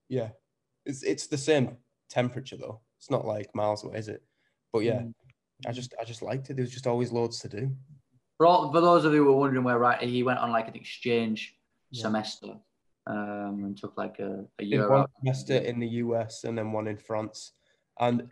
Yeah, 0.07 0.29
it's 0.87 1.03
it's 1.03 1.27
the 1.27 1.37
same 1.37 1.77
temperature 2.09 2.57
though. 2.57 2.81
It's 2.97 3.11
not 3.11 3.25
like 3.25 3.53
miles 3.53 3.83
away, 3.83 3.99
is 3.99 4.07
it? 4.07 4.23
But 4.73 4.79
yeah, 4.79 5.01
Mm. 5.01 5.13
I 5.67 5.71
just 5.73 5.93
I 6.01 6.03
just 6.05 6.21
liked 6.23 6.49
it. 6.49 6.55
There 6.55 6.63
was 6.63 6.71
just 6.73 6.87
always 6.87 7.11
loads 7.11 7.39
to 7.41 7.49
do. 7.49 7.69
For, 8.39 8.45
all, 8.47 8.71
for 8.71 8.79
those 8.79 9.03
of 9.03 9.11
you 9.13 9.25
who 9.25 9.33
were 9.33 9.37
wondering 9.39 9.65
where 9.65 9.77
right, 9.77 9.99
he 10.01 10.23
went 10.23 10.39
on 10.39 10.49
like 10.51 10.69
an 10.69 10.75
exchange 10.75 11.55
Yeah. 11.91 12.03
semester 12.03 12.53
um, 13.05 13.63
and 13.65 13.77
took 13.77 13.97
like 13.97 14.19
a, 14.19 14.45
a 14.59 14.63
year 14.63 14.89
one 14.89 15.01
out. 15.01 15.11
semester 15.19 15.55
in 15.57 15.77
the 15.79 15.87
US 16.03 16.45
and 16.45 16.57
then 16.57 16.71
one 16.71 16.87
in 16.87 16.95
France. 16.95 17.51
And 17.99 18.29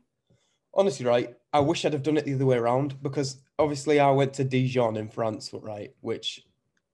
honestly, 0.74 1.06
right, 1.06 1.36
I 1.52 1.60
wish 1.60 1.84
I'd 1.84 1.92
have 1.92 2.04
done 2.04 2.16
it 2.16 2.24
the 2.24 2.36
other 2.36 2.46
way 2.46 2.56
around 2.58 3.04
because 3.04 3.42
obviously 3.60 4.00
I 4.00 4.10
went 4.12 4.34
to 4.36 4.46
Dijon 4.46 4.96
in 4.96 5.10
France, 5.10 5.52
right? 5.54 5.94
Which 6.00 6.46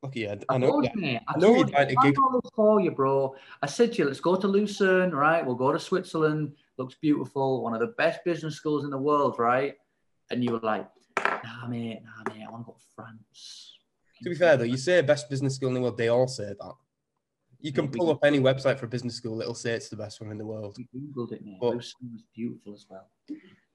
look, 0.02 0.16
yeah, 0.16 0.34
I 0.50 0.56
I 0.56 0.58
know. 0.58 0.72
told 0.72 0.88
yeah. 0.98 1.20
I 1.28 1.34
I 1.36 1.38
know 1.40 1.50
you're 1.50 1.68
you. 1.68 1.72
trying 1.72 1.90
to 1.90 1.96
I 2.00 2.04
gig- 2.06 2.16
for 2.56 2.82
you, 2.82 2.90
bro. 2.90 3.36
I 3.62 3.68
said 3.68 3.92
to 3.94 3.98
you, 4.00 4.06
let's 4.06 4.22
go 4.22 4.36
to 4.38 4.48
Lucerne, 4.48 5.12
right? 5.12 5.46
We'll 5.46 5.54
go 5.56 5.72
to 5.72 5.80
Switzerland. 5.80 6.56
Looks 6.78 6.96
beautiful. 6.96 7.62
One 7.62 7.76
of 7.76 7.80
the 7.80 7.94
best 7.96 8.24
business 8.26 8.56
schools 8.56 8.86
in 8.86 8.90
the 8.90 8.98
world, 8.98 9.38
right? 9.38 9.76
And 10.32 10.44
you 10.44 10.54
were 10.54 10.60
like, 10.64 10.88
nah, 11.64 11.70
mate, 11.70 12.02
nah, 12.04 12.34
mate. 12.34 12.46
I 12.48 12.52
want 12.52 12.66
to 12.66 12.72
go 12.72 12.78
to 12.78 12.86
France. 12.96 13.78
To 14.24 14.30
be 14.30 14.36
fair 14.36 14.58
though, 14.58 14.64
you 14.64 14.78
say 14.78 15.02
best 15.02 15.30
business 15.30 15.56
school 15.56 15.70
in 15.70 15.76
the 15.76 15.82
world, 15.82 15.98
they 15.98 16.08
all 16.08 16.28
say 16.28 16.54
that. 16.60 16.74
You 17.60 17.72
can 17.72 17.90
pull 17.90 18.10
up 18.12 18.20
any 18.24 18.40
website 18.40 18.78
for 18.78 18.86
a 18.86 18.90
business 18.90 19.16
school, 19.16 19.42
it'll 19.42 19.54
say 19.54 19.72
it's 19.72 19.90
the 19.90 19.96
best 19.96 20.22
one 20.22 20.32
in 20.32 20.38
the 20.38 20.46
world. 20.46 20.78
We 20.78 20.88
googled 21.00 21.32
it, 21.32 21.46
mate. 21.46 21.58
But- 21.60 21.76
was 21.78 21.96
beautiful 22.36 22.74
as 22.74 22.86
well. 22.90 23.10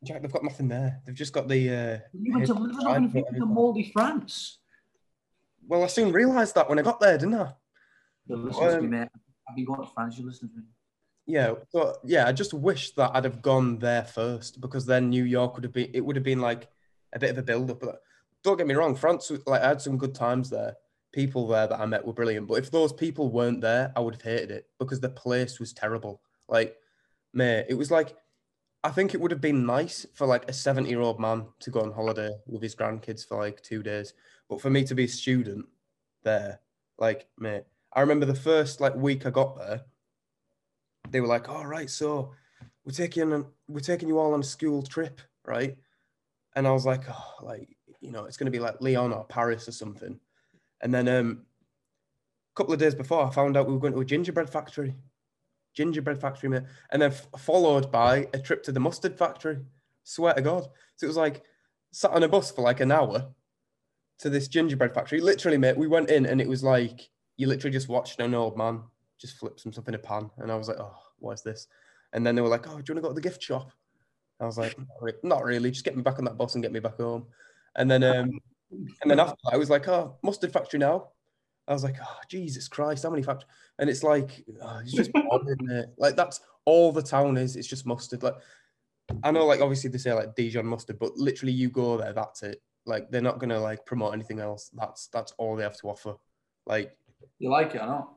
Jack, 0.05 0.23
they've 0.23 0.33
got 0.33 0.45
nothing 0.45 0.69
there. 0.69 1.01
They've 1.05 1.15
just 1.15 1.33
got 1.33 1.49
the. 1.49 1.69
Uh, 1.69 1.99
You 2.13 2.33
went 2.33 2.47
to, 2.47 2.55
Hey, 2.55 2.61
you 2.61 2.67
were 2.67 2.81
I 2.89 2.95
talking 2.95 3.11
thought 3.11 3.35
to 3.35 3.47
moldy 3.47 3.91
France. 3.93 4.59
well, 5.67 5.83
I 5.83 5.87
soon 5.89 6.13
realised 6.13 6.55
that 6.55 6.69
when 6.69 6.79
I 6.79 6.83
got 6.83 7.01
there, 7.01 7.19
didn't 7.19 7.35
I? 7.35 7.53
Listen 8.29 8.63
to 8.63 8.81
me, 8.81 8.87
Um, 8.87 8.91
mate. 8.91 9.09
I've 9.49 9.57
been 9.57 9.65
going 9.65 9.81
to 9.81 9.87
France. 9.93 10.19
You 10.19 10.27
listen 10.27 10.51
to 10.51 10.57
me. 10.57 10.63
Yeah, 11.27 11.55
but 11.73 11.99
yeah, 12.05 12.27
I 12.27 12.33
just 12.33 12.55
wish 12.55 12.95
that 12.95 13.11
I'd 13.15 13.25
have 13.25 13.43
gone 13.43 13.79
there 13.79 14.05
first 14.05 14.61
because 14.61 14.87
then 14.87 15.11
New 15.11 15.25
York 15.25 15.55
would 15.57 15.65
have 15.65 15.73
been 15.75 15.91
it 15.93 16.01
would 16.01 16.17
have 16.17 16.25
been 16.25 16.41
like 16.41 16.69
a 17.13 17.19
bit 17.19 17.31
of 17.31 17.39
a 17.39 17.43
build 17.43 17.71
up. 17.71 17.81
But 17.81 18.03
don't 18.43 18.57
get 18.57 18.67
me 18.67 18.75
wrong, 18.75 18.95
France 18.95 19.31
like 19.47 19.63
I 19.63 19.69
had 19.69 19.81
some 19.81 19.99
good 19.99 20.15
times 20.15 20.51
there. 20.51 20.77
People 21.13 21.47
there 21.47 21.67
that 21.67 21.81
I 21.81 21.87
met 21.87 22.07
were 22.07 22.13
brilliant. 22.13 22.47
But 22.47 22.59
if 22.59 22.71
those 22.71 22.93
people 22.93 23.31
weren't 23.31 23.61
there, 23.61 23.93
I 23.97 24.01
would 24.01 24.15
have 24.15 24.23
hated 24.23 24.51
it 24.51 24.69
because 24.79 25.01
the 25.01 25.09
place 25.09 25.59
was 25.59 25.73
terrible. 25.73 26.21
Like, 26.49 26.77
mate, 27.33 27.67
it 27.69 27.75
was 27.75 27.91
like 27.91 28.15
I 28.85 28.91
think 28.91 29.13
it 29.13 29.21
would 29.21 29.33
have 29.33 29.41
been 29.41 29.67
nice 29.67 30.07
for 30.15 30.27
like 30.27 30.49
a 30.49 30.53
70 30.53 30.89
year 30.89 31.01
old 31.01 31.19
man 31.19 31.47
to 31.61 31.71
go 31.71 31.81
on 31.81 31.93
holiday 31.93 32.31
with 32.47 32.63
his 32.63 32.77
grandkids 32.77 33.27
for 33.27 33.37
like 33.39 33.63
two 33.63 33.83
days. 33.83 34.15
But 34.49 34.61
for 34.61 34.71
me 34.71 34.85
to 34.85 34.95
be 34.95 35.05
a 35.05 35.09
student 35.09 35.67
there, 36.23 36.61
like, 36.99 37.27
mate, 37.39 37.65
I 37.93 38.01
remember 38.01 38.27
the 38.27 38.35
first 38.35 38.81
like 38.81 38.95
week 38.95 39.27
I 39.27 39.31
got 39.31 39.59
there, 39.59 39.83
they 41.11 41.21
were 41.21 41.27
like, 41.27 41.49
"All 41.49 41.67
right, 41.67 41.91
so 41.91 42.33
we're 42.85 42.93
taking 42.93 43.47
we're 43.67 43.81
taking 43.81 44.09
you 44.09 44.19
all 44.19 44.35
on 44.35 44.41
a 44.41 44.45
school 44.45 44.83
trip, 44.83 45.21
right?" 45.45 45.77
And 46.59 46.67
I 46.67 46.73
was 46.73 46.85
like, 46.85 47.03
"Oh, 47.09 47.35
like 47.43 47.69
you 48.01 48.11
know, 48.11 48.25
it's 48.25 48.37
going 48.37 48.51
to 48.51 48.57
be 48.57 48.59
like 48.59 48.81
Lyon 48.81 49.13
or 49.13 49.25
Paris 49.25 49.69
or 49.69 49.73
something." 49.73 50.19
And 50.81 50.93
then 50.93 51.09
um, 51.09 51.47
a 52.53 52.55
couple 52.57 52.75
of 52.75 52.81
days 52.81 52.95
before, 52.95 53.25
I 53.25 53.31
found 53.31 53.57
out 53.57 53.69
we 53.69 53.73
were 53.73 53.79
going 53.79 53.93
to 53.93 54.01
a 54.01 54.05
gingerbread 54.05 54.51
factory, 54.51 54.97
gingerbread 55.75 56.21
factory, 56.21 56.49
mate. 56.49 56.65
And 56.91 57.01
then 57.01 57.13
f- 57.13 57.29
followed 57.39 57.93
by 57.93 58.27
a 58.35 58.41
trip 58.41 58.65
to 58.65 58.73
the 58.73 58.81
mustard 58.81 59.17
factory. 59.17 59.59
Swear 60.03 60.35
to 60.35 60.43
God, 60.43 60.67
so 60.97 61.05
it 61.05 61.09
was 61.09 61.17
like 61.17 61.45
sat 61.93 62.11
on 62.11 62.25
a 62.25 62.29
bus 62.29 62.51
for 62.51 62.63
like 62.63 62.81
an 62.81 62.91
hour 62.91 63.29
to 64.19 64.29
this 64.29 64.49
gingerbread 64.49 64.93
factory. 64.93 65.21
Literally, 65.21 65.59
mate, 65.59 65.77
we 65.77 65.87
went 65.87 66.11
in 66.11 66.27
and 66.27 66.41
it 66.41 66.49
was 66.49 66.65
like 66.65 67.09
you 67.37 67.47
literally 67.47 67.73
just 67.73 67.89
watched 67.89 68.19
an 68.21 68.35
old 68.35 68.59
man 68.59 68.83
just 69.21 69.37
flip 69.37 69.61
some 69.61 69.73
stuff 69.73 69.89
in 69.89 69.95
a 69.95 69.99
pan. 69.99 70.31
And 70.39 70.51
I 70.51 70.57
was 70.57 70.69
like, 70.69 70.79
oh, 70.81 70.97
what 71.19 71.35
is 71.35 71.43
this? 71.43 71.67
And 72.13 72.27
then 72.27 72.35
they 72.35 72.43
were 72.43 72.49
like, 72.49 72.67
oh, 72.69 72.81
do 72.81 72.93
you 72.93 72.95
want 72.95 72.97
to 72.97 73.01
go 73.03 73.09
to 73.09 73.15
the 73.15 73.21
gift 73.21 73.43
shop? 73.43 73.73
I 74.41 74.47
was 74.47 74.59
like, 74.59 74.77
not 75.23 75.45
really. 75.45 75.71
Just 75.71 75.85
get 75.85 75.97
me 75.97 76.03
back 76.03 76.19
on 76.19 76.25
that 76.25 76.37
bus 76.37 76.55
and 76.55 76.63
get 76.63 76.73
me 76.73 76.81
back 76.81 76.97
home. 76.97 77.27
And 77.77 77.91
then, 77.91 78.05
um, 78.05 78.31
and 79.03 79.11
then 79.11 79.21
after 79.21 79.37
that, 79.45 79.55
I 79.55 79.57
was 79.57 79.71
like, 79.71 79.89
oh, 79.89 80.17
mustard 80.23 80.53
factory 80.53 80.79
now. 80.79 81.09
I 81.67 81.73
was 81.73 81.85
like, 81.85 81.97
oh, 82.03 82.19
Jesus 82.31 82.67
Christ, 82.67 83.03
how 83.03 83.11
many 83.11 83.23
factories? 83.23 83.51
And 83.79 83.91
it's 83.91 84.03
like, 84.03 84.45
oh, 84.63 84.79
it's 84.83 84.93
just 84.93 85.13
boring, 85.13 85.57
mate. 85.61 85.87
Like 85.99 86.17
that's 86.17 86.41
all 86.65 86.93
the 86.93 87.03
town 87.03 87.37
is. 87.37 87.57
It's 87.57 87.69
just 87.69 87.87
mustard. 87.87 88.23
Like 88.23 88.37
I 89.23 89.31
know, 89.31 89.47
like 89.47 89.61
obviously 89.61 89.91
they 89.91 89.99
say 89.99 90.13
like 90.13 90.35
Dijon 90.35 90.67
mustard, 90.67 90.99
but 90.99 91.17
literally 91.17 91.53
you 91.53 91.69
go 91.69 91.97
there, 91.97 92.13
that's 92.13 92.43
it. 92.43 92.63
Like 92.87 93.11
they're 93.11 93.21
not 93.21 93.39
gonna 93.39 93.61
like 93.61 93.85
promote 93.85 94.15
anything 94.15 94.41
else. 94.41 94.71
That's 94.75 95.09
that's 95.09 95.33
all 95.33 95.57
they 95.57 95.63
have 95.63 95.79
to 95.79 95.89
offer. 95.89 96.15
Like 96.67 96.97
You 97.39 97.51
like 97.51 97.75
it 97.75 97.83
or 97.83 97.87
not? 97.87 98.15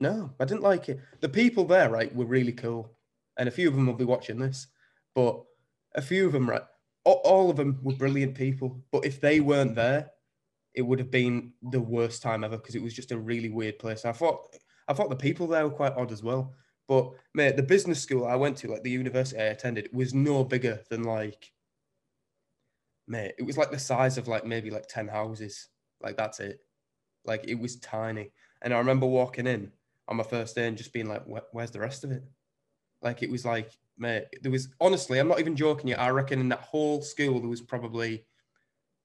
no, 0.00 0.30
I 0.40 0.44
didn't 0.44 0.62
like 0.62 0.88
it. 0.88 1.00
The 1.20 1.28
people 1.28 1.64
there, 1.64 1.90
right, 1.90 2.14
were 2.14 2.24
really 2.24 2.52
cool, 2.52 2.90
and 3.38 3.48
a 3.48 3.52
few 3.52 3.68
of 3.68 3.74
them 3.74 3.86
will 3.86 3.94
be 3.94 4.04
watching 4.04 4.38
this. 4.38 4.66
But 5.14 5.42
a 5.94 6.02
few 6.02 6.26
of 6.26 6.32
them, 6.32 6.48
right? 6.48 6.62
All, 7.04 7.50
of 7.50 7.56
them 7.56 7.78
were 7.82 7.94
brilliant 7.94 8.34
people, 8.34 8.82
but 8.90 9.04
if 9.04 9.20
they 9.20 9.40
weren't 9.40 9.74
there, 9.74 10.10
it 10.74 10.82
would 10.82 10.98
have 10.98 11.10
been 11.10 11.52
the 11.62 11.80
worst 11.80 12.22
time 12.22 12.42
ever 12.42 12.56
because 12.56 12.74
it 12.74 12.82
was 12.82 12.94
just 12.94 13.12
a 13.12 13.18
really 13.18 13.50
weird 13.50 13.78
place. 13.78 14.04
I 14.04 14.12
thought, 14.12 14.56
I 14.88 14.94
thought 14.94 15.10
the 15.10 15.16
people 15.16 15.46
there 15.46 15.64
were 15.64 15.74
quite 15.74 15.92
odd 15.92 16.12
as 16.12 16.22
well. 16.22 16.54
But 16.88 17.10
mate, 17.34 17.56
the 17.56 17.62
business 17.62 18.02
school 18.02 18.26
I 18.26 18.36
went 18.36 18.56
to, 18.58 18.68
like 18.68 18.82
the 18.82 18.90
university 18.90 19.40
I 19.40 19.46
attended, 19.46 19.90
was 19.92 20.14
no 20.14 20.44
bigger 20.44 20.80
than 20.90 21.04
like, 21.04 21.52
mate, 23.06 23.34
it 23.38 23.42
was 23.42 23.56
like 23.56 23.70
the 23.70 23.78
size 23.78 24.18
of 24.18 24.28
like 24.28 24.44
maybe 24.46 24.70
like 24.70 24.86
ten 24.88 25.08
houses. 25.08 25.68
Like 26.02 26.16
that's 26.16 26.40
it. 26.40 26.60
Like 27.24 27.44
it 27.46 27.58
was 27.58 27.76
tiny. 27.76 28.32
And 28.62 28.74
I 28.74 28.78
remember 28.78 29.06
walking 29.06 29.46
in 29.46 29.72
on 30.08 30.16
my 30.16 30.24
first 30.24 30.54
day 30.54 30.66
and 30.66 30.76
just 30.76 30.92
being 30.92 31.08
like, 31.08 31.22
"Where's 31.52 31.70
the 31.70 31.80
rest 31.80 32.04
of 32.04 32.12
it?" 32.12 32.24
Like 33.02 33.22
it 33.22 33.30
was 33.30 33.44
like, 33.44 33.70
mate, 33.98 34.24
there 34.42 34.52
was 34.52 34.68
honestly, 34.80 35.18
I'm 35.18 35.28
not 35.28 35.40
even 35.40 35.56
joking 35.56 35.88
you. 35.88 35.96
I 35.96 36.10
reckon 36.10 36.40
in 36.40 36.48
that 36.50 36.60
whole 36.60 37.02
school 37.02 37.40
there 37.40 37.48
was 37.48 37.60
probably 37.60 38.24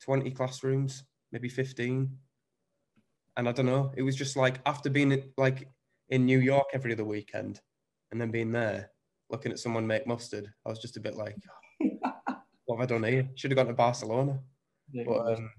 20 0.01 0.31
classrooms, 0.31 1.03
maybe 1.31 1.49
15. 1.49 2.09
And 3.37 3.47
I 3.47 3.51
don't 3.51 3.65
know, 3.65 3.91
it 3.95 4.01
was 4.01 4.15
just 4.15 4.35
like 4.35 4.59
after 4.65 4.89
being 4.89 5.23
like 5.37 5.67
in 6.09 6.25
New 6.25 6.39
York 6.39 6.67
every 6.73 6.93
other 6.93 7.05
weekend 7.05 7.61
and 8.11 8.19
then 8.19 8.31
being 8.31 8.51
there 8.51 8.91
looking 9.29 9.51
at 9.51 9.59
someone 9.59 9.85
make 9.85 10.07
mustard, 10.07 10.51
I 10.65 10.69
was 10.69 10.79
just 10.79 10.97
a 10.97 11.01
bit 11.01 11.15
like, 11.15 11.35
what 11.79 12.77
have 12.77 12.81
I 12.81 12.85
done 12.85 13.03
here? 13.03 13.29
Should 13.35 13.51
have 13.51 13.57
gone 13.57 13.67
to 13.67 13.73
Barcelona. 13.73 14.39
Yeah, 14.91 15.03
But 15.05 15.33
um, 15.33 15.51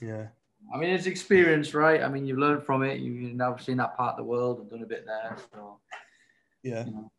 yeah, 0.00 0.26
I 0.72 0.78
mean, 0.78 0.90
it's 0.90 1.06
experience, 1.06 1.74
right? 1.74 2.02
I 2.02 2.08
mean, 2.08 2.26
you've 2.26 2.38
learned 2.38 2.64
from 2.64 2.82
it. 2.82 3.00
You've 3.00 3.34
now 3.34 3.56
seen 3.56 3.76
that 3.76 3.96
part 3.96 4.12
of 4.12 4.16
the 4.16 4.24
world 4.24 4.60
and 4.60 4.70
done 4.70 4.82
a 4.82 4.86
bit 4.86 5.04
there. 5.06 5.36
So, 5.52 5.78
yeah, 6.62 6.84
you 6.86 6.92
know, 6.92 7.12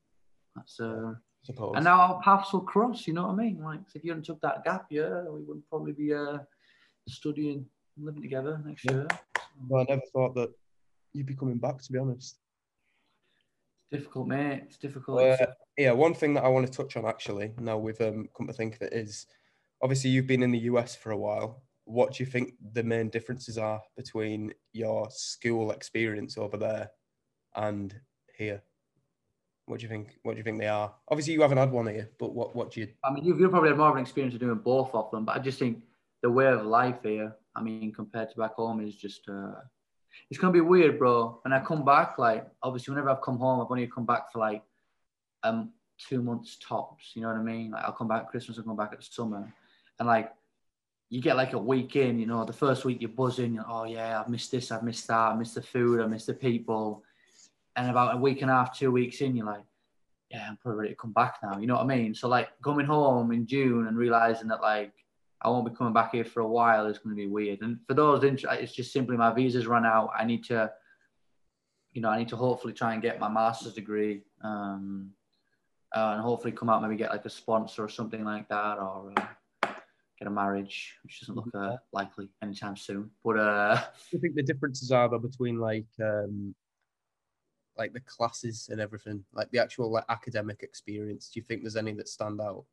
that's 0.58 0.80
uh, 0.80 1.14
suppose. 1.44 1.74
and 1.76 1.86
now 1.86 2.00
our 2.02 2.22
paths 2.22 2.52
will 2.52 2.62
cross. 2.62 3.08
You 3.08 3.14
know 3.14 3.28
what 3.28 3.34
I 3.34 3.36
mean? 3.36 3.64
Like, 3.64 3.80
if 3.96 4.04
you 4.04 4.12
hadn't 4.12 4.26
took 4.26 4.42
that 4.42 4.64
gap 4.66 4.88
year, 4.90 5.26
we 5.32 5.42
wouldn't 5.42 5.70
probably 5.70 5.94
be 5.94 6.14
uh, 6.14 6.40
studying, 7.08 7.66
and 7.96 8.06
living 8.06 8.22
together 8.22 8.62
next 8.66 8.84
Yeah. 8.86 8.92
year. 8.92 9.08
Well, 9.68 9.82
I 9.82 9.86
never 9.90 10.02
thought 10.14 10.36
that 10.36 10.52
you'd 11.14 11.26
be 11.26 11.36
coming 11.36 11.58
back, 11.58 11.82
to 11.82 11.92
be 11.92 12.00
honest. 12.00 12.40
It's 13.90 14.02
difficult, 14.02 14.28
mate. 14.28 14.64
It's 14.66 14.78
difficult. 14.78 15.22
Uh, 15.22 15.48
yeah, 15.78 15.92
one 15.92 16.14
thing 16.14 16.34
that 16.34 16.44
I 16.44 16.50
want 16.50 16.68
to 16.68 16.72
touch 16.72 16.98
on 16.98 17.06
actually, 17.06 17.54
now 17.60 17.78
we've 17.78 18.00
um, 18.02 18.28
come 18.36 18.48
to 18.48 18.54
think 18.54 18.76
of 18.76 18.82
it, 18.84 18.94
is 18.94 19.26
obviously 19.82 20.10
you've 20.10 20.28
been 20.28 20.44
in 20.44 20.52
the 20.52 20.60
US 20.72 20.96
for 20.96 21.12
a 21.12 21.18
while. 21.18 21.64
What 21.86 22.14
do 22.14 22.24
you 22.24 22.30
think 22.30 22.54
the 22.74 22.84
main 22.84 23.10
differences 23.10 23.58
are 23.58 23.82
between 23.96 24.54
your 24.74 25.08
school 25.10 25.72
experience 25.72 26.38
over 26.38 26.58
there 26.58 26.92
and 27.56 27.96
here? 28.38 28.62
What 29.68 29.80
do 29.80 29.84
you 29.84 29.90
think? 29.90 30.18
What 30.24 30.34
do 30.34 30.38
you 30.38 30.44
think 30.44 30.60
they 30.60 30.68
are? 30.68 30.94
Obviously, 31.10 31.34
you 31.34 31.42
haven't 31.42 31.58
had 31.58 31.72
one 31.72 31.88
here, 31.88 32.10
but 32.18 32.34
what 32.34 32.56
what 32.56 32.72
do 32.72 32.80
you? 32.80 32.88
I 33.04 33.12
mean, 33.12 33.26
you've, 33.26 33.40
you've 33.40 33.52
probably 33.52 33.70
had 33.70 33.78
more 33.78 33.90
of 33.90 33.96
an 33.96 34.02
experience 34.02 34.34
of 34.34 34.40
doing 34.40 34.56
both 34.56 34.96
of 34.96 35.12
them, 35.12 35.26
but 35.26 35.36
I 35.36 35.40
just 35.40 35.60
think 35.60 35.84
the 36.24 36.32
way 36.32 36.48
of 36.48 36.66
life 36.66 37.00
here, 37.04 37.36
I 37.54 37.62
mean, 37.62 37.92
compared 37.92 38.30
to 38.32 38.38
back 38.38 38.54
home, 38.54 38.80
is 38.80 38.96
just, 38.96 39.28
uh, 39.28 39.56
it's 40.30 40.40
to 40.40 40.52
be 40.52 40.62
weird, 40.62 40.98
bro. 40.98 41.40
When 41.44 41.52
I 41.52 41.60
come 41.60 41.84
back, 41.84 42.18
like, 42.18 42.48
obviously, 42.64 42.94
whenever 42.94 43.10
I've 43.10 43.22
come 43.22 43.38
home, 43.38 43.60
I've 43.60 43.70
only 43.70 43.88
come 43.88 44.06
back 44.06 44.32
for 44.32 44.40
like 44.40 44.64
um 45.44 45.72
two 45.98 46.22
months 46.22 46.58
tops, 46.66 47.12
you 47.14 47.22
know 47.22 47.28
what 47.28 47.38
I 47.38 47.44
mean? 47.44 47.72
Like, 47.72 47.84
I'll 47.84 47.92
come 47.92 48.08
back 48.08 48.22
at 48.22 48.30
Christmas, 48.30 48.58
I'll 48.58 48.64
come 48.64 48.78
back 48.78 48.94
at 48.94 49.04
summer. 49.04 49.54
And 50.00 50.08
like, 50.08 50.32
you 51.10 51.22
get 51.22 51.36
like 51.36 51.52
a 51.54 51.60
week 51.60 51.98
in, 51.98 52.20
you 52.20 52.26
know, 52.26 52.46
the 52.46 52.54
first 52.54 52.86
week 52.86 53.02
you're 53.02 53.10
buzzing, 53.10 53.56
you're, 53.56 53.66
oh 53.68 53.84
yeah, 53.84 54.22
I've 54.22 54.30
missed 54.30 54.52
this, 54.52 54.72
I've 54.72 54.84
missed 54.84 55.08
that, 55.08 55.32
I 55.32 55.36
missed 55.36 55.56
the 55.56 55.62
food, 55.62 56.00
I 56.00 56.08
missed 56.08 56.28
the 56.28 56.34
people. 56.36 57.04
And 57.78 57.90
about 57.90 58.16
a 58.16 58.18
week 58.18 58.42
and 58.42 58.52
a 58.52 58.56
half, 58.56 58.78
two 58.78 58.92
weeks 58.92 59.22
in, 59.22 59.36
you're 59.36 59.46
like, 59.46 59.64
yeah, 60.32 60.48
I'm 60.50 60.58
probably 60.58 60.80
ready 60.80 60.94
to 60.94 61.00
come 61.00 61.14
back 61.14 61.36
now. 61.42 61.58
You 61.58 61.68
know 61.68 61.76
what 61.76 61.84
I 61.84 61.96
mean? 61.96 62.14
So 62.14 62.28
like 62.28 62.50
coming 62.62 62.86
home 62.86 63.32
in 63.32 63.46
June 63.46 63.88
and 63.88 63.96
realizing 63.96 64.48
that 64.50 64.62
like 64.62 64.92
I 65.42 65.50
won't 65.50 65.70
be 65.70 65.76
coming 65.76 65.94
back 65.94 66.12
here 66.12 66.26
for 66.26 66.42
a 66.42 66.48
while 66.48 66.88
is 66.88 66.98
going 66.98 67.16
to 67.16 67.22
be 67.22 67.28
weird. 67.28 67.62
And 67.62 67.80
for 67.88 67.94
those, 67.94 68.24
it's 68.24 68.74
just 68.74 68.92
simply 68.92 69.16
my 69.16 69.32
visa's 69.32 69.68
run 69.68 69.86
out. 69.86 70.10
I 70.18 70.26
need 70.26 70.44
to, 70.46 70.72
you 71.94 72.02
know, 72.02 72.10
I 72.10 72.18
need 72.18 72.30
to 72.30 72.36
hopefully 72.36 72.74
try 72.74 72.94
and 72.94 73.02
get 73.02 73.20
my 73.20 73.30
master's 73.30 73.74
degree, 73.74 74.24
um, 74.44 75.12
uh, 75.96 76.14
and 76.14 76.22
hopefully 76.22 76.52
come 76.52 76.70
out 76.70 76.82
maybe 76.82 76.96
get 76.96 77.12
like 77.12 77.26
a 77.26 77.30
sponsor 77.30 77.84
or 77.84 77.90
something 77.90 78.24
like 78.26 78.50
that, 78.50 78.78
or 78.80 79.14
uh, 79.18 79.70
get 80.20 80.28
a 80.28 80.32
marriage, 80.32 80.96
which 81.04 81.22
doesn't 81.22 81.36
look 81.36 81.50
uh, 81.54 81.78
likely 81.94 82.30
anytime 82.42 82.76
soon. 82.76 83.10
But 83.24 83.38
uh, 83.38 83.82
you 84.12 84.20
think 84.20 84.36
the 84.36 84.44
differences 84.44 84.92
are 84.92 85.08
though 85.08 85.20
between 85.20 85.60
like 85.60 85.88
um 86.02 86.54
like 87.78 87.94
the 87.94 88.00
classes 88.02 88.70
and 88.72 88.82
everything, 88.82 89.24
like 89.34 89.50
the 89.52 89.60
actual 89.60 89.92
like 89.92 90.06
academic 90.10 90.62
experience? 90.64 91.30
Do 91.30 91.40
you 91.40 91.44
think 91.44 91.62
there's 91.62 91.76
any 91.76 91.94
that 91.94 92.08
stand 92.08 92.42
out? 92.42 92.66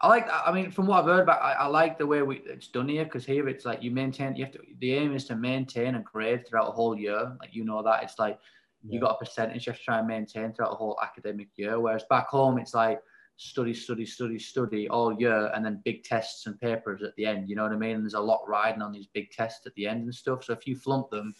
I 0.00 0.08
like. 0.08 0.28
I 0.30 0.52
mean, 0.52 0.70
from 0.70 0.86
what 0.86 1.00
I've 1.00 1.06
heard 1.06 1.22
about, 1.22 1.42
I, 1.42 1.54
I 1.54 1.66
like 1.66 1.98
the 1.98 2.06
way 2.06 2.22
we 2.22 2.38
it's 2.46 2.68
done 2.68 2.88
here 2.88 3.04
because 3.04 3.26
here 3.26 3.48
it's 3.48 3.64
like 3.64 3.82
you 3.82 3.90
maintain. 3.90 4.36
You 4.36 4.44
have 4.44 4.52
to. 4.54 4.60
The 4.78 4.94
aim 4.94 5.14
is 5.14 5.24
to 5.26 5.36
maintain 5.36 5.96
a 5.96 6.00
grade 6.00 6.46
throughout 6.46 6.68
a 6.68 6.72
whole 6.72 6.96
year. 6.96 7.36
Like 7.40 7.54
you 7.54 7.64
know 7.64 7.82
that 7.82 8.04
it's 8.04 8.18
like 8.18 8.38
you 8.86 9.00
got 9.00 9.16
a 9.16 9.18
percentage 9.18 9.66
you 9.66 9.72
have 9.72 9.78
to 9.78 9.84
try 9.84 9.98
and 9.98 10.06
maintain 10.06 10.52
throughout 10.52 10.72
a 10.72 10.76
whole 10.76 10.98
academic 11.02 11.48
year. 11.56 11.80
Whereas 11.80 12.04
back 12.08 12.28
home, 12.28 12.58
it's 12.58 12.74
like 12.74 13.00
study, 13.38 13.74
study, 13.74 14.04
study, 14.04 14.38
study 14.38 14.88
all 14.88 15.18
year, 15.18 15.50
and 15.54 15.64
then 15.64 15.80
big 15.84 16.04
tests 16.04 16.46
and 16.46 16.60
papers 16.60 17.02
at 17.02 17.14
the 17.16 17.26
end. 17.26 17.48
You 17.48 17.56
know 17.56 17.64
what 17.64 17.72
I 17.72 17.76
mean? 17.76 17.96
And 17.96 18.04
there's 18.04 18.14
a 18.14 18.20
lot 18.20 18.48
riding 18.48 18.82
on 18.82 18.92
these 18.92 19.06
big 19.06 19.30
tests 19.30 19.66
at 19.66 19.74
the 19.74 19.86
end 19.88 20.04
and 20.04 20.14
stuff. 20.14 20.44
So 20.44 20.52
if 20.52 20.66
you 20.66 20.76
flunk 20.76 21.10
them, 21.10 21.34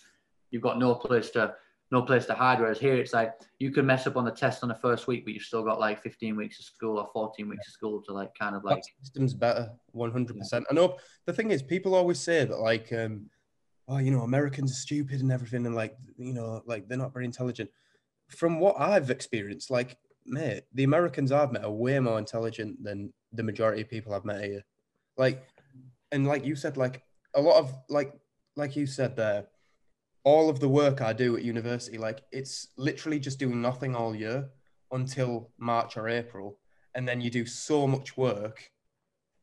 you've 0.51 0.63
got 0.63 0.79
no 0.79 0.95
place 0.95 1.31
to 1.31 1.55
no 1.91 2.03
place 2.03 2.27
to 2.27 2.35
hide. 2.35 2.61
Whereas 2.61 2.79
here, 2.79 2.97
it's 2.97 3.13
like 3.13 3.35
you 3.59 3.71
can 3.71 3.87
mess 3.87 4.07
up 4.07 4.17
on 4.17 4.25
the 4.25 4.31
test 4.31 4.63
on 4.63 4.69
the 4.69 4.75
first 4.75 5.07
week, 5.07 5.25
but 5.25 5.33
you've 5.33 5.43
still 5.43 5.63
got 5.63 5.81
like 5.81 6.03
15 6.03 6.37
weeks 6.37 6.59
of 6.59 6.67
school 6.67 6.99
or 6.99 7.09
14 7.13 7.49
weeks 7.49 7.67
of 7.67 7.73
school 7.73 8.03
to 8.03 8.13
like 8.13 8.31
kind 8.39 8.55
of 8.55 8.65
like 8.65 8.77
that 8.77 8.85
system's 9.01 9.35
better 9.35 9.71
100% 9.95 10.63
i 10.71 10.75
know 10.75 10.97
the 11.27 11.33
thing 11.33 11.51
is 11.51 11.63
people 11.63 11.95
always 11.95 12.19
say 12.19 12.45
that 12.45 12.59
like 12.59 12.93
um 12.93 13.27
oh 13.89 13.99
you 13.99 14.11
know 14.11 14.23
americans 14.23 14.71
are 14.71 14.75
stupid 14.75 15.21
and 15.21 15.33
everything 15.33 15.67
and 15.67 15.75
like 15.75 15.97
you 16.17 16.33
know 16.33 16.63
like 16.67 16.89
they're 16.89 16.99
not 16.99 17.13
very 17.13 17.25
intelligent. 17.25 17.71
From 18.29 18.61
what 18.61 18.79
i've 18.79 19.11
experienced 19.11 19.71
like 19.71 19.97
mate 20.27 20.65
the 20.75 20.85
americans 20.85 21.33
i've 21.33 21.53
met 21.53 21.65
are 21.65 21.71
way 21.71 21.99
more 21.99 22.19
intelligent 22.19 22.83
than 22.83 23.13
the 23.33 23.43
majority 23.43 23.81
of 23.81 23.89
people 23.89 24.13
i've 24.13 24.27
met 24.27 24.45
here. 24.45 24.63
Like 25.17 25.49
and 26.13 26.27
like 26.27 26.45
you 26.45 26.55
said 26.55 26.77
like 26.77 27.03
a 27.35 27.41
lot 27.41 27.57
of 27.57 27.75
like 27.89 28.13
like 28.57 28.77
you 28.77 28.87
said 28.87 29.17
there 29.17 29.47
all 30.29 30.51
of 30.51 30.61
the 30.61 30.69
work 30.69 31.01
i 31.01 31.13
do 31.13 31.37
at 31.37 31.43
university 31.55 31.99
like 31.99 32.21
it's 32.33 32.55
literally 32.77 33.19
just 33.19 33.39
doing 33.39 33.61
nothing 33.63 33.95
all 33.95 34.15
year 34.15 34.39
until 34.93 35.51
march 35.59 35.97
or 35.97 36.09
april 36.09 36.59
and 36.95 37.07
then 37.09 37.21
you 37.21 37.31
do 37.31 37.45
so 37.47 37.87
much 37.87 38.17
work 38.17 38.71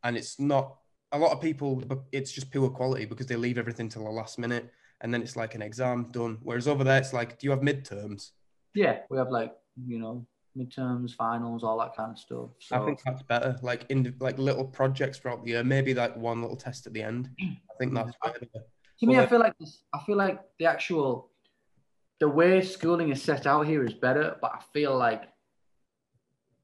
and 0.03 0.15
it's 0.15 0.39
not 0.39 0.75
a 1.11 1.17
lot 1.17 1.31
of 1.31 1.41
people 1.41 1.75
but 1.75 1.99
it's 2.11 2.31
just 2.31 2.51
poor 2.51 2.69
quality 2.69 3.05
because 3.05 3.27
they 3.27 3.35
leave 3.35 3.57
everything 3.57 3.89
till 3.89 4.03
the 4.03 4.09
last 4.09 4.37
minute 4.37 4.65
and 5.01 5.13
then 5.13 5.21
it's 5.21 5.35
like 5.35 5.55
an 5.55 5.61
exam 5.61 6.07
done. 6.11 6.37
Whereas 6.41 6.67
over 6.67 6.83
there 6.83 6.97
it's 6.99 7.13
like 7.13 7.37
do 7.39 7.45
you 7.45 7.51
have 7.51 7.61
midterms? 7.61 8.31
Yeah, 8.73 8.99
we 9.09 9.17
have 9.17 9.29
like 9.29 9.53
you 9.85 9.99
know 9.99 10.25
midterms, 10.57 11.13
finals, 11.13 11.63
all 11.63 11.77
that 11.79 11.95
kind 11.95 12.11
of 12.11 12.19
stuff. 12.19 12.49
So 12.59 12.75
i 12.75 12.85
think 12.85 12.99
that's 13.05 13.23
better 13.23 13.57
like 13.61 13.85
in 13.89 14.15
like 14.19 14.37
little 14.37 14.65
projects 14.65 15.17
throughout 15.17 15.43
the 15.43 15.51
year 15.51 15.63
maybe 15.63 15.93
like 15.93 16.15
one 16.15 16.41
little 16.41 16.57
test 16.57 16.87
at 16.87 16.93
the 16.93 17.03
end. 17.03 17.29
I 17.39 17.73
think 17.79 17.93
that's 17.93 18.15
mm. 18.23 18.33
better 18.33 18.47
to 18.99 19.05
me, 19.05 19.15
well, 19.15 19.23
I 19.23 19.27
feel 19.27 19.39
like 19.39 19.57
this, 19.59 19.81
I 19.93 19.99
feel 20.05 20.17
like 20.17 20.39
the 20.59 20.65
actual 20.65 21.29
the 22.19 22.27
way 22.27 22.61
schooling 22.61 23.09
is 23.09 23.21
set 23.21 23.45
out 23.45 23.67
here 23.67 23.83
is 23.83 23.93
better, 23.93 24.37
but 24.41 24.51
I 24.53 24.59
feel 24.73 24.97
like 24.97 25.23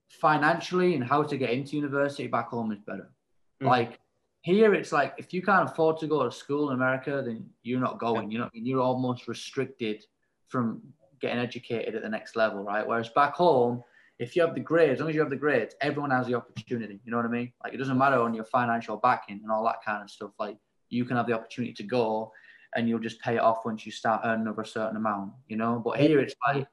financially 0.10 0.96
and 0.96 1.04
how 1.04 1.24
to 1.24 1.38
get 1.38 1.50
into 1.50 1.76
university 1.76 2.28
back 2.28 2.50
home 2.50 2.72
is 2.72 2.80
better. 2.80 3.12
Mm. 3.62 3.68
Like 3.68 4.00
here, 4.42 4.74
it's 4.74 4.92
like 4.92 5.14
if 5.18 5.34
you 5.34 5.42
can't 5.42 5.70
afford 5.70 5.98
to 6.00 6.08
go 6.08 6.24
to 6.24 6.32
school 6.32 6.70
in 6.70 6.76
America, 6.76 7.22
then 7.26 7.50
you're 7.64 7.80
not 7.80 8.00
going. 8.00 8.32
You 8.32 8.40
know, 8.40 8.46
I 8.46 8.50
mean? 8.54 8.66
you're 8.66 8.82
almost 8.82 9.28
restricted 9.28 10.04
from 10.48 10.82
getting 11.20 11.40
educated 11.40 11.96
at 11.96 12.02
the 12.02 12.10
next 12.10 12.36
level, 12.36 12.64
right? 12.64 12.86
Whereas 12.86 13.10
back 13.10 13.36
home, 13.36 13.84
if 14.20 14.36
you 14.36 14.42
have 14.42 14.56
the 14.56 14.62
grades, 14.62 14.94
as 14.94 15.00
long 15.00 15.10
as 15.10 15.16
you 15.16 15.22
have 15.22 15.30
the 15.30 15.36
grades, 15.36 15.76
everyone 15.82 16.12
has 16.12 16.28
the 16.28 16.36
opportunity. 16.36 17.00
You 17.04 17.12
know 17.12 17.18
what 17.18 17.26
I 17.26 17.30
mean? 17.30 17.52
Like 17.64 17.74
it 17.74 17.78
doesn't 17.78 17.98
matter 17.98 18.20
on 18.20 18.34
your 18.34 18.46
financial 18.46 18.98
backing 18.98 19.40
and 19.44 19.52
all 19.52 19.64
that 19.66 19.84
kind 19.86 20.02
of 20.02 20.10
stuff. 20.10 20.32
Like 20.40 20.58
you 20.92 21.06
can 21.06 21.18
have 21.18 21.26
the 21.28 21.34
opportunity 21.34 21.74
to 21.74 21.84
go 21.84 22.32
and 22.76 22.88
you'll 22.88 23.00
just 23.00 23.20
pay 23.22 23.36
it 23.36 23.42
off 23.42 23.66
once 23.66 23.86
you 23.86 23.92
start 23.92 24.22
earning 24.24 24.48
over 24.48 24.62
a 24.62 24.66
certain 24.66 24.96
amount, 24.96 25.34
you 25.48 25.58
know? 25.58 25.82
But 25.84 26.00
here 26.00 26.20
it's 26.20 26.36
like, 26.48 26.68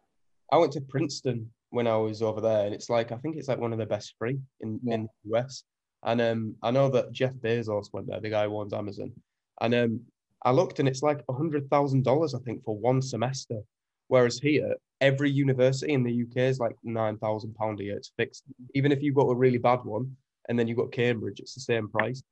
i 0.52 0.56
went 0.56 0.72
to 0.72 0.80
princeton 0.80 1.50
when 1.70 1.86
i 1.86 1.94
was 1.96 2.22
over 2.22 2.40
there 2.40 2.64
and 2.64 2.74
it's 2.74 2.88
like 2.88 3.12
i 3.12 3.16
think 3.18 3.36
it's 3.36 3.48
like 3.48 3.58
one 3.58 3.74
of 3.74 3.78
the 3.78 3.84
best 3.84 4.14
free 4.18 4.38
in, 4.60 4.80
Yeah. 4.82 4.94
in 4.94 5.08
the 5.24 5.38
us 5.38 5.64
and 6.04 6.20
um 6.22 6.54
i 6.62 6.70
know 6.70 6.88
that 6.88 7.12
jeff 7.12 7.34
bezos 7.34 7.92
went 7.92 8.06
there 8.06 8.18
the 8.20 8.30
guy 8.30 8.46
who 8.46 8.58
owns 8.58 8.72
amazon. 8.72 9.12
And 9.60 9.74
um 9.74 10.00
i 10.42 10.50
looked 10.50 10.78
and 10.78 10.88
it's 10.88 11.02
like 11.02 11.20
a 11.28 11.34
hundred 11.34 11.68
thousand 11.68 12.02
dollars 12.04 12.34
i 12.34 12.38
think 12.40 12.64
for 12.64 12.76
one 12.76 13.02
semester. 13.02 13.58
Whereas 14.06 14.38
here 14.38 14.74
every 15.02 15.30
university 15.30 15.92
in 15.92 16.02
the 16.02 16.22
uk 16.22 16.36
is 16.36 16.58
like 16.58 16.76
nine 16.82 17.18
thousand 17.18 17.54
pound 17.54 17.80
a 17.80 17.84
year. 17.84 17.96
It's 17.98 18.12
fixed. 18.16 18.44
Even 18.74 18.90
if 18.90 19.02
you 19.02 19.12
go 19.12 19.24
to 19.24 19.32
a 19.32 19.36
really 19.44 19.58
bad 19.58 19.80
one 19.84 20.16
and 20.48 20.58
then 20.58 20.66
you 20.66 20.74
got 20.74 20.90
cambridge 20.92 21.40
it's 21.40 21.54
the 21.54 21.60
same 21.60 21.88
price 21.90 22.22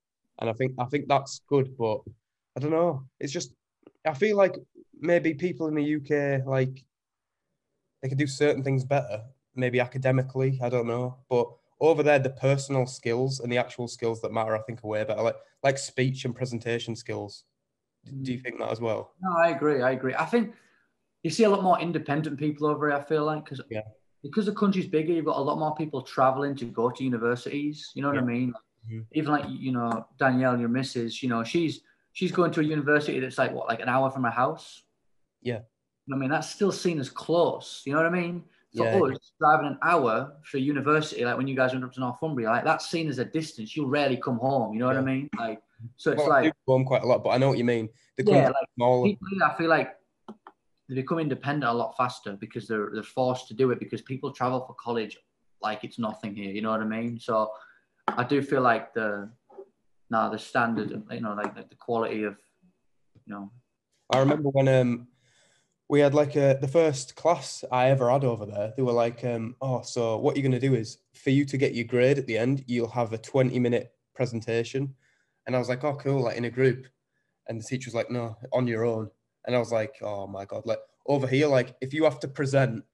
and 0.40 0.50
i 0.50 0.52
think 0.52 0.72
i 0.78 0.84
think 0.84 1.06
that's 1.08 1.40
good 1.48 1.76
but 1.76 2.00
i 2.56 2.60
don't 2.60 2.70
know 2.70 3.04
it's 3.20 3.32
just 3.32 3.52
i 4.06 4.14
feel 4.14 4.36
like 4.36 4.54
maybe 5.00 5.34
people 5.34 5.66
in 5.68 5.74
the 5.74 5.96
uk 5.96 6.46
like 6.46 6.84
they 8.02 8.08
can 8.08 8.18
do 8.18 8.26
certain 8.26 8.62
things 8.62 8.84
better 8.84 9.22
maybe 9.54 9.80
academically 9.80 10.58
i 10.62 10.68
don't 10.68 10.86
know 10.86 11.16
but 11.28 11.48
over 11.80 12.02
there, 12.02 12.18
the 12.18 12.30
personal 12.30 12.86
skills 12.86 13.40
and 13.40 13.52
the 13.52 13.58
actual 13.58 13.88
skills 13.88 14.20
that 14.22 14.32
matter, 14.32 14.56
I 14.56 14.62
think, 14.62 14.82
are 14.82 14.88
way 14.88 15.04
better. 15.04 15.22
Like 15.22 15.36
like 15.62 15.78
speech 15.78 16.24
and 16.24 16.34
presentation 16.34 16.94
skills. 16.96 17.44
Do 18.22 18.32
you 18.32 18.38
hmm. 18.38 18.42
think 18.42 18.58
that 18.60 18.70
as 18.70 18.80
well? 18.80 19.12
No, 19.20 19.36
I 19.36 19.48
agree. 19.48 19.82
I 19.82 19.90
agree. 19.92 20.14
I 20.14 20.24
think 20.26 20.54
you 21.22 21.30
see 21.30 21.44
a 21.44 21.50
lot 21.50 21.62
more 21.62 21.80
independent 21.80 22.38
people 22.38 22.66
over 22.66 22.88
here. 22.88 22.96
I 22.96 23.02
feel 23.02 23.24
like 23.24 23.44
because 23.44 23.60
Yeah. 23.70 23.80
because 24.22 24.46
the 24.46 24.54
country's 24.54 24.86
bigger, 24.86 25.12
you've 25.12 25.24
got 25.24 25.38
a 25.38 25.42
lot 25.42 25.58
more 25.58 25.74
people 25.74 26.02
traveling 26.02 26.54
to 26.56 26.64
go 26.66 26.90
to 26.90 27.04
universities. 27.04 27.90
You 27.94 28.02
know 28.02 28.08
what 28.08 28.18
I 28.18 28.22
mean? 28.22 28.54
Mhm. 28.90 29.06
Even 29.12 29.32
like 29.32 29.44
you 29.48 29.72
know 29.72 30.06
Danielle, 30.18 30.58
your 30.58 30.68
missus. 30.68 31.22
You 31.22 31.28
know 31.28 31.44
she's 31.44 31.80
she's 32.12 32.32
going 32.32 32.50
to 32.52 32.60
a 32.60 32.64
university 32.64 33.20
that's 33.20 33.38
like 33.38 33.52
what 33.52 33.68
like 33.68 33.80
an 33.80 33.88
hour 33.88 34.10
from 34.10 34.24
her 34.24 34.30
house. 34.30 34.82
Yeah. 35.42 35.60
You 36.06 36.14
know 36.14 36.16
what 36.16 36.16
I 36.16 36.20
mean, 36.20 36.30
that's 36.30 36.50
still 36.50 36.72
seen 36.72 36.98
as 37.00 37.10
close. 37.10 37.82
You 37.84 37.92
know 37.92 37.98
what 37.98 38.06
I 38.06 38.10
mean? 38.10 38.44
For 38.76 38.84
Yeah. 38.84 39.14
us, 39.14 39.32
driving 39.40 39.66
an 39.68 39.78
hour 39.82 40.36
for 40.44 40.58
university, 40.58 41.24
like 41.24 41.36
when 41.36 41.48
you 41.48 41.56
guys 41.56 41.72
went 41.72 41.84
up 41.84 41.92
to 41.94 42.00
Northumbria, 42.00 42.48
like 42.48 42.64
that's 42.64 42.88
seen 42.88 43.08
as 43.08 43.18
a 43.18 43.24
distance. 43.24 43.74
You'll 43.74 43.88
rarely 43.88 44.18
come 44.18 44.38
home. 44.38 44.72
You 44.74 44.80
know 44.80 44.86
what 44.86 44.98
I 44.98 45.00
mean? 45.00 45.28
Like, 45.38 45.60
so 45.96 46.12
it's 46.12 46.18
Well, 46.18 46.28
like 46.28 46.52
home 46.66 46.84
quite 46.84 47.02
a 47.02 47.06
lot, 47.06 47.24
but 47.24 47.30
I 47.30 47.38
know 47.38 47.48
what 47.48 47.58
you 47.58 47.64
mean. 47.64 47.88
The 48.16 48.24
yeah, 48.24 48.48
like 48.48 48.68
smaller. 48.76 49.08
people 49.08 49.28
I 49.44 49.54
feel 49.56 49.68
like 49.68 49.96
they 50.88 50.94
become 50.94 51.18
independent 51.18 51.64
a 51.64 51.72
lot 51.72 51.96
faster 51.96 52.36
because 52.38 52.68
they're 52.68 52.90
they're 52.92 53.02
forced 53.02 53.48
to 53.48 53.54
do 53.54 53.70
it 53.72 53.80
because 53.80 54.02
people 54.02 54.30
travel 54.30 54.60
for 54.60 54.74
college 54.74 55.18
like 55.62 55.82
it's 55.82 55.98
nothing 55.98 56.34
here. 56.34 56.50
You 56.50 56.62
know 56.62 56.70
what 56.70 56.80
I 56.80 56.84
mean? 56.84 57.18
So 57.18 57.50
I 58.08 58.24
do 58.24 58.42
feel 58.42 58.62
like 58.62 58.94
the 58.94 59.30
now 60.10 60.28
the 60.28 60.38
standard, 60.38 60.90
you 61.10 61.20
know, 61.20 61.34
like, 61.34 61.56
like 61.56 61.68
the 61.68 61.76
quality 61.76 62.22
of, 62.22 62.36
you 63.26 63.34
know, 63.34 63.50
I 64.12 64.18
remember 64.18 64.50
when 64.50 64.68
um 64.68 65.08
we 65.88 66.00
had 66.00 66.14
like 66.14 66.36
a 66.36 66.58
the 66.60 66.68
first 66.68 67.16
class 67.16 67.64
I 67.70 67.90
ever 67.90 68.10
had 68.10 68.24
over 68.24 68.46
there. 68.46 68.72
They 68.76 68.82
were 68.82 68.92
like, 68.92 69.24
um, 69.24 69.56
oh, 69.60 69.82
so 69.82 70.18
what 70.18 70.36
you're 70.36 70.42
gonna 70.42 70.60
do 70.60 70.74
is 70.74 70.98
for 71.14 71.30
you 71.30 71.44
to 71.44 71.56
get 71.56 71.74
your 71.74 71.84
grade 71.84 72.18
at 72.18 72.26
the 72.26 72.38
end, 72.38 72.64
you'll 72.66 72.90
have 72.90 73.12
a 73.12 73.18
20 73.18 73.58
minute 73.58 73.92
presentation. 74.14 74.94
And 75.46 75.54
I 75.54 75.58
was 75.58 75.68
like, 75.68 75.84
oh, 75.84 75.94
cool, 75.94 76.24
like 76.24 76.36
in 76.36 76.44
a 76.44 76.50
group. 76.50 76.86
And 77.48 77.60
the 77.60 77.64
teacher 77.64 77.88
was 77.88 77.94
like, 77.94 78.10
no, 78.10 78.36
on 78.52 78.66
your 78.66 78.84
own. 78.84 79.10
And 79.46 79.54
I 79.54 79.60
was 79.60 79.70
like, 79.70 79.96
oh 80.02 80.26
my 80.26 80.44
god, 80.44 80.66
like 80.66 80.80
over 81.06 81.26
here, 81.26 81.46
like 81.46 81.76
if 81.80 81.94
you 81.94 82.04
have 82.04 82.18
to 82.20 82.28
present, 82.28 82.84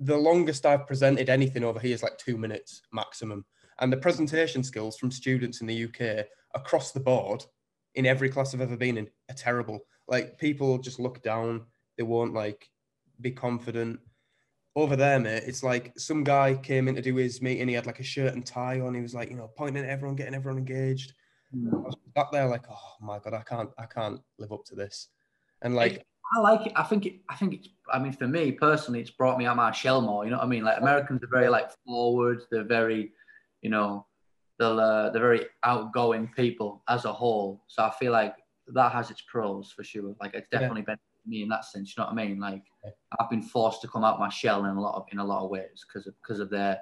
the 0.00 0.16
longest 0.16 0.64
I've 0.64 0.86
presented 0.86 1.28
anything 1.28 1.64
over 1.64 1.80
here 1.80 1.94
is 1.94 2.02
like 2.02 2.18
two 2.18 2.36
minutes 2.36 2.82
maximum. 2.92 3.44
And 3.80 3.92
the 3.92 3.96
presentation 3.96 4.62
skills 4.62 4.96
from 4.96 5.10
students 5.10 5.60
in 5.60 5.66
the 5.66 5.84
UK 5.84 6.26
across 6.54 6.92
the 6.92 7.00
board 7.00 7.44
in 7.94 8.06
every 8.06 8.28
class 8.28 8.54
I've 8.54 8.60
ever 8.60 8.76
been 8.76 8.98
in 8.98 9.08
are 9.30 9.34
terrible. 9.34 9.80
Like 10.08 10.38
people 10.38 10.78
just 10.78 10.98
look 10.98 11.22
down, 11.22 11.66
they 11.96 12.04
won't 12.04 12.34
like 12.34 12.68
be 13.20 13.30
confident. 13.30 14.00
Over 14.74 14.94
there, 14.94 15.18
mate, 15.18 15.44
it's 15.46 15.62
like 15.62 15.92
some 15.96 16.22
guy 16.22 16.54
came 16.54 16.86
in 16.86 16.94
to 16.96 17.02
do 17.02 17.16
his 17.16 17.40
meeting. 17.40 17.68
He 17.68 17.74
had 17.74 17.86
like 17.86 18.00
a 18.00 18.04
shirt 18.04 18.34
and 18.34 18.44
tie 18.44 18.80
on. 18.80 18.94
He 18.94 19.00
was 19.00 19.14
like, 19.14 19.30
you 19.30 19.36
know, 19.36 19.50
pointing 19.56 19.82
at 19.82 19.88
everyone, 19.88 20.16
getting 20.16 20.34
everyone 20.34 20.58
engaged. 20.58 21.14
Hmm. 21.50 21.74
I 21.74 21.78
was 21.78 21.96
back 22.14 22.30
there 22.30 22.46
like, 22.46 22.64
oh 22.70 22.94
my 23.00 23.18
god, 23.18 23.32
I 23.32 23.42
can't, 23.42 23.70
I 23.78 23.86
can't 23.86 24.20
live 24.38 24.52
up 24.52 24.64
to 24.66 24.74
this. 24.74 25.08
And 25.62 25.74
like, 25.74 26.04
I 26.34 26.40
like 26.40 26.66
it. 26.66 26.72
I 26.76 26.82
think 26.82 27.06
it. 27.06 27.20
I 27.28 27.36
think 27.36 27.54
it's. 27.54 27.68
I 27.92 27.98
mean, 27.98 28.12
for 28.12 28.26
me 28.26 28.52
personally, 28.52 29.00
it's 29.00 29.10
brought 29.10 29.38
me 29.38 29.46
out 29.46 29.56
my 29.56 29.70
shell 29.70 30.00
more. 30.00 30.24
You 30.24 30.30
know 30.30 30.38
what 30.38 30.44
I 30.44 30.48
mean? 30.48 30.64
Like 30.64 30.78
Americans 30.78 31.22
are 31.22 31.28
very 31.32 31.48
like 31.48 31.70
forward. 31.86 32.42
They're 32.50 32.64
very, 32.64 33.12
you 33.66 33.70
know, 33.70 34.06
they'll 34.60 34.78
uh, 34.78 35.10
they're 35.10 35.20
very 35.30 35.44
outgoing 35.64 36.30
people 36.36 36.84
as 36.88 37.04
a 37.04 37.12
whole. 37.12 37.64
So 37.66 37.82
I 37.82 37.90
feel 37.98 38.12
like 38.12 38.36
that 38.68 38.92
has 38.92 39.10
its 39.10 39.22
pros 39.22 39.72
for 39.74 39.82
sure. 39.82 40.14
Like 40.20 40.34
it's 40.34 40.46
Yeah. 40.52 40.60
definitely 40.60 40.82
benefited 40.82 41.26
me 41.26 41.42
in 41.42 41.48
that 41.48 41.64
sense. 41.64 41.86
You 41.88 42.00
know 42.00 42.06
what 42.10 42.12
I 42.20 42.24
mean? 42.26 42.38
Like 42.38 42.62
Yeah. 42.84 42.92
I've 43.18 43.28
been 43.28 43.42
forced 43.42 43.80
to 43.82 43.88
come 43.88 44.04
out 44.04 44.20
my 44.20 44.28
shell 44.28 44.64
in 44.66 44.76
a 44.76 44.80
lot 44.80 44.94
of 44.98 45.04
in 45.10 45.18
a 45.18 45.24
lot 45.32 45.42
of 45.44 45.50
ways 45.50 45.84
because 45.84 46.06
of 46.06 46.14
because 46.22 46.38
of 46.38 46.48
their 46.48 46.78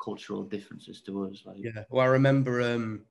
cultural 0.00 0.44
differences 0.44 1.02
to 1.02 1.24
us. 1.24 1.42
Like 1.44 1.56
yeah. 1.58 1.82
Well, 1.90 2.04
I 2.06 2.08
remember 2.08 2.62
um 2.62 3.04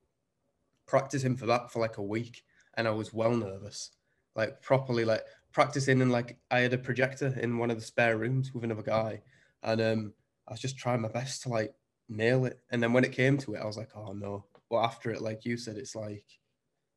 practicing 0.88 1.36
for 1.36 1.46
that 1.48 1.70
for 1.70 1.80
like 1.80 1.98
a 1.98 2.02
week, 2.16 2.46
and 2.78 2.88
I 2.88 2.92
was 2.92 3.14
well 3.14 3.36
nervous, 3.36 3.92
like 4.38 4.62
properly 4.62 5.04
like 5.04 5.24
practicing. 5.52 6.02
And 6.02 6.14
like 6.14 6.38
I 6.50 6.60
had 6.60 6.74
a 6.74 6.78
projector 6.78 7.38
in 7.44 7.58
one 7.58 7.72
of 7.72 7.78
the 7.78 7.84
spare 7.92 8.18
rooms 8.18 8.54
with 8.54 8.64
another 8.64 8.84
guy, 8.84 9.22
and 9.64 9.82
um 9.82 10.14
I 10.48 10.52
was 10.54 10.62
just 10.62 10.78
trying 10.78 11.02
my 11.02 11.10
best 11.10 11.42
to 11.44 11.50
like 11.50 11.74
nail 12.10 12.46
it. 12.46 12.60
And 12.72 12.82
then 12.82 12.94
when 12.94 13.04
it 13.04 13.12
came 13.12 13.38
to 13.40 13.56
it, 13.56 13.62
I 13.62 13.66
was 13.66 13.78
like, 13.78 13.90
oh 13.96 14.14
no. 14.14 14.46
But 14.70 14.78
after 14.84 15.12
it, 15.12 15.22
like 15.22 15.46
you 15.46 15.58
said, 15.58 15.78
it's 15.78 15.96
like 15.96 16.24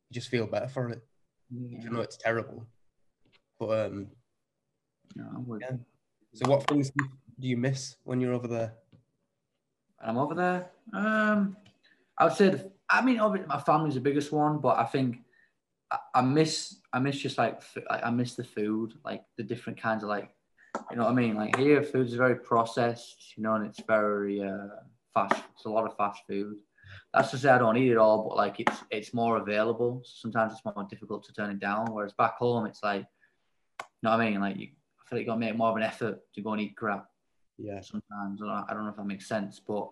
you 0.09 0.15
just 0.15 0.29
feel 0.29 0.47
better 0.47 0.69
for 0.69 0.89
it, 0.91 1.03
even 1.53 1.95
though 1.95 2.01
it's 2.01 2.17
terrible. 2.17 2.67
But 3.59 3.87
um, 3.87 4.09
you 5.15 5.23
know, 5.23 5.29
I 5.35 5.39
would- 5.39 5.61
Yeah. 5.63 5.77
so 6.35 6.49
what 6.51 6.67
things 6.69 6.91
do 6.91 7.49
you 7.49 7.57
miss 7.57 7.97
when 8.05 8.21
you're 8.21 8.35
over 8.35 8.49
there? 8.49 8.75
I'm 10.01 10.19
over 10.19 10.35
there. 10.35 10.71
Um, 10.93 11.57
I 12.19 12.25
would 12.25 12.35
say, 12.35 12.51
the, 12.51 12.71
I 12.89 13.03
mean, 13.05 13.19
obviously 13.19 13.49
my 13.49 13.61
family's 13.61 13.95
the 13.95 14.01
biggest 14.01 14.31
one, 14.33 14.59
but 14.59 14.79
I 14.79 14.85
think 14.85 15.19
I, 15.91 15.99
I 16.17 16.21
miss, 16.23 16.77
I 16.93 16.99
miss 16.99 17.17
just 17.17 17.39
like, 17.39 17.61
I 17.91 18.11
miss 18.11 18.35
the 18.35 18.45
food, 18.45 18.95
like 19.05 19.25
the 19.37 19.43
different 19.43 19.81
kinds 19.81 20.03
of 20.03 20.09
like, 20.09 20.31
you 20.91 20.97
know 20.97 21.05
what 21.05 21.13
I 21.13 21.15
mean? 21.15 21.35
Like 21.37 21.57
here, 21.57 21.83
food's 21.83 22.13
very 22.15 22.37
processed, 22.37 23.37
you 23.37 23.43
know, 23.43 23.55
and 23.55 23.67
it's 23.67 23.81
very 23.87 24.43
uh, 24.43 24.69
fast. 25.17 25.43
It's 25.55 25.65
a 25.65 25.71
lot 25.71 25.87
of 25.87 25.97
fast 25.97 26.21
food. 26.29 26.59
That's 27.13 27.31
to 27.31 27.39
say 27.39 27.49
I 27.49 27.59
don't 27.59 27.77
eat 27.77 27.91
it 27.91 27.97
all, 27.97 28.29
but 28.29 28.37
like 28.37 28.61
it's 28.61 28.79
it's 28.91 29.15
more 29.15 29.39
available. 29.39 30.03
Sometimes 30.05 30.53
it's 30.53 30.65
more 30.65 30.87
difficult 30.89 31.25
to 31.25 31.33
turn 31.33 31.51
it 31.51 31.61
down. 31.61 31.93
Whereas 31.93 32.13
back 32.13 32.37
home, 32.37 32.67
it's 32.67 32.83
like, 32.83 33.07
you 33.81 33.87
know 34.03 34.11
what 34.11 34.21
I 34.21 34.31
mean? 34.31 34.41
Like 34.41 34.57
you, 34.57 34.69
I 35.01 35.09
feel 35.09 35.19
like 35.19 35.21
you 35.21 35.27
gotta 35.27 35.41
make 35.41 35.57
more 35.57 35.71
of 35.71 35.77
an 35.77 35.83
effort 35.83 36.21
to 36.35 36.43
go 36.43 36.53
and 36.53 36.61
eat 36.61 36.77
crap 36.77 37.07
Yeah, 37.59 37.81
sometimes. 37.81 38.41
I 38.43 38.47
don't, 38.47 38.71
I 38.71 38.75
don't 38.75 38.85
know 38.85 38.91
if 38.91 38.97
that 38.97 39.07
makes 39.07 39.27
sense, 39.27 39.61
but 39.67 39.89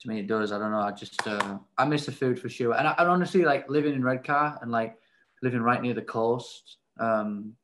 to 0.00 0.08
me 0.08 0.20
it 0.20 0.28
does. 0.28 0.52
I 0.52 0.58
don't 0.58 0.70
know. 0.70 0.80
I 0.80 0.92
just 0.92 1.26
uh, 1.26 1.58
I 1.76 1.84
miss 1.84 2.06
the 2.06 2.12
food 2.12 2.38
for 2.40 2.48
sure. 2.48 2.74
And 2.74 2.86
I, 2.86 2.92
I 2.92 3.06
honestly 3.06 3.42
like 3.44 3.68
living 3.68 3.94
in 3.94 4.04
Redcar 4.04 4.58
and 4.62 4.70
like 4.70 4.96
living 5.42 5.60
right 5.60 5.82
near 5.82 5.94
the 5.94 6.02
coast. 6.02 6.78
Um, 7.00 7.54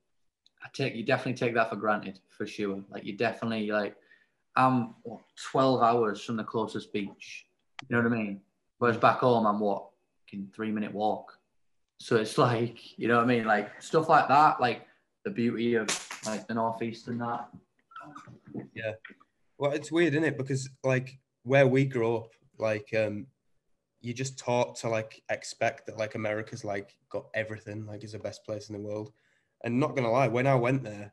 I 0.62 0.68
take 0.72 0.94
you 0.94 1.04
definitely 1.04 1.34
take 1.34 1.54
that 1.54 1.70
for 1.70 1.76
granted 1.76 2.18
for 2.36 2.46
sure. 2.46 2.82
Like 2.90 3.04
you 3.04 3.16
definitely 3.16 3.70
like 3.70 3.96
I'm 4.56 4.94
what, 5.02 5.20
12 5.50 5.82
hours 5.82 6.22
from 6.22 6.36
the 6.36 6.44
closest 6.44 6.92
beach. 6.92 7.46
You 7.88 7.96
know 7.96 8.02
what 8.02 8.12
I 8.12 8.16
mean? 8.16 8.40
Whereas 8.78 8.96
back 8.96 9.18
home 9.18 9.46
I'm 9.46 9.60
what 9.60 9.88
in 10.32 10.48
three 10.54 10.70
minute 10.70 10.92
walk. 10.92 11.38
So 11.98 12.16
it's 12.16 12.38
like 12.48 12.98
you 12.98 13.08
know 13.08 13.16
what 13.16 13.24
I 13.24 13.28
mean? 13.28 13.44
Like 13.44 13.80
stuff 13.80 14.08
like 14.08 14.28
that, 14.28 14.60
like 14.60 14.86
the 15.24 15.30
beauty 15.30 15.74
of 15.74 15.88
like 16.26 16.46
the 16.46 16.54
northeast 16.54 17.08
and 17.08 17.20
that. 17.20 17.48
Yeah. 18.74 18.92
Well, 19.58 19.72
it's 19.72 19.90
weird, 19.90 20.14
isn't 20.14 20.24
it? 20.24 20.36
Because 20.36 20.68
like 20.82 21.18
where 21.44 21.66
we 21.66 21.84
grew 21.84 22.16
up, 22.16 22.30
like 22.58 22.88
um, 22.96 23.26
you 24.00 24.12
just 24.12 24.38
taught 24.38 24.76
to 24.76 24.88
like 24.88 25.22
expect 25.30 25.86
that 25.86 25.96
like 25.96 26.14
America's 26.14 26.64
like 26.64 26.96
got 27.08 27.26
everything, 27.34 27.86
like 27.86 28.04
is 28.04 28.12
the 28.12 28.18
best 28.18 28.44
place 28.44 28.68
in 28.68 28.74
the 28.74 28.82
world. 28.82 29.12
And 29.62 29.80
not 29.80 29.96
gonna 29.96 30.10
lie, 30.10 30.28
when 30.28 30.46
I 30.46 30.56
went 30.56 30.84
there, 30.84 31.12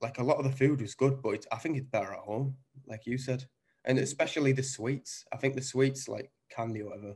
like 0.00 0.18
a 0.18 0.22
lot 0.22 0.38
of 0.38 0.44
the 0.44 0.52
food 0.56 0.80
was 0.80 0.94
good, 0.94 1.22
but 1.22 1.44
I 1.52 1.56
think 1.56 1.76
it's 1.76 1.86
better 1.86 2.12
at 2.12 2.20
home, 2.20 2.56
like 2.86 3.06
you 3.06 3.18
said, 3.18 3.44
and 3.84 3.98
especially 3.98 4.52
the 4.52 4.62
sweets. 4.62 5.24
I 5.32 5.36
think 5.36 5.54
the 5.54 5.62
sweets 5.62 6.08
like 6.08 6.30
candy 6.50 6.82
or 6.82 6.90
whatever, 6.90 7.14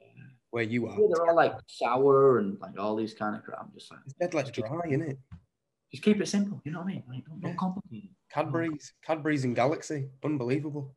where 0.50 0.64
you 0.64 0.86
are, 0.86 0.98
Yeah, 1.00 1.06
they're 1.12 1.26
all 1.28 1.36
like 1.36 1.54
sour 1.66 2.38
and 2.38 2.58
like 2.60 2.78
all 2.78 2.94
these 2.96 3.14
kind 3.14 3.34
of 3.36 3.42
crap. 3.42 3.60
I'm 3.62 3.70
just 3.74 3.90
like, 3.90 4.00
it's 4.04 4.14
dead 4.14 4.34
like 4.34 4.52
dry, 4.52 4.80
isn't 4.88 5.02
it? 5.02 5.18
just 5.90 6.02
keep 6.02 6.20
it 6.20 6.26
simple. 6.28 6.60
You 6.64 6.72
know 6.72 6.80
what 6.80 6.86
I 6.88 6.92
mean? 6.92 7.04
Like, 7.08 7.24
don't, 7.24 7.40
Yeah. 7.40 7.48
don't 7.48 7.58
complicate 7.58 8.04
it. 8.04 8.10
Cadbury's, 8.32 8.92
Cadbury's 9.04 9.44
and 9.44 9.54
Galaxy, 9.54 10.08
unbelievable. 10.24 10.94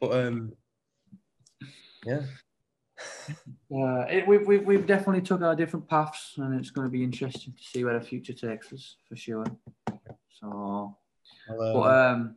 But 0.00 0.12
um, 0.26 0.52
yeah, 2.04 2.22
Uh, 3.74 4.06
it, 4.08 4.26
we've, 4.28 4.46
we've, 4.46 4.64
we've 4.64 4.86
definitely 4.86 5.20
took 5.20 5.42
our 5.42 5.56
different 5.56 5.88
paths, 5.88 6.34
and 6.36 6.58
it's 6.58 6.70
going 6.70 6.86
to 6.86 6.90
be 6.90 7.02
interesting 7.02 7.52
to 7.52 7.62
see 7.62 7.84
where 7.84 7.98
the 7.98 8.04
future 8.04 8.32
takes 8.32 8.72
us 8.72 8.96
for 9.08 9.16
sure. 9.16 9.44
So, 10.30 10.96
I'll, 11.48 11.72
but 11.74 12.10
um, 12.10 12.14
um, 12.14 12.36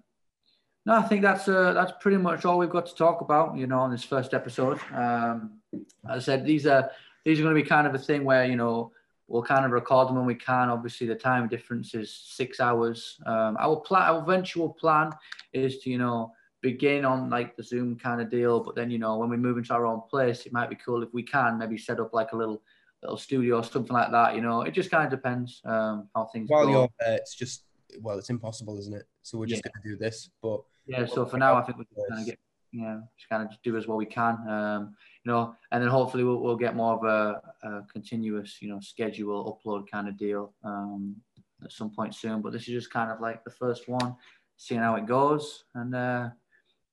no, 0.86 0.96
I 0.96 1.02
think 1.04 1.22
that's 1.22 1.48
uh, 1.48 1.74
that's 1.74 1.92
pretty 2.00 2.18
much 2.18 2.46
all 2.46 2.58
we've 2.58 2.70
got 2.70 2.86
to 2.88 2.96
talk 2.96 3.22
about. 3.22 3.58
You 3.58 3.68
know, 3.68 3.80
on 3.80 3.92
this 3.92 4.04
first 4.04 4.34
episode. 4.34 4.80
Um, 4.94 5.60
as 5.74 5.84
I 6.10 6.20
said, 6.20 6.46
these 6.46 6.66
are 6.66 6.90
these 7.26 7.40
are 7.40 7.44
going 7.44 7.56
to 7.56 7.62
be 7.62 7.68
kind 7.68 7.88
of 7.88 7.96
a 7.96 8.00
thing 8.00 8.24
where 8.24 8.46
you 8.46 8.56
know 8.56 8.92
we'll 9.28 9.44
kind 9.44 9.66
of 9.66 9.72
record 9.72 10.08
them 10.08 10.16
when 10.16 10.26
we 10.26 10.36
can. 10.36 10.70
Obviously, 10.70 11.08
the 11.08 11.16
time 11.16 11.48
difference 11.48 11.94
is 11.94 12.14
six 12.14 12.60
hours. 12.60 13.20
Um, 13.26 13.58
our 13.60 13.78
plan, 13.78 14.10
our 14.10 14.22
eventual 14.22 14.70
plan, 14.70 15.12
is 15.54 15.80
to 15.80 15.90
you 15.90 15.98
know 15.98 16.34
begin 16.62 17.06
on 17.06 17.30
like 17.30 17.56
the 17.56 17.64
Zoom 17.64 17.98
kind 17.98 18.22
of 18.22 18.30
deal, 18.30 18.60
but 18.60 18.76
then 18.76 18.90
you 18.90 19.00
know 19.00 19.18
when 19.18 19.30
we 19.30 19.38
move 19.38 19.58
into 19.58 19.74
our 19.74 19.86
own 19.86 20.02
place, 20.10 20.46
it 20.46 20.54
might 20.54 20.70
be 20.70 20.76
cool 20.76 21.04
if 21.04 21.14
we 21.14 21.24
can 21.24 21.58
maybe 21.58 21.78
set 21.78 22.00
up 22.00 22.14
like 22.14 22.32
a 22.32 22.36
little 22.36 22.62
little 23.04 23.18
studio 23.18 23.58
or 23.58 23.64
something 23.64 23.94
like 23.94 24.12
that. 24.12 24.36
You 24.36 24.42
know, 24.42 24.62
it 24.62 24.72
just 24.72 24.92
kind 24.92 25.06
of 25.06 25.12
depends 25.12 25.62
um, 25.66 26.10
how 26.16 26.26
things 26.26 26.50
while 26.50 26.66
go. 26.66 26.72
you're 26.72 26.90
there, 27.00 27.16
it's 27.16 27.36
just 27.36 27.64
well, 28.02 28.18
it's 28.18 28.30
impossible, 28.30 28.78
isn't 28.80 28.94
it? 28.94 29.08
So 29.22 29.38
we're 29.38 29.46
just 29.46 29.64
yeah. 29.66 29.72
going 29.72 29.84
to 29.84 29.90
do 29.90 29.98
this. 29.98 30.30
But 30.42 30.62
yeah, 30.86 31.06
so 31.06 31.26
for 31.26 31.38
now, 31.38 31.56
I 31.56 31.62
think 31.62 31.78
we're 31.78 31.84
just 31.86 32.10
going 32.10 32.26
to 32.26 32.32
get, 32.32 32.40
you 32.72 32.82
know, 32.82 33.04
just 33.18 33.30
kind 33.30 33.44
of 33.44 33.56
do 33.64 33.78
as 33.78 33.88
well 33.88 33.98
we 33.98 34.06
can, 34.06 34.38
um, 34.48 34.96
you 35.24 35.32
know, 35.32 35.56
and 35.72 35.82
then 35.82 35.90
hopefully 35.90 36.24
we'll, 36.24 36.40
we'll 36.40 36.56
get 36.56 36.76
more 36.76 36.94
of 36.94 37.04
a, 37.04 37.68
a, 37.68 37.82
continuous, 37.92 38.58
you 38.62 38.70
know, 38.70 38.80
schedule 38.80 39.60
upload 39.66 39.90
kind 39.90 40.08
of 40.08 40.18
deal 40.18 40.54
um, 40.64 41.16
at 41.64 41.72
some 41.72 41.90
point 41.90 42.14
soon. 42.14 42.42
But 42.42 42.54
this 42.54 42.64
is 42.64 42.74
just 42.74 42.92
kind 42.92 43.12
of 43.12 43.20
like 43.22 43.44
the 43.44 43.52
first 43.52 43.88
one, 43.88 44.16
seeing 44.58 44.82
how 44.82 44.96
it 44.96 45.06
goes. 45.06 45.64
And 45.74 45.96
uh, 45.96 46.30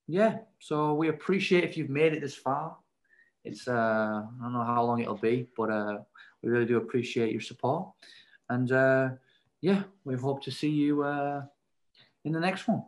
yeah, 0.06 0.38
so 0.58 0.94
we 0.94 1.08
appreciate 1.08 1.64
if 1.64 1.76
you've 1.76 1.90
made 1.90 2.14
it 2.14 2.20
this 2.20 2.36
far. 2.36 2.76
It's, 3.44 3.68
uh, 3.68 3.72
I 3.72 4.42
don't 4.42 4.52
know 4.52 4.64
how 4.64 4.82
long 4.82 5.00
it'll 5.00 5.14
be, 5.14 5.46
but 5.56 5.70
uh, 5.70 5.98
we 6.42 6.50
really 6.50 6.66
do 6.66 6.78
appreciate 6.78 7.32
your 7.32 7.40
support. 7.40 7.88
And, 8.48 8.72
uh, 8.72 9.10
yeah, 9.66 9.82
we 10.04 10.14
hope 10.14 10.44
to 10.44 10.52
see 10.52 10.68
you 10.68 11.02
uh, 11.02 11.42
in 12.24 12.30
the 12.30 12.38
next 12.38 12.68
one. 12.68 12.84